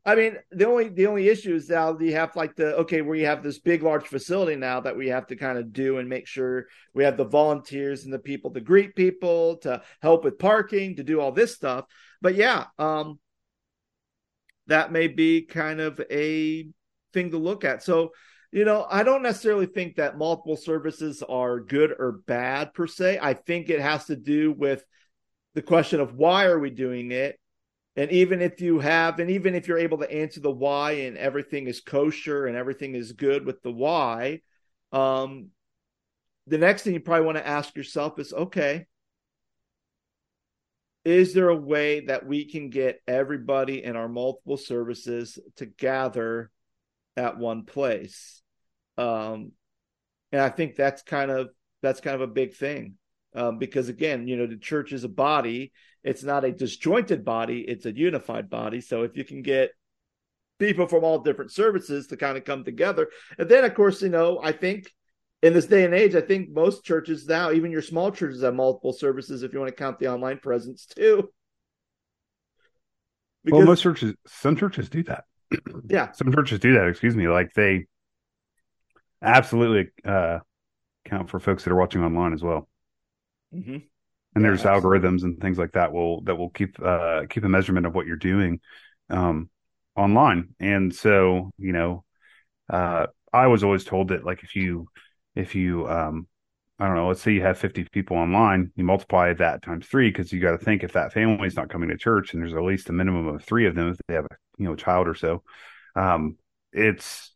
I 0.08 0.14
mean, 0.14 0.38
the 0.52 0.68
only 0.68 0.90
the 0.90 1.08
only 1.08 1.30
issue 1.30 1.56
is 1.56 1.68
now 1.68 1.98
you 1.98 2.14
have 2.14 2.36
like 2.36 2.56
the 2.56 2.76
okay, 2.76 2.98
you 2.98 3.26
have 3.26 3.42
this 3.42 3.58
big 3.58 3.82
large 3.82 4.06
facility 4.06 4.56
now 4.56 4.80
that 4.82 4.96
we 4.96 5.08
have 5.08 5.26
to 5.28 5.36
kind 5.36 5.58
of 5.58 5.74
do 5.74 5.98
and 5.98 6.08
make 6.08 6.28
sure 6.28 6.68
we 6.94 7.04
have 7.04 7.18
the 7.18 7.26
volunteers 7.26 8.04
and 8.04 8.14
the 8.14 8.20
people 8.20 8.52
to 8.52 8.62
greet 8.62 8.96
people, 8.96 9.58
to 9.58 9.82
help 10.04 10.24
with 10.24 10.38
parking, 10.38 10.98
to 10.98 11.04
do 11.04 11.20
all 11.20 11.32
this 11.32 11.56
stuff. 11.56 11.86
But 12.22 12.36
yeah, 12.36 12.66
um 12.78 13.18
that 14.68 14.92
may 14.92 15.08
be 15.08 15.44
kind 15.44 15.80
of 15.80 16.00
a 16.12 16.68
thing 17.14 17.32
to 17.32 17.38
look 17.38 17.64
at. 17.64 17.84
So, 17.84 18.12
You 18.56 18.64
know, 18.64 18.88
I 18.90 19.04
don't 19.04 19.22
necessarily 19.22 19.66
think 19.66 19.98
that 19.98 20.18
multiple 20.18 20.56
services 20.56 21.22
are 21.22 21.60
good 21.60 21.94
or 22.00 22.14
bad 22.26 22.74
per 22.74 22.88
se. 22.88 23.20
I 23.22 23.34
think 23.34 23.70
it 23.70 23.82
has 23.82 24.06
to 24.06 24.16
do 24.16 24.54
with 24.54 24.82
the 25.56 25.62
question 25.62 26.00
of 26.00 26.16
why 26.16 26.46
are 26.46 26.58
we 26.58 26.70
doing 26.70 27.12
it? 27.12 27.38
And 27.98 28.10
even 28.12 28.42
if 28.42 28.62
you 28.62 28.80
have, 28.80 29.20
and 29.20 29.30
even 29.30 29.56
if 29.56 29.68
you're 29.68 29.78
able 29.78 29.98
to 29.98 30.10
answer 30.10 30.40
the 30.40 30.52
why 30.52 30.92
and 30.92 31.18
everything 31.18 31.68
is 31.68 31.82
kosher 31.82 32.46
and 32.46 32.56
everything 32.56 32.96
is 32.96 33.12
good 33.12 33.46
with 33.46 33.62
the 33.62 33.74
why, 33.74 34.40
um, 34.94 35.50
the 36.48 36.58
next 36.58 36.84
thing 36.84 36.94
you 36.94 37.02
probably 37.02 37.26
want 37.26 37.38
to 37.38 37.46
ask 37.46 37.76
yourself 37.76 38.18
is 38.20 38.32
okay, 38.32 38.86
is 41.04 41.34
there 41.34 41.50
a 41.50 41.58
way 41.58 42.06
that 42.06 42.26
we 42.26 42.46
can 42.46 42.70
get 42.70 43.02
everybody 43.06 43.84
in 43.84 43.98
our 43.98 44.08
multiple 44.08 44.56
services 44.56 45.40
to 45.58 45.66
gather 45.66 46.52
at 47.18 47.38
one 47.38 47.66
place? 47.66 48.44
Um, 48.98 49.52
and 50.32 50.42
I 50.42 50.50
think 50.50 50.76
that's 50.76 51.02
kind 51.02 51.32
of 51.32 51.50
that's 51.82 52.02
kind 52.02 52.16
of 52.16 52.22
a 52.22 52.28
big 52.28 52.56
thing 52.56 52.96
um, 53.36 53.58
because 53.60 53.90
again, 53.90 54.28
you 54.28 54.38
know, 54.38 54.48
the 54.48 54.58
church 54.58 54.94
is 54.94 55.04
a 55.04 55.10
body. 55.10 55.72
It's 56.04 56.24
not 56.24 56.46
a 56.46 56.52
disjointed 56.52 57.26
body; 57.26 57.62
it's 57.62 57.86
a 57.86 57.96
unified 57.96 58.50
body. 58.50 58.82
So 58.82 59.04
if 59.04 59.18
you 59.18 59.24
can 59.24 59.42
get 59.42 59.72
people 60.58 60.88
from 60.88 61.04
all 61.04 61.20
different 61.20 61.52
services 61.52 62.08
to 62.08 62.18
kind 62.18 62.38
of 62.38 62.46
come 62.46 62.64
together, 62.64 63.10
and 63.38 63.50
then 63.50 63.66
of 63.66 63.74
course, 63.74 64.02
you 64.02 64.10
know, 64.10 64.40
I 64.42 64.52
think 64.52 64.92
in 65.42 65.54
this 65.54 65.66
day 65.66 65.84
and 65.86 65.94
age, 65.94 66.16
I 66.16 66.22
think 66.22 66.50
most 66.50 66.84
churches 66.84 67.28
now, 67.28 67.52
even 67.52 67.72
your 67.72 67.82
small 67.82 68.12
churches, 68.12 68.42
have 68.42 68.56
multiple 68.56 68.94
services 68.94 69.44
if 69.44 69.54
you 69.54 69.60
want 69.60 69.70
to 69.70 69.76
count 69.76 70.00
the 70.00 70.08
online 70.08 70.40
presence 70.40 70.86
too. 70.96 71.30
Because, 73.44 73.60
well, 73.60 73.68
most 73.68 73.84
churches, 73.84 74.16
some 74.26 74.56
churches 74.56 74.90
do 74.90 75.04
that. 75.04 75.26
Yeah, 75.90 76.12
some 76.14 76.32
churches 76.34 76.60
do 76.60 76.74
that. 76.74 76.88
Excuse 76.88 77.16
me, 77.16 77.28
like 77.28 77.54
they 77.54 77.86
absolutely 79.22 79.92
uh, 80.04 80.40
count 81.06 81.30
for 81.30 81.40
folks 81.40 81.64
that 81.64 81.72
are 81.72 81.78
watching 81.78 82.04
online 82.04 82.34
as 82.34 82.44
well. 82.44 82.68
Mm-hmm. 83.54 83.72
And 83.74 83.84
yeah, 84.36 84.42
there's 84.42 84.66
absolutely. 84.66 85.00
algorithms 85.00 85.24
and 85.24 85.40
things 85.40 85.58
like 85.58 85.74
that 85.74 85.94
will 85.94 86.22
that 86.22 86.36
will 86.36 86.50
keep 86.50 86.78
uh, 86.82 87.22
keep 87.30 87.44
a 87.44 87.50
measurement 87.50 87.86
of 87.86 87.96
what 87.96 88.06
you're 88.06 88.18
doing 88.18 88.60
um, 89.10 89.50
online. 89.96 90.56
And 90.60 90.94
so, 90.94 91.52
you 91.58 91.72
know, 91.72 92.04
uh, 92.70 93.08
I 93.32 93.48
was 93.48 93.64
always 93.64 93.86
told 93.86 94.10
that 94.10 94.26
like 94.26 94.44
if 94.44 94.56
you 94.56 94.88
if 95.36 95.56
you 95.56 95.88
um 95.88 96.28
I 96.78 96.88
don't 96.88 96.98
know, 96.98 97.08
let's 97.08 97.22
say 97.22 97.32
you 97.32 97.42
have 97.42 97.58
50 97.58 97.86
people 97.86 98.18
online, 98.18 98.72
you 98.76 98.84
multiply 98.84 99.34
that 99.34 99.62
times 99.62 99.86
three 99.88 100.10
because 100.10 100.34
you 100.34 100.42
got 100.42 100.52
to 100.52 100.58
think 100.58 100.84
if 100.84 100.94
that 100.94 101.14
family 101.14 101.48
is 101.48 101.56
not 101.56 101.70
coming 101.70 101.88
to 101.90 101.98
church 101.98 102.34
and 102.34 102.42
there's 102.42 102.54
at 102.54 102.64
least 102.64 102.90
a 102.90 102.94
minimum 102.94 103.28
of 103.28 103.44
three 103.44 103.66
of 103.66 103.76
them 103.76 103.90
if 103.92 103.98
they 104.08 104.16
have 104.16 104.26
a 104.26 104.36
you 104.58 104.66
know 104.66 104.76
child 104.76 105.08
or 105.08 105.16
so, 105.16 105.44
um, 105.96 106.38
it's 106.74 107.35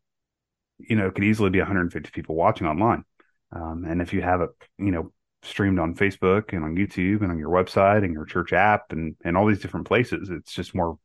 you 0.80 0.96
know 0.96 1.08
it 1.08 1.16
could 1.16 1.24
easily 1.24 1.50
be 1.50 1.60
150 1.60 2.12
people 2.12 2.36
watching 2.36 2.68
online, 2.68 3.04
um, 3.52 3.86
and 3.88 4.02
if 4.02 4.14
you 4.14 4.22
have 4.22 4.42
it 4.42 4.50
you 4.78 4.92
know 4.92 5.12
streamed 5.44 5.80
on 5.80 5.96
Facebook 5.96 6.54
and 6.54 6.64
on 6.64 6.76
YouTube 6.76 7.22
and 7.22 7.32
on 7.32 7.40
your 7.40 7.50
website 7.50 8.04
and 8.04 8.14
your 8.14 8.26
church 8.26 8.54
app 8.54 8.92
and 8.92 9.16
and 9.24 9.38
all 9.38 9.46
these 9.48 9.62
different 9.62 9.88
places, 9.88 10.30
it's 10.30 10.54
just 10.54 10.76
more 10.76 10.98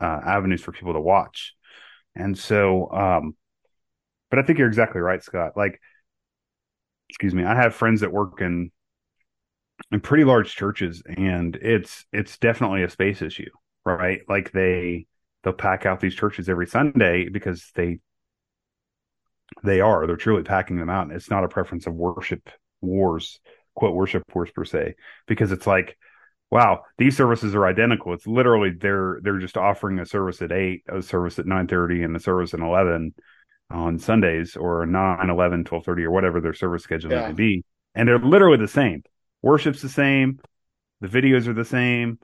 uh, 0.00 0.20
avenues 0.24 0.62
for 0.62 0.72
people 0.72 0.92
to 0.92 1.00
watch, 1.00 1.54
and 2.14 2.38
so 2.38 2.90
um, 2.92 3.36
but 4.30 4.38
I 4.38 4.42
think 4.42 4.58
you're 4.58 4.68
exactly 4.68 5.00
right, 5.00 5.22
Scott. 5.22 5.56
Like 5.56 5.80
excuse 7.08 7.34
me, 7.34 7.44
I 7.44 7.54
have 7.56 7.74
friends 7.74 8.00
that 8.00 8.12
work 8.12 8.40
in 8.40 8.70
in 9.92 10.00
pretty 10.00 10.24
large 10.24 10.54
churches 10.54 11.02
and 11.16 11.56
it's 11.56 12.04
it's 12.12 12.38
definitely 12.38 12.82
a 12.82 12.90
space 12.90 13.22
issue, 13.22 13.50
right? 13.84 14.20
Like 14.28 14.52
they 14.52 15.06
they'll 15.42 15.52
pack 15.52 15.86
out 15.86 16.00
these 16.00 16.14
churches 16.14 16.48
every 16.48 16.66
Sunday 16.66 17.28
because 17.28 17.70
they 17.74 17.98
they 19.62 19.80
are 19.80 20.06
they're 20.06 20.16
truly 20.16 20.42
packing 20.42 20.78
them 20.78 20.90
out 20.90 21.06
and 21.06 21.12
it's 21.12 21.30
not 21.30 21.44
a 21.44 21.48
preference 21.48 21.86
of 21.86 21.94
worship 21.94 22.48
wars 22.80 23.40
quote 23.74 23.94
worship 23.94 24.22
wars 24.34 24.50
per 24.54 24.64
se 24.64 24.94
because 25.26 25.52
it's 25.52 25.66
like 25.66 25.96
wow 26.50 26.82
these 26.98 27.16
services 27.16 27.54
are 27.54 27.66
identical 27.66 28.12
it's 28.12 28.26
literally 28.26 28.70
they're 28.70 29.18
they're 29.22 29.38
just 29.38 29.56
offering 29.56 29.98
a 29.98 30.06
service 30.06 30.40
at 30.42 30.52
8 30.52 30.82
a 30.88 31.02
service 31.02 31.38
at 31.38 31.46
9:30 31.46 32.04
and 32.04 32.16
a 32.16 32.20
service 32.20 32.54
at 32.54 32.60
11 32.60 33.14
on 33.70 33.98
Sundays 33.98 34.56
or 34.56 34.84
9, 34.84 35.30
11, 35.30 35.64
12, 35.64 35.88
or 35.88 36.10
whatever 36.10 36.40
their 36.40 36.54
service 36.54 36.82
schedule 36.82 37.12
yeah. 37.12 37.28
may 37.28 37.32
be. 37.32 37.64
And 37.94 38.08
they're 38.08 38.18
literally 38.18 38.58
the 38.58 38.68
same. 38.68 39.02
Worship's 39.42 39.82
the 39.82 39.88
same. 39.88 40.40
The 41.00 41.08
videos 41.08 41.46
are 41.46 41.54
the 41.54 41.64
same. 41.64 42.18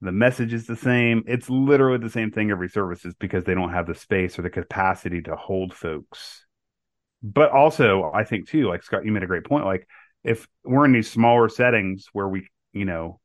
The 0.00 0.12
message 0.12 0.52
is 0.52 0.66
the 0.66 0.76
same. 0.76 1.22
It's 1.26 1.48
literally 1.48 1.98
the 1.98 2.10
same 2.10 2.30
thing 2.30 2.50
every 2.50 2.68
service 2.68 3.04
is 3.04 3.14
because 3.14 3.44
they 3.44 3.54
don't 3.54 3.72
have 3.72 3.86
the 3.86 3.94
space 3.94 4.38
or 4.38 4.42
the 4.42 4.50
capacity 4.50 5.22
to 5.22 5.36
hold 5.36 5.74
folks. 5.74 6.44
But 7.22 7.50
also, 7.50 8.10
I 8.12 8.24
think 8.24 8.48
too, 8.48 8.68
like 8.68 8.82
Scott, 8.82 9.04
you 9.04 9.12
made 9.12 9.22
a 9.22 9.28
great 9.28 9.44
point. 9.44 9.64
Like 9.64 9.86
if 10.24 10.46
we're 10.64 10.84
in 10.84 10.92
these 10.92 11.10
smaller 11.10 11.48
settings 11.48 12.06
where 12.12 12.28
we, 12.28 12.48
you 12.72 12.84
know, 12.84 13.20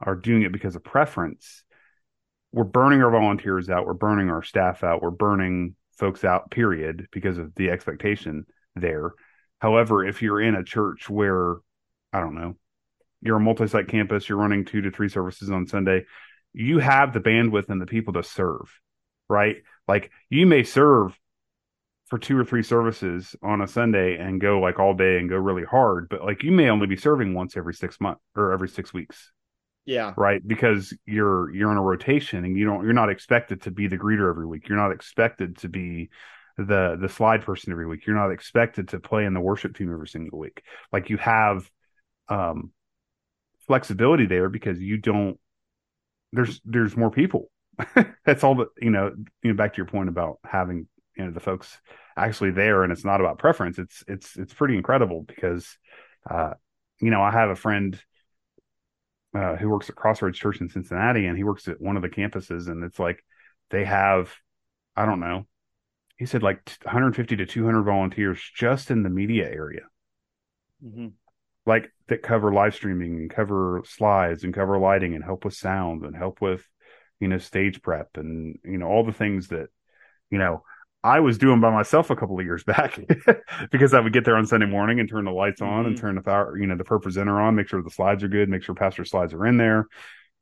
are 0.00 0.14
doing 0.14 0.42
it 0.42 0.52
because 0.52 0.76
of 0.76 0.84
preference, 0.84 1.64
we're 2.52 2.64
burning 2.64 3.02
our 3.02 3.10
volunteers 3.10 3.68
out. 3.68 3.86
We're 3.86 3.94
burning 3.94 4.30
our 4.30 4.42
staff 4.42 4.84
out. 4.84 5.02
We're 5.02 5.10
burning 5.10 5.74
folks 5.96 6.24
out, 6.24 6.50
period, 6.50 7.08
because 7.12 7.38
of 7.38 7.54
the 7.54 7.70
expectation 7.70 8.44
there. 8.76 9.12
However, 9.58 10.04
if 10.04 10.22
you're 10.22 10.40
in 10.40 10.54
a 10.54 10.64
church 10.64 11.08
where, 11.08 11.56
I 12.12 12.20
don't 12.20 12.34
know, 12.34 12.56
you're 13.22 13.36
a 13.36 13.40
multi 13.40 13.66
site 13.68 13.88
campus, 13.88 14.28
you're 14.28 14.38
running 14.38 14.64
two 14.64 14.82
to 14.82 14.90
three 14.90 15.08
services 15.08 15.50
on 15.50 15.66
Sunday, 15.66 16.04
you 16.52 16.78
have 16.78 17.12
the 17.12 17.20
bandwidth 17.20 17.68
and 17.68 17.80
the 17.80 17.86
people 17.86 18.14
to 18.14 18.22
serve, 18.22 18.80
right? 19.28 19.56
Like 19.88 20.10
you 20.28 20.46
may 20.46 20.64
serve 20.64 21.18
for 22.12 22.18
two 22.18 22.38
or 22.38 22.44
three 22.44 22.62
services 22.62 23.34
on 23.42 23.62
a 23.62 23.66
Sunday 23.66 24.18
and 24.18 24.38
go 24.38 24.60
like 24.60 24.78
all 24.78 24.92
day 24.92 25.16
and 25.16 25.30
go 25.30 25.36
really 25.36 25.64
hard, 25.64 26.10
but 26.10 26.22
like 26.22 26.42
you 26.42 26.52
may 26.52 26.68
only 26.68 26.86
be 26.86 26.94
serving 26.94 27.32
once 27.32 27.56
every 27.56 27.72
six 27.72 27.98
months 28.02 28.20
or 28.36 28.52
every 28.52 28.68
six 28.68 28.92
weeks. 28.92 29.32
Yeah. 29.86 30.12
Right. 30.14 30.46
Because 30.46 30.94
you're 31.06 31.50
you're 31.54 31.72
in 31.72 31.78
a 31.78 31.82
rotation 31.82 32.44
and 32.44 32.54
you 32.54 32.66
don't 32.66 32.84
you're 32.84 32.92
not 32.92 33.08
expected 33.08 33.62
to 33.62 33.70
be 33.70 33.86
the 33.86 33.96
greeter 33.96 34.28
every 34.28 34.46
week. 34.46 34.68
You're 34.68 34.76
not 34.76 34.92
expected 34.92 35.56
to 35.60 35.70
be 35.70 36.10
the 36.58 36.98
the 37.00 37.08
slide 37.08 37.46
person 37.46 37.72
every 37.72 37.86
week. 37.86 38.06
You're 38.06 38.14
not 38.14 38.30
expected 38.30 38.88
to 38.88 39.00
play 39.00 39.24
in 39.24 39.32
the 39.32 39.40
worship 39.40 39.74
team 39.74 39.90
every 39.90 40.06
single 40.06 40.38
week. 40.38 40.62
Like 40.92 41.08
you 41.08 41.16
have 41.16 41.66
um 42.28 42.72
flexibility 43.66 44.26
there 44.26 44.50
because 44.50 44.78
you 44.78 44.98
don't 44.98 45.40
there's 46.34 46.60
there's 46.66 46.94
more 46.94 47.10
people. 47.10 47.50
That's 48.26 48.44
all 48.44 48.56
that 48.56 48.68
you 48.82 48.90
know, 48.90 49.14
you 49.42 49.52
know, 49.52 49.56
back 49.56 49.72
to 49.72 49.76
your 49.78 49.86
point 49.86 50.10
about 50.10 50.40
having 50.44 50.88
you 51.16 51.24
know 51.24 51.30
the 51.30 51.40
folks 51.40 51.78
actually 52.16 52.50
there 52.50 52.82
and 52.82 52.92
it's 52.92 53.04
not 53.04 53.20
about 53.20 53.38
preference. 53.38 53.78
It's 53.78 54.04
it's 54.06 54.36
it's 54.36 54.54
pretty 54.54 54.76
incredible 54.76 55.22
because 55.22 55.78
uh 56.28 56.54
you 57.02 57.10
know, 57.10 57.20
I 57.20 57.32
have 57.32 57.50
a 57.50 57.56
friend 57.56 58.00
uh, 59.34 59.56
who 59.56 59.68
works 59.68 59.90
at 59.90 59.96
Crossroads 59.96 60.38
Church 60.38 60.60
in 60.60 60.68
Cincinnati, 60.68 61.26
and 61.26 61.36
he 61.36 61.44
works 61.44 61.66
at 61.66 61.80
one 61.80 61.96
of 61.96 62.02
the 62.02 62.08
campuses, 62.08 62.68
and 62.68 62.84
it's 62.84 62.98
like 62.98 63.22
they 63.70 63.84
have, 63.84 64.32
I 64.96 65.04
don't 65.04 65.20
know, 65.20 65.46
he 66.16 66.26
said 66.26 66.44
like 66.44 66.70
150 66.82 67.36
to 67.36 67.44
200 67.44 67.82
volunteers 67.82 68.40
just 68.54 68.90
in 68.90 69.02
the 69.02 69.10
media 69.10 69.50
area, 69.50 69.82
mm-hmm. 70.82 71.08
like 71.66 71.90
that 72.06 72.22
cover 72.22 72.52
live 72.52 72.74
streaming 72.74 73.16
and 73.16 73.30
cover 73.30 73.82
slides 73.84 74.44
and 74.44 74.54
cover 74.54 74.78
lighting 74.78 75.16
and 75.16 75.24
help 75.24 75.44
with 75.44 75.54
sound 75.54 76.04
and 76.04 76.14
help 76.14 76.40
with, 76.40 76.62
you 77.18 77.26
know, 77.26 77.38
stage 77.38 77.82
prep 77.82 78.10
and 78.14 78.60
you 78.64 78.78
know 78.78 78.86
all 78.86 79.04
the 79.04 79.12
things 79.12 79.48
that, 79.48 79.70
you 80.30 80.38
know, 80.38 80.62
I 81.04 81.20
was 81.20 81.36
doing 81.36 81.60
by 81.60 81.70
myself 81.70 82.10
a 82.10 82.16
couple 82.16 82.38
of 82.38 82.44
years 82.44 82.64
back 82.66 82.98
because 83.70 83.94
I 83.94 84.00
would 84.00 84.12
get 84.12 84.24
there 84.24 84.36
on 84.36 84.46
Sunday 84.46 84.66
morning 84.66 85.00
and 85.00 85.08
turn 85.08 85.24
the 85.24 85.32
lights 85.32 85.60
on 85.60 85.80
mm-hmm. 85.80 85.88
and 85.88 85.98
turn 85.98 86.14
the 86.14 86.22
power, 86.22 86.56
you 86.56 86.66
know, 86.66 86.76
the 86.76 86.84
ProPresenter 86.84 87.42
on, 87.42 87.54
make 87.54 87.68
sure 87.68 87.82
the 87.82 87.90
slides 87.90 88.22
are 88.22 88.28
good, 88.28 88.48
make 88.48 88.62
sure 88.62 88.74
pastor 88.74 89.04
slides 89.04 89.32
are 89.32 89.46
in 89.46 89.56
there. 89.56 89.86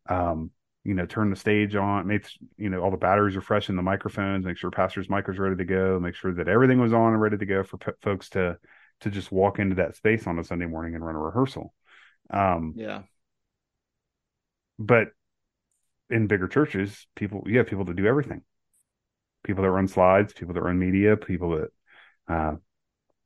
Um, 0.09 0.51
you 0.83 0.95
know, 0.95 1.05
turn 1.05 1.29
the 1.29 1.37
stage 1.37 1.77
on, 1.77 2.07
make, 2.07 2.27
you 2.57 2.71
know, 2.71 2.81
all 2.81 2.91
the 2.91 2.97
batteries 2.97 3.37
are 3.37 3.43
fresh 3.43 3.69
in 3.69 3.77
the 3.77 3.83
microphones, 3.83 4.47
make 4.47 4.57
sure 4.57 4.71
pastor's 4.71 5.11
mic 5.11 5.29
is 5.29 5.39
ready 5.39 5.57
to 5.57 5.65
go, 5.65 6.01
make 6.01 6.15
sure 6.15 6.33
that 6.33 6.49
everything 6.49 6.81
was 6.81 6.95
on 6.95 7.13
and 7.13 7.21
ready 7.21 7.37
to 7.37 7.45
go 7.45 7.63
for 7.63 7.77
p- 7.77 7.93
folks 8.01 8.31
to, 8.31 8.57
to 9.01 9.11
just 9.11 9.31
walk 9.31 9.59
into 9.59 9.77
that 9.77 9.95
space 9.95 10.27
on 10.27 10.39
a 10.39 10.45
Sunday 10.45 10.65
morning 10.65 10.95
and 10.95 11.05
run 11.05 11.17
a 11.17 11.19
rehearsal. 11.19 11.75
Um, 12.31 12.73
yeah. 12.77 13.03
But 14.79 15.09
in 16.09 16.27
bigger 16.27 16.49
churches, 16.49 17.07
people, 17.15 17.43
you 17.45 17.59
have 17.59 17.67
people 17.67 17.85
to 17.85 17.95
do 17.95 18.07
everything 18.07 18.43
people 19.45 19.63
that 19.63 19.71
run 19.71 19.89
slides, 19.89 20.33
people 20.33 20.55
that 20.55 20.63
run 20.63 20.79
media, 20.79 21.17
people 21.17 21.59
that 21.59 21.71
uh, 22.33 22.57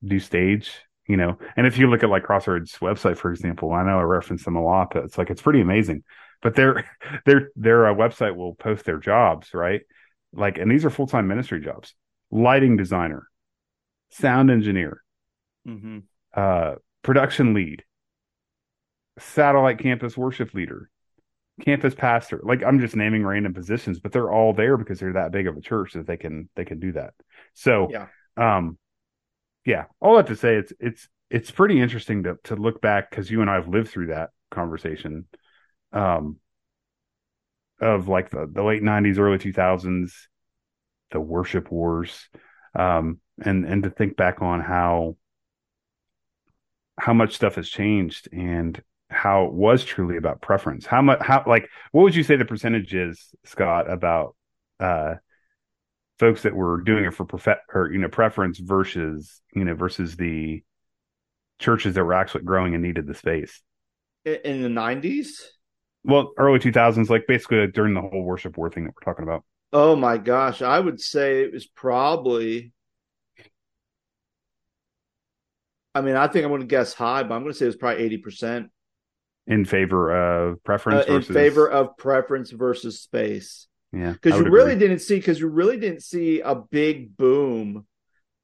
do 0.04 0.18
stage, 0.18 0.72
you 1.06 1.16
know. 1.16 1.38
And 1.56 1.66
if 1.66 1.78
you 1.78 1.88
look 1.88 2.02
at 2.02 2.10
like 2.10 2.24
Crossroads 2.24 2.78
website, 2.78 3.16
for 3.16 3.30
example, 3.30 3.72
I 3.72 3.84
know 3.84 3.98
I 3.98 4.02
reference 4.02 4.44
them 4.44 4.56
a 4.56 4.62
lot, 4.62 4.92
but 4.92 5.04
it's 5.04 5.18
like 5.18 5.30
it's 5.30 5.42
pretty 5.42 5.60
amazing. 5.60 6.04
But 6.42 6.54
their 6.54 6.84
their 7.26 7.50
their 7.56 7.86
uh, 7.88 7.94
website 7.94 8.36
will 8.36 8.54
post 8.54 8.84
their 8.84 8.98
jobs, 8.98 9.54
right? 9.54 9.82
Like, 10.32 10.58
and 10.58 10.70
these 10.70 10.84
are 10.84 10.90
full 10.90 11.06
time 11.06 11.26
ministry 11.26 11.60
jobs: 11.60 11.94
lighting 12.30 12.76
designer, 12.76 13.28
sound 14.10 14.50
engineer, 14.50 15.02
mm-hmm. 15.66 15.98
uh, 16.34 16.74
production 17.02 17.54
lead, 17.54 17.84
satellite 19.18 19.78
campus 19.78 20.16
worship 20.16 20.54
leader, 20.54 20.90
campus 21.60 21.94
pastor. 21.94 22.40
Like 22.42 22.62
I'm 22.62 22.80
just 22.80 22.96
naming 22.96 23.24
random 23.24 23.54
positions, 23.54 24.00
but 24.00 24.12
they're 24.12 24.32
all 24.32 24.52
there 24.52 24.76
because 24.76 25.00
they're 25.00 25.12
that 25.12 25.32
big 25.32 25.46
of 25.46 25.56
a 25.56 25.60
church 25.60 25.92
that 25.92 26.06
they 26.06 26.16
can 26.16 26.48
they 26.56 26.64
can 26.64 26.80
do 26.80 26.92
that. 26.92 27.14
So 27.54 27.88
yeah. 27.90 28.06
um 28.36 28.78
yeah, 29.64 29.84
all 30.00 30.16
that 30.16 30.26
to 30.26 30.36
say, 30.36 30.56
it's 30.56 30.72
it's 30.78 31.08
it's 31.30 31.50
pretty 31.50 31.80
interesting 31.80 32.24
to 32.24 32.36
to 32.44 32.56
look 32.56 32.80
back 32.80 33.10
because 33.10 33.30
you 33.30 33.40
and 33.40 33.50
I 33.50 33.54
have 33.54 33.68
lived 33.68 33.88
through 33.88 34.08
that 34.08 34.30
conversation, 34.50 35.26
um, 35.92 36.36
of 37.80 38.08
like 38.08 38.30
the 38.30 38.48
the 38.50 38.62
late 38.62 38.82
'90s, 38.82 39.18
early 39.18 39.38
2000s, 39.38 40.12
the 41.12 41.20
worship 41.20 41.70
wars, 41.70 42.28
um, 42.74 43.20
and 43.42 43.64
and 43.64 43.82
to 43.84 43.90
think 43.90 44.16
back 44.16 44.42
on 44.42 44.60
how 44.60 45.16
how 46.98 47.14
much 47.14 47.34
stuff 47.34 47.56
has 47.56 47.68
changed 47.68 48.28
and 48.32 48.82
how 49.10 49.44
it 49.46 49.52
was 49.52 49.84
truly 49.84 50.16
about 50.16 50.40
preference. 50.40 50.86
How 50.86 51.02
much 51.02 51.20
how 51.20 51.44
like 51.46 51.68
what 51.92 52.02
would 52.02 52.14
you 52.14 52.22
say 52.22 52.36
the 52.36 52.44
percentage 52.44 52.94
is, 52.94 53.34
Scott, 53.44 53.90
about 53.90 54.36
uh 54.80 55.14
folks 56.18 56.42
that 56.42 56.54
were 56.54 56.80
doing 56.80 57.04
it 57.04 57.14
for 57.14 57.24
prefe- 57.24 57.58
or 57.72 57.90
you 57.92 57.98
know 57.98 58.08
preference 58.08 58.58
versus 58.58 59.40
you 59.54 59.64
know 59.64 59.74
versus 59.74 60.16
the 60.16 60.62
churches 61.58 61.94
that 61.94 62.04
were 62.04 62.14
actually 62.14 62.44
growing 62.44 62.74
and 62.74 62.82
needed 62.82 63.06
the 63.06 63.14
space? 63.14 63.60
In 64.24 64.62
the 64.62 64.68
90s 64.68 65.42
well 66.04 66.32
early 66.38 66.58
2000s 66.58 67.10
like 67.10 67.26
basically 67.26 67.66
during 67.68 67.94
the 67.94 68.00
whole 68.00 68.22
worship 68.22 68.56
war 68.56 68.70
thing 68.70 68.84
that 68.84 68.94
we're 68.94 69.04
talking 69.04 69.22
about. 69.22 69.44
Oh 69.72 69.96
my 69.96 70.18
gosh. 70.18 70.62
I 70.62 70.78
would 70.78 71.00
say 71.00 71.42
it 71.42 71.52
was 71.52 71.66
probably 71.66 72.72
i 75.94 76.00
mean 76.00 76.16
i 76.16 76.26
think 76.26 76.44
i'm 76.44 76.50
going 76.50 76.60
to 76.60 76.66
guess 76.66 76.92
high 76.92 77.22
but 77.22 77.34
i'm 77.34 77.42
going 77.42 77.52
to 77.52 77.58
say 77.58 77.66
it 77.66 77.68
was 77.68 77.76
probably 77.76 78.18
80% 78.18 78.68
in 79.46 79.64
favor 79.64 80.14
of 80.14 80.62
preference 80.64 81.06
uh, 81.06 81.12
in 81.12 81.20
versus... 81.20 81.34
favor 81.34 81.68
of 81.68 81.96
preference 81.96 82.50
versus 82.50 83.00
space 83.00 83.68
yeah. 83.94 84.12
Because 84.12 84.40
you 84.40 84.50
really 84.50 84.76
didn't 84.76 84.98
see 84.98 85.16
because 85.16 85.38
you 85.38 85.46
really 85.46 85.78
didn't 85.78 86.02
see 86.02 86.40
a 86.40 86.54
big 86.54 87.16
boom 87.16 87.86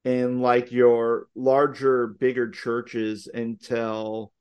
in 0.05 0.41
like 0.41 0.71
your 0.71 1.27
larger, 1.35 2.07
bigger 2.07 2.51
churches 2.51 3.29
until 3.33 4.33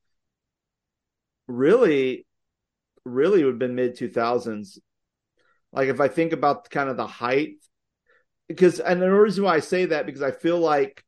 really, 1.47 2.27
really 3.05 3.43
would 3.43 3.53
have 3.53 3.59
been 3.59 3.75
mid 3.75 3.95
two 3.95 4.09
thousands. 4.09 4.77
Like 5.71 5.89
if 5.89 5.99
I 5.99 6.09
think 6.09 6.31
about 6.31 6.69
kind 6.69 6.89
of 6.89 6.97
the 6.97 7.07
height, 7.07 7.55
because 8.47 8.79
and 8.79 9.01
the 9.01 9.09
reason 9.09 9.43
why 9.43 9.55
I 9.55 9.61
say 9.61 9.85
that 9.85 10.05
because 10.05 10.21
I 10.21 10.31
feel 10.31 10.59
like, 10.59 11.03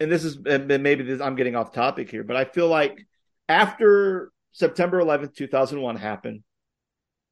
and 0.00 0.10
this 0.10 0.24
is 0.24 0.38
and 0.46 0.66
maybe 0.66 1.04
this, 1.04 1.20
I'm 1.20 1.36
getting 1.36 1.54
off 1.54 1.72
topic 1.72 2.10
here, 2.10 2.24
but 2.24 2.36
I 2.36 2.44
feel 2.44 2.66
like 2.66 3.06
after 3.48 4.31
September 4.52 5.00
11th, 5.00 5.34
2001 5.34 5.96
happened, 5.96 6.42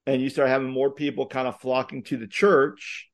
and 0.07 0.21
you 0.21 0.31
start 0.31 0.49
having 0.49 0.71
more 0.71 0.91
people 0.91 1.27
kind 1.27 1.47
of 1.47 1.61
flocking 1.61 2.03
to 2.05 2.17
the 2.17 2.27
church 2.27 3.09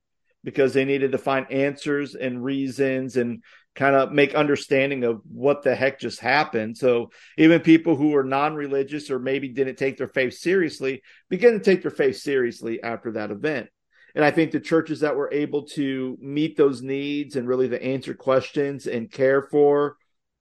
because 0.44 0.72
they 0.72 0.84
needed 0.84 1.12
to 1.12 1.18
find 1.18 1.50
answers 1.50 2.14
and 2.14 2.42
reasons 2.42 3.16
and 3.16 3.42
kind 3.74 3.96
of 3.96 4.12
make 4.12 4.34
understanding 4.34 5.04
of 5.04 5.20
what 5.28 5.62
the 5.62 5.74
heck 5.74 5.98
just 5.98 6.20
happened. 6.20 6.78
So 6.78 7.10
even 7.36 7.60
people 7.60 7.96
who 7.96 8.14
are 8.14 8.24
non-religious 8.24 9.10
or 9.10 9.18
maybe 9.18 9.48
didn't 9.48 9.76
take 9.76 9.98
their 9.98 10.08
faith 10.08 10.34
seriously 10.34 11.02
begin 11.28 11.52
to 11.52 11.58
take 11.58 11.82
their 11.82 11.90
faith 11.90 12.16
seriously 12.16 12.82
after 12.82 13.12
that 13.12 13.30
event. 13.30 13.68
And 14.14 14.24
I 14.24 14.30
think 14.30 14.50
the 14.50 14.60
churches 14.60 15.00
that 15.00 15.16
were 15.16 15.30
able 15.30 15.64
to 15.68 16.16
meet 16.20 16.56
those 16.56 16.80
needs 16.80 17.36
and 17.36 17.46
really 17.46 17.68
to 17.68 17.82
answer 17.82 18.14
questions 18.14 18.86
and 18.86 19.10
care 19.10 19.42
for 19.42 19.96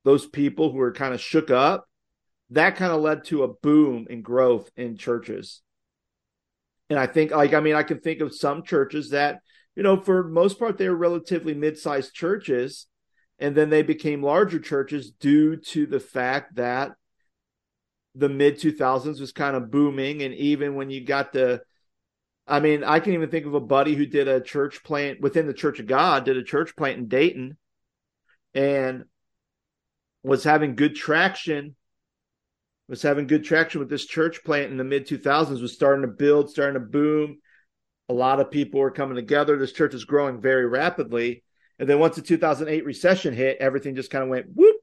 those 0.06 0.26
people 0.26 0.72
who 0.72 0.78
were 0.78 0.94
kind 0.94 1.14
of 1.14 1.20
shook 1.20 1.52
up, 1.52 1.86
that 2.52 2.76
kind 2.76 2.92
of 2.92 3.02
led 3.02 3.26
to 3.26 3.44
a 3.44 3.54
boom 3.54 4.08
in 4.10 4.22
growth 4.22 4.70
in 4.76 4.98
churches. 4.98 5.62
And 6.90 7.00
I 7.00 7.08
think, 7.08 7.32
like, 7.32 7.54
I 7.54 7.60
mean, 7.60 7.76
I 7.76 7.84
can 7.84 8.00
think 8.00 8.22
of 8.22 8.36
some 8.36 8.64
churches 8.64 9.10
that, 9.10 9.40
you 9.76 9.84
know, 9.84 10.00
for 10.00 10.24
most 10.24 10.60
part, 10.60 10.78
they 10.78 10.88
were 10.88 10.96
relatively 10.96 11.54
mid 11.54 11.78
sized 11.78 12.14
churches. 12.14 12.88
And 13.38 13.56
then 13.56 13.70
they 13.70 13.82
became 13.82 14.24
larger 14.24 14.60
churches 14.60 15.12
due 15.12 15.58
to 15.58 15.86
the 15.86 16.00
fact 16.00 16.56
that 16.56 16.94
the 18.14 18.30
mid 18.30 18.60
2000s 18.60 19.20
was 19.20 19.34
kind 19.34 19.58
of 19.58 19.72
booming. 19.72 20.22
And 20.22 20.34
even 20.36 20.76
when 20.76 20.90
you 20.90 21.04
got 21.04 21.34
the, 21.34 21.62
I 22.48 22.60
mean, 22.60 22.84
I 22.84 23.00
can 23.00 23.14
even 23.14 23.30
think 23.30 23.46
of 23.46 23.56
a 23.56 23.60
buddy 23.60 23.96
who 23.96 24.06
did 24.06 24.28
a 24.28 24.40
church 24.40 24.84
plant 24.84 25.20
within 25.20 25.48
the 25.48 25.54
Church 25.54 25.80
of 25.80 25.88
God, 25.88 26.24
did 26.24 26.38
a 26.38 26.44
church 26.44 26.76
plant 26.78 26.98
in 26.98 27.08
Dayton 27.08 27.58
and 28.54 29.06
was 30.24 30.44
having 30.44 30.76
good 30.76 30.96
traction 30.96 31.76
was 32.88 33.02
having 33.02 33.28
good 33.28 33.44
traction 33.44 33.80
with 33.80 33.90
this 33.90 34.06
church 34.06 34.44
plant 34.44 34.72
in 34.72 34.78
the 34.78 34.84
mid 34.84 35.08
2000s 35.08 35.62
was 35.62 35.74
starting 35.74 36.04
to 36.04 36.08
build 36.08 36.50
starting 36.50 36.76
to 36.76 36.80
boom. 36.80 37.40
A 38.10 38.14
lot 38.14 38.40
of 38.40 38.52
people 38.52 38.80
were 38.80 38.92
coming 38.92 39.16
together. 39.16 39.58
This 39.58 39.72
church 39.72 39.94
is 39.94 40.06
growing 40.06 40.40
very 40.40 40.68
rapidly. 40.68 41.44
And 41.80 41.90
then 41.90 42.00
once 42.00 42.16
the 42.16 42.22
2008 42.22 42.86
recession 42.86 43.34
hit 43.34 43.58
everything 43.60 43.96
just 43.96 44.12
kind 44.12 44.24
of 44.24 44.30
went 44.30 44.48
whoop. 44.54 44.78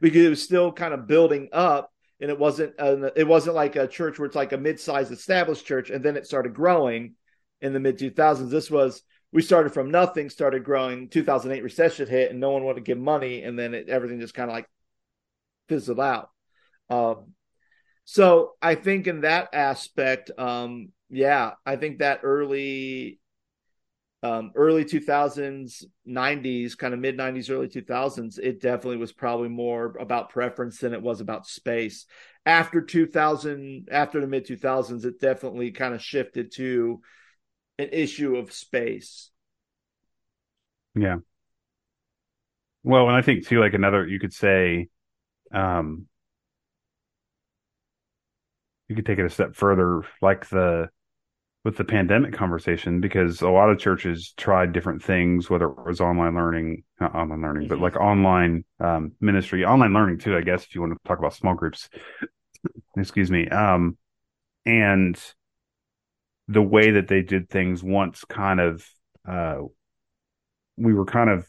Because 0.00 0.24
it 0.24 0.30
was 0.30 0.42
still 0.42 0.72
kind 0.72 0.94
of 0.94 1.06
building 1.06 1.50
up 1.52 1.92
and 2.20 2.30
it 2.30 2.38
wasn't 2.38 2.74
a, 2.78 3.12
it 3.16 3.26
wasn't 3.26 3.54
like 3.54 3.76
a 3.76 3.86
church 3.86 4.18
where 4.18 4.26
it's 4.26 4.36
like 4.36 4.52
a 4.52 4.58
mid-sized 4.58 5.12
established 5.12 5.66
church 5.66 5.90
and 5.90 6.04
then 6.04 6.16
it 6.16 6.26
started 6.26 6.54
growing 6.54 7.14
in 7.60 7.72
the 7.72 7.80
mid 7.80 7.98
2000s 7.98 8.50
this 8.50 8.70
was 8.70 9.02
we 9.32 9.42
started 9.42 9.72
from 9.72 9.90
nothing 9.90 10.30
started 10.30 10.64
growing 10.64 11.08
2008 11.08 11.62
recession 11.62 12.08
hit 12.08 12.30
and 12.30 12.40
no 12.40 12.50
one 12.50 12.64
wanted 12.64 12.76
to 12.76 12.80
give 12.80 12.98
money 12.98 13.42
and 13.42 13.58
then 13.58 13.74
it, 13.74 13.88
everything 13.88 14.20
just 14.20 14.34
kind 14.34 14.50
of 14.50 14.54
like 14.54 14.66
fizzled 15.68 16.00
out 16.00 16.30
um, 16.90 17.34
so 18.04 18.54
I 18.60 18.74
think 18.74 19.06
in 19.06 19.20
that 19.20 19.50
aspect, 19.52 20.30
um, 20.36 20.90
yeah, 21.10 21.52
I 21.64 21.76
think 21.76 21.98
that 22.00 22.20
early, 22.24 23.20
um, 24.22 24.52
early 24.54 24.84
2000s, 24.84 25.84
90s, 26.04 26.74
kind 26.74 26.92
of 26.92 27.00
mid 27.00 27.16
90s, 27.16 27.50
early 27.50 27.68
2000s, 27.68 28.38
it 28.38 28.60
definitely 28.60 28.96
was 28.96 29.12
probably 29.12 29.48
more 29.48 29.94
about 29.98 30.30
preference 30.30 30.78
than 30.78 30.92
it 30.92 31.02
was 31.02 31.20
about 31.20 31.46
space. 31.46 32.06
After 32.44 32.80
2000, 32.80 33.88
after 33.90 34.20
the 34.20 34.26
mid 34.26 34.44
2000s, 34.44 35.04
it 35.04 35.20
definitely 35.20 35.70
kind 35.70 35.94
of 35.94 36.02
shifted 36.02 36.52
to 36.56 37.00
an 37.78 37.88
issue 37.92 38.36
of 38.36 38.52
space. 38.52 39.30
Yeah. 40.94 41.18
Well, 42.82 43.06
and 43.08 43.16
I 43.16 43.22
think 43.22 43.46
too, 43.46 43.60
like 43.60 43.74
another, 43.74 44.06
you 44.06 44.18
could 44.18 44.32
say, 44.32 44.88
um, 45.52 46.06
you 48.90 48.96
could 48.96 49.06
take 49.06 49.20
it 49.20 49.24
a 49.24 49.30
step 49.30 49.54
further, 49.54 50.02
like 50.20 50.48
the 50.48 50.90
with 51.64 51.76
the 51.76 51.84
pandemic 51.84 52.32
conversation, 52.32 53.00
because 53.00 53.40
a 53.40 53.48
lot 53.48 53.70
of 53.70 53.78
churches 53.78 54.34
tried 54.36 54.72
different 54.72 55.02
things, 55.02 55.48
whether 55.48 55.66
it 55.66 55.86
was 55.86 56.00
online 56.00 56.34
learning, 56.34 56.82
not 57.00 57.14
online 57.14 57.42
learning, 57.42 57.62
mm-hmm. 57.68 57.68
but 57.68 57.80
like 57.80 57.96
online 57.96 58.64
um, 58.80 59.12
ministry, 59.20 59.64
online 59.64 59.92
learning 59.92 60.18
too, 60.18 60.36
I 60.36 60.40
guess, 60.40 60.64
if 60.64 60.74
you 60.74 60.80
want 60.80 60.94
to 60.94 60.98
talk 61.06 61.18
about 61.18 61.34
small 61.34 61.54
groups. 61.54 61.88
Excuse 62.96 63.30
me. 63.30 63.48
Um, 63.48 63.96
and 64.66 65.22
the 66.48 66.62
way 66.62 66.92
that 66.92 67.08
they 67.08 67.22
did 67.22 67.48
things 67.48 67.84
once 67.84 68.24
kind 68.24 68.58
of, 68.58 68.84
uh, 69.28 69.58
we 70.76 70.94
were 70.94 71.04
kind 71.04 71.30
of 71.30 71.46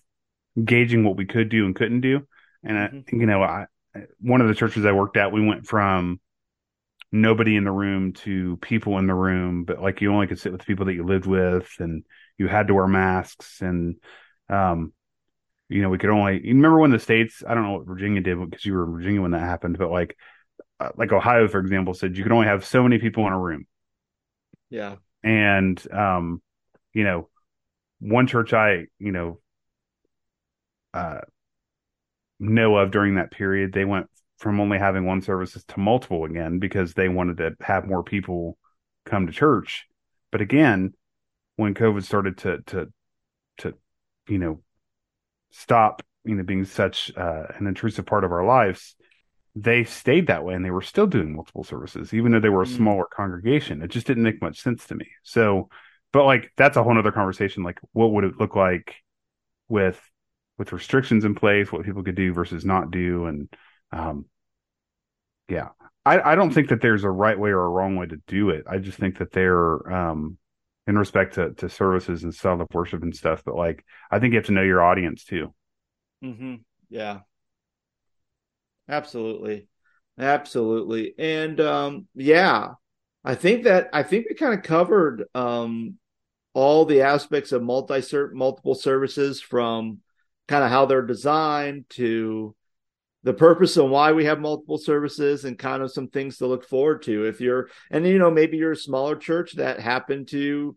gauging 0.63 1.03
what 1.03 1.17
we 1.17 1.25
could 1.25 1.49
do 1.49 1.65
and 1.65 1.75
couldn't 1.75 2.01
do. 2.01 2.27
And 2.63 2.77
mm-hmm. 2.77 3.15
I, 3.15 3.19
you 3.19 3.25
know, 3.25 3.41
I, 3.41 3.65
one 4.19 4.41
of 4.41 4.47
the 4.47 4.55
churches 4.55 4.85
I 4.85 4.91
worked 4.91 5.17
at, 5.17 5.31
we 5.31 5.43
went 5.45 5.65
from 5.65 6.19
nobody 7.11 7.55
in 7.55 7.65
the 7.65 7.71
room 7.71 8.13
to 8.13 8.57
people 8.57 8.97
in 8.97 9.07
the 9.07 9.13
room, 9.13 9.65
but 9.65 9.81
like 9.81 10.01
you 10.01 10.13
only 10.13 10.27
could 10.27 10.39
sit 10.39 10.51
with 10.51 10.65
people 10.65 10.85
that 10.85 10.93
you 10.93 11.03
lived 11.03 11.25
with 11.25 11.69
and 11.79 12.03
you 12.37 12.47
had 12.47 12.67
to 12.67 12.73
wear 12.73 12.87
masks 12.87 13.61
and, 13.61 13.97
um, 14.49 14.93
you 15.67 15.81
know, 15.81 15.89
we 15.89 15.97
could 15.97 16.09
only, 16.09 16.35
you 16.35 16.53
remember 16.53 16.79
when 16.79 16.91
the 16.91 16.99
States, 16.99 17.43
I 17.47 17.53
don't 17.53 17.63
know 17.63 17.73
what 17.73 17.87
Virginia 17.87 18.21
did 18.21 18.39
because 18.49 18.65
you 18.65 18.73
were 18.73 18.85
in 18.85 18.93
Virginia 18.93 19.21
when 19.21 19.31
that 19.31 19.39
happened, 19.39 19.77
but 19.77 19.89
like, 19.89 20.17
uh, 20.79 20.89
like 20.97 21.11
Ohio, 21.11 21.47
for 21.47 21.59
example, 21.59 21.93
said 21.93 22.17
you 22.17 22.23
could 22.23 22.31
only 22.31 22.47
have 22.47 22.65
so 22.65 22.83
many 22.83 22.97
people 22.97 23.25
in 23.27 23.33
a 23.33 23.39
room. 23.39 23.65
Yeah. 24.69 24.95
And, 25.23 25.81
um, 25.91 26.41
you 26.93 27.03
know, 27.03 27.29
one 27.99 28.27
church 28.27 28.53
I, 28.53 28.87
you 28.99 29.11
know, 29.11 29.39
uh, 30.93 31.21
know 32.39 32.77
of 32.77 32.91
during 32.91 33.15
that 33.15 33.31
period, 33.31 33.71
they 33.71 33.85
went 33.85 34.09
from 34.41 34.59
only 34.59 34.79
having 34.79 35.05
one 35.05 35.21
services 35.21 35.63
to 35.65 35.79
multiple 35.79 36.25
again 36.25 36.57
because 36.57 36.95
they 36.95 37.07
wanted 37.07 37.37
to 37.37 37.55
have 37.61 37.87
more 37.87 38.03
people 38.03 38.57
come 39.05 39.27
to 39.27 39.31
church. 39.31 39.85
But 40.31 40.41
again, 40.41 40.93
when 41.57 41.75
COVID 41.75 42.03
started 42.03 42.37
to 42.39 42.57
to 42.67 42.91
to 43.59 43.75
you 44.27 44.39
know 44.39 44.63
stop 45.51 46.01
you 46.25 46.33
know 46.33 46.43
being 46.43 46.65
such 46.65 47.15
uh, 47.15 47.43
an 47.59 47.67
intrusive 47.67 48.07
part 48.07 48.23
of 48.23 48.31
our 48.31 48.43
lives, 48.43 48.95
they 49.53 49.83
stayed 49.83 50.25
that 50.27 50.43
way 50.43 50.55
and 50.55 50.65
they 50.65 50.71
were 50.71 50.81
still 50.81 51.05
doing 51.05 51.35
multiple 51.35 51.63
services, 51.63 52.11
even 52.11 52.31
though 52.31 52.39
they 52.39 52.49
were 52.49 52.63
a 52.63 52.65
mm. 52.65 52.75
smaller 52.75 53.05
congregation. 53.15 53.83
It 53.83 53.91
just 53.91 54.07
didn't 54.07 54.23
make 54.23 54.41
much 54.41 54.59
sense 54.59 54.87
to 54.87 54.95
me. 54.95 55.07
So, 55.21 55.69
but 56.11 56.25
like 56.25 56.51
that's 56.57 56.77
a 56.77 56.83
whole 56.83 56.97
other 56.97 57.11
conversation. 57.11 57.61
Like, 57.61 57.77
what 57.91 58.11
would 58.11 58.23
it 58.23 58.39
look 58.39 58.55
like 58.55 58.95
with 59.69 60.01
with 60.57 60.73
restrictions 60.73 61.25
in 61.25 61.35
place, 61.35 61.71
what 61.71 61.85
people 61.85 62.03
could 62.03 62.15
do 62.15 62.33
versus 62.33 62.65
not 62.65 62.89
do, 62.89 63.25
and 63.27 63.47
um, 63.91 64.25
yeah, 65.51 65.67
I, 66.05 66.31
I 66.31 66.35
don't 66.35 66.53
think 66.53 66.69
that 66.69 66.81
there's 66.81 67.03
a 67.03 67.09
right 67.09 67.37
way 67.37 67.49
or 67.49 67.65
a 67.65 67.69
wrong 67.69 67.97
way 67.97 68.05
to 68.07 68.17
do 68.25 68.49
it. 68.49 68.63
I 68.67 68.77
just 68.77 68.97
think 68.97 69.17
that 69.17 69.31
they're 69.31 69.91
um, 69.91 70.37
in 70.87 70.97
respect 70.97 71.35
to, 71.35 71.53
to 71.55 71.67
services 71.69 72.23
and 72.23 72.33
style 72.33 72.61
of 72.61 72.67
worship 72.73 73.03
and 73.03 73.13
stuff. 73.13 73.43
But 73.45 73.55
like, 73.55 73.83
I 74.09 74.19
think 74.19 74.31
you 74.31 74.37
have 74.37 74.45
to 74.45 74.53
know 74.53 74.63
your 74.63 74.81
audience 74.81 75.25
too. 75.25 75.53
Mm-hmm. 76.23 76.55
Yeah. 76.89 77.19
Absolutely. 78.87 79.67
Absolutely. 80.17 81.15
And 81.17 81.59
um, 81.59 82.07
yeah, 82.15 82.73
I 83.25 83.35
think 83.35 83.65
that 83.65 83.89
I 83.91 84.03
think 84.03 84.27
we 84.29 84.35
kind 84.35 84.53
of 84.53 84.63
covered 84.63 85.25
um, 85.35 85.97
all 86.53 86.85
the 86.85 87.01
aspects 87.01 87.51
of 87.51 87.61
multi 87.61 88.01
multiple 88.33 88.75
services 88.75 89.41
from 89.41 89.99
kind 90.47 90.63
of 90.63 90.69
how 90.69 90.85
they're 90.85 91.01
designed 91.01 91.85
to 91.89 92.55
the 93.23 93.33
purpose 93.33 93.77
and 93.77 93.91
why 93.91 94.11
we 94.13 94.25
have 94.25 94.39
multiple 94.39 94.77
services 94.77 95.45
and 95.45 95.57
kind 95.57 95.83
of 95.83 95.91
some 95.91 96.07
things 96.07 96.37
to 96.37 96.47
look 96.47 96.67
forward 96.67 97.03
to. 97.03 97.25
If 97.25 97.39
you're 97.39 97.69
and 97.89 98.05
you 98.05 98.17
know 98.17 98.31
maybe 98.31 98.57
you're 98.57 98.71
a 98.71 98.77
smaller 98.77 99.15
church 99.15 99.53
that 99.53 99.79
happened 99.79 100.27
to 100.29 100.75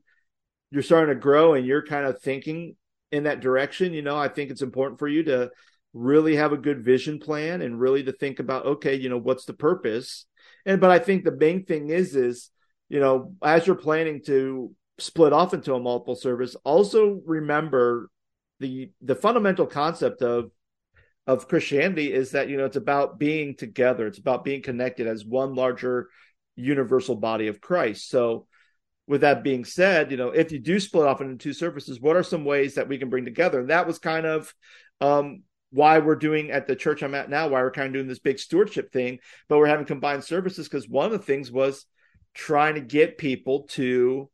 you're 0.70 0.82
starting 0.82 1.14
to 1.14 1.20
grow 1.20 1.54
and 1.54 1.64
you're 1.64 1.86
kind 1.86 2.04
of 2.04 2.20
thinking 2.20 2.76
in 3.12 3.24
that 3.24 3.40
direction 3.40 3.92
you 3.92 4.02
know 4.02 4.16
i 4.16 4.26
think 4.26 4.50
it's 4.50 4.62
important 4.62 4.98
for 4.98 5.06
you 5.06 5.22
to 5.22 5.50
really 5.92 6.34
have 6.34 6.52
a 6.52 6.56
good 6.56 6.84
vision 6.84 7.20
plan 7.20 7.62
and 7.62 7.78
really 7.78 8.02
to 8.02 8.12
think 8.12 8.40
about 8.40 8.66
okay 8.66 8.96
you 8.96 9.08
know 9.08 9.18
what's 9.18 9.44
the 9.44 9.54
purpose? 9.54 10.26
And 10.66 10.80
but 10.80 10.90
i 10.90 10.98
think 10.98 11.24
the 11.24 11.36
main 11.36 11.64
thing 11.64 11.90
is 11.90 12.16
is 12.16 12.50
you 12.88 12.98
know 12.98 13.34
as 13.42 13.66
you're 13.66 13.76
planning 13.76 14.22
to 14.26 14.74
split 14.98 15.32
off 15.32 15.54
into 15.54 15.74
a 15.74 15.80
multiple 15.80 16.16
service 16.16 16.56
also 16.64 17.20
remember 17.24 18.10
the 18.60 18.90
the 19.00 19.14
fundamental 19.14 19.66
concept 19.66 20.22
of 20.22 20.50
of 21.26 21.48
Christianity 21.48 22.12
is 22.12 22.32
that 22.32 22.48
you 22.48 22.56
know 22.56 22.66
it's 22.66 22.76
about 22.76 23.18
being 23.18 23.56
together. 23.56 24.06
It's 24.06 24.18
about 24.18 24.44
being 24.44 24.62
connected 24.62 25.06
as 25.06 25.24
one 25.24 25.54
larger 25.54 26.08
universal 26.56 27.16
body 27.16 27.48
of 27.48 27.60
Christ. 27.60 28.08
So 28.10 28.46
with 29.06 29.22
that 29.22 29.42
being 29.42 29.64
said, 29.64 30.10
you 30.10 30.16
know, 30.16 30.28
if 30.28 30.52
you 30.52 30.58
do 30.58 30.80
split 30.80 31.06
off 31.06 31.20
into 31.20 31.36
two 31.36 31.52
services, 31.52 32.00
what 32.00 32.16
are 32.16 32.22
some 32.22 32.44
ways 32.44 32.74
that 32.74 32.88
we 32.88 32.98
can 32.98 33.10
bring 33.10 33.24
together? 33.24 33.60
And 33.60 33.70
that 33.70 33.86
was 33.86 33.98
kind 33.98 34.24
of 34.24 34.54
um, 35.00 35.42
why 35.70 35.98
we're 35.98 36.16
doing 36.16 36.50
at 36.50 36.66
the 36.66 36.76
church 36.76 37.02
I'm 37.02 37.14
at 37.14 37.28
now, 37.28 37.48
why 37.48 37.60
we're 37.60 37.70
kind 37.70 37.88
of 37.88 37.92
doing 37.92 38.06
this 38.06 38.18
big 38.18 38.38
stewardship 38.38 38.92
thing, 38.92 39.18
but 39.48 39.58
we're 39.58 39.66
having 39.66 39.84
combined 39.84 40.24
services 40.24 40.68
because 40.68 40.88
one 40.88 41.06
of 41.06 41.12
the 41.12 41.18
things 41.18 41.50
was 41.50 41.84
trying 42.32 42.74
to 42.74 42.80
get 42.80 43.18
people 43.18 43.64
to 43.70 44.30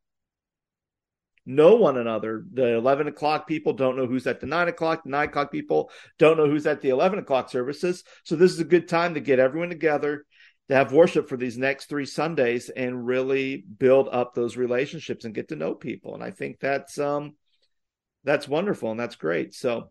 know 1.51 1.77
one 1.77 1.97
another. 1.97 2.45
The 2.53 2.77
11 2.77 3.09
o'clock 3.09 3.47
people 3.47 3.73
don't 3.73 3.97
know 3.97 4.07
who's 4.07 4.27
at 4.27 4.41
the 4.41 4.47
9 4.47 4.69
o'clock. 4.69 5.05
The 5.05 5.11
9 5.11 5.29
o'clock 5.29 5.53
people 5.53 5.91
don't 6.19 6.37
know 6.37 6.49
who's 6.49 6.67
at 6.67 6.81
the 6.81 6.91
11 6.91 7.19
o'clock 7.19 7.51
services. 7.51 8.05
So 8.25 8.37
this 8.37 8.53
is 8.53 8.61
a 8.61 8.65
good 8.65 8.89
time 8.89 9.15
to 9.15 9.21
get 9.21 9.39
everyone 9.39 9.69
together 9.69 10.25
to 10.69 10.75
have 10.75 10.93
worship 10.93 11.29
for 11.29 11.37
these 11.37 11.59
next 11.59 11.87
three 11.87 12.07
Sundays 12.07 12.69
and 12.69 13.07
really 13.07 13.65
build 13.79 14.09
up 14.11 14.35
those 14.35 14.57
relationships 14.57 15.25
and 15.25 15.35
get 15.35 15.49
to 15.49 15.57
know 15.57 15.75
people. 15.75 16.15
And 16.15 16.23
I 16.23 16.31
think 16.31 16.61
that's 16.61 16.99
um 16.99 17.35
that's 18.25 18.49
wonderful 18.49 18.91
and 18.91 19.01
that's 19.01 19.17
great. 19.17 19.55
So 19.55 19.91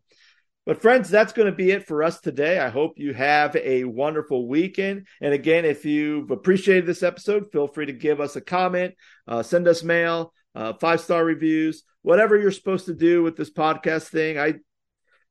but 0.66 0.84
friends, 0.84 1.10
that's 1.10 1.34
going 1.34 1.48
to 1.48 1.56
be 1.56 1.72
it 1.72 1.88
for 1.88 2.04
us 2.04 2.20
today. 2.20 2.60
I 2.60 2.70
hope 2.70 3.00
you 3.00 3.12
have 3.14 3.56
a 3.56 3.86
wonderful 3.86 4.48
weekend. 4.48 5.08
And 5.20 5.34
again, 5.34 5.66
if 5.66 5.84
you've 5.84 6.30
appreciated 6.30 6.86
this 6.86 7.02
episode, 7.02 7.52
feel 7.52 7.68
free 7.68 7.88
to 7.88 7.92
give 7.92 8.22
us 8.22 8.36
a 8.36 8.42
comment, 8.42 8.94
uh, 9.28 9.42
send 9.42 9.68
us 9.68 9.84
mail, 9.84 10.32
uh, 10.60 10.74
five 10.74 11.00
star 11.00 11.24
reviews, 11.24 11.84
whatever 12.02 12.38
you're 12.38 12.52
supposed 12.52 12.88
to 12.88 12.94
do 12.94 13.24
with 13.24 13.38
this 13.38 13.50
podcast 13.50 14.10
thing. 14.10 14.38
I 14.38 14.56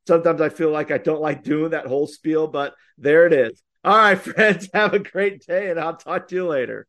sometimes 0.06 0.40
I 0.40 0.48
feel 0.48 0.70
like 0.70 0.90
I 0.90 0.96
don't 0.96 1.20
like 1.20 1.44
doing 1.44 1.72
that 1.72 1.86
whole 1.86 2.06
spiel, 2.06 2.48
but 2.48 2.74
there 2.96 3.26
it 3.26 3.34
is. 3.34 3.62
All 3.84 3.94
right, 3.94 4.14
friends, 4.18 4.70
have 4.72 4.94
a 4.94 4.98
great 4.98 5.46
day, 5.46 5.70
and 5.70 5.78
I'll 5.78 5.96
talk 5.96 6.28
to 6.28 6.34
you 6.34 6.46
later. 6.46 6.86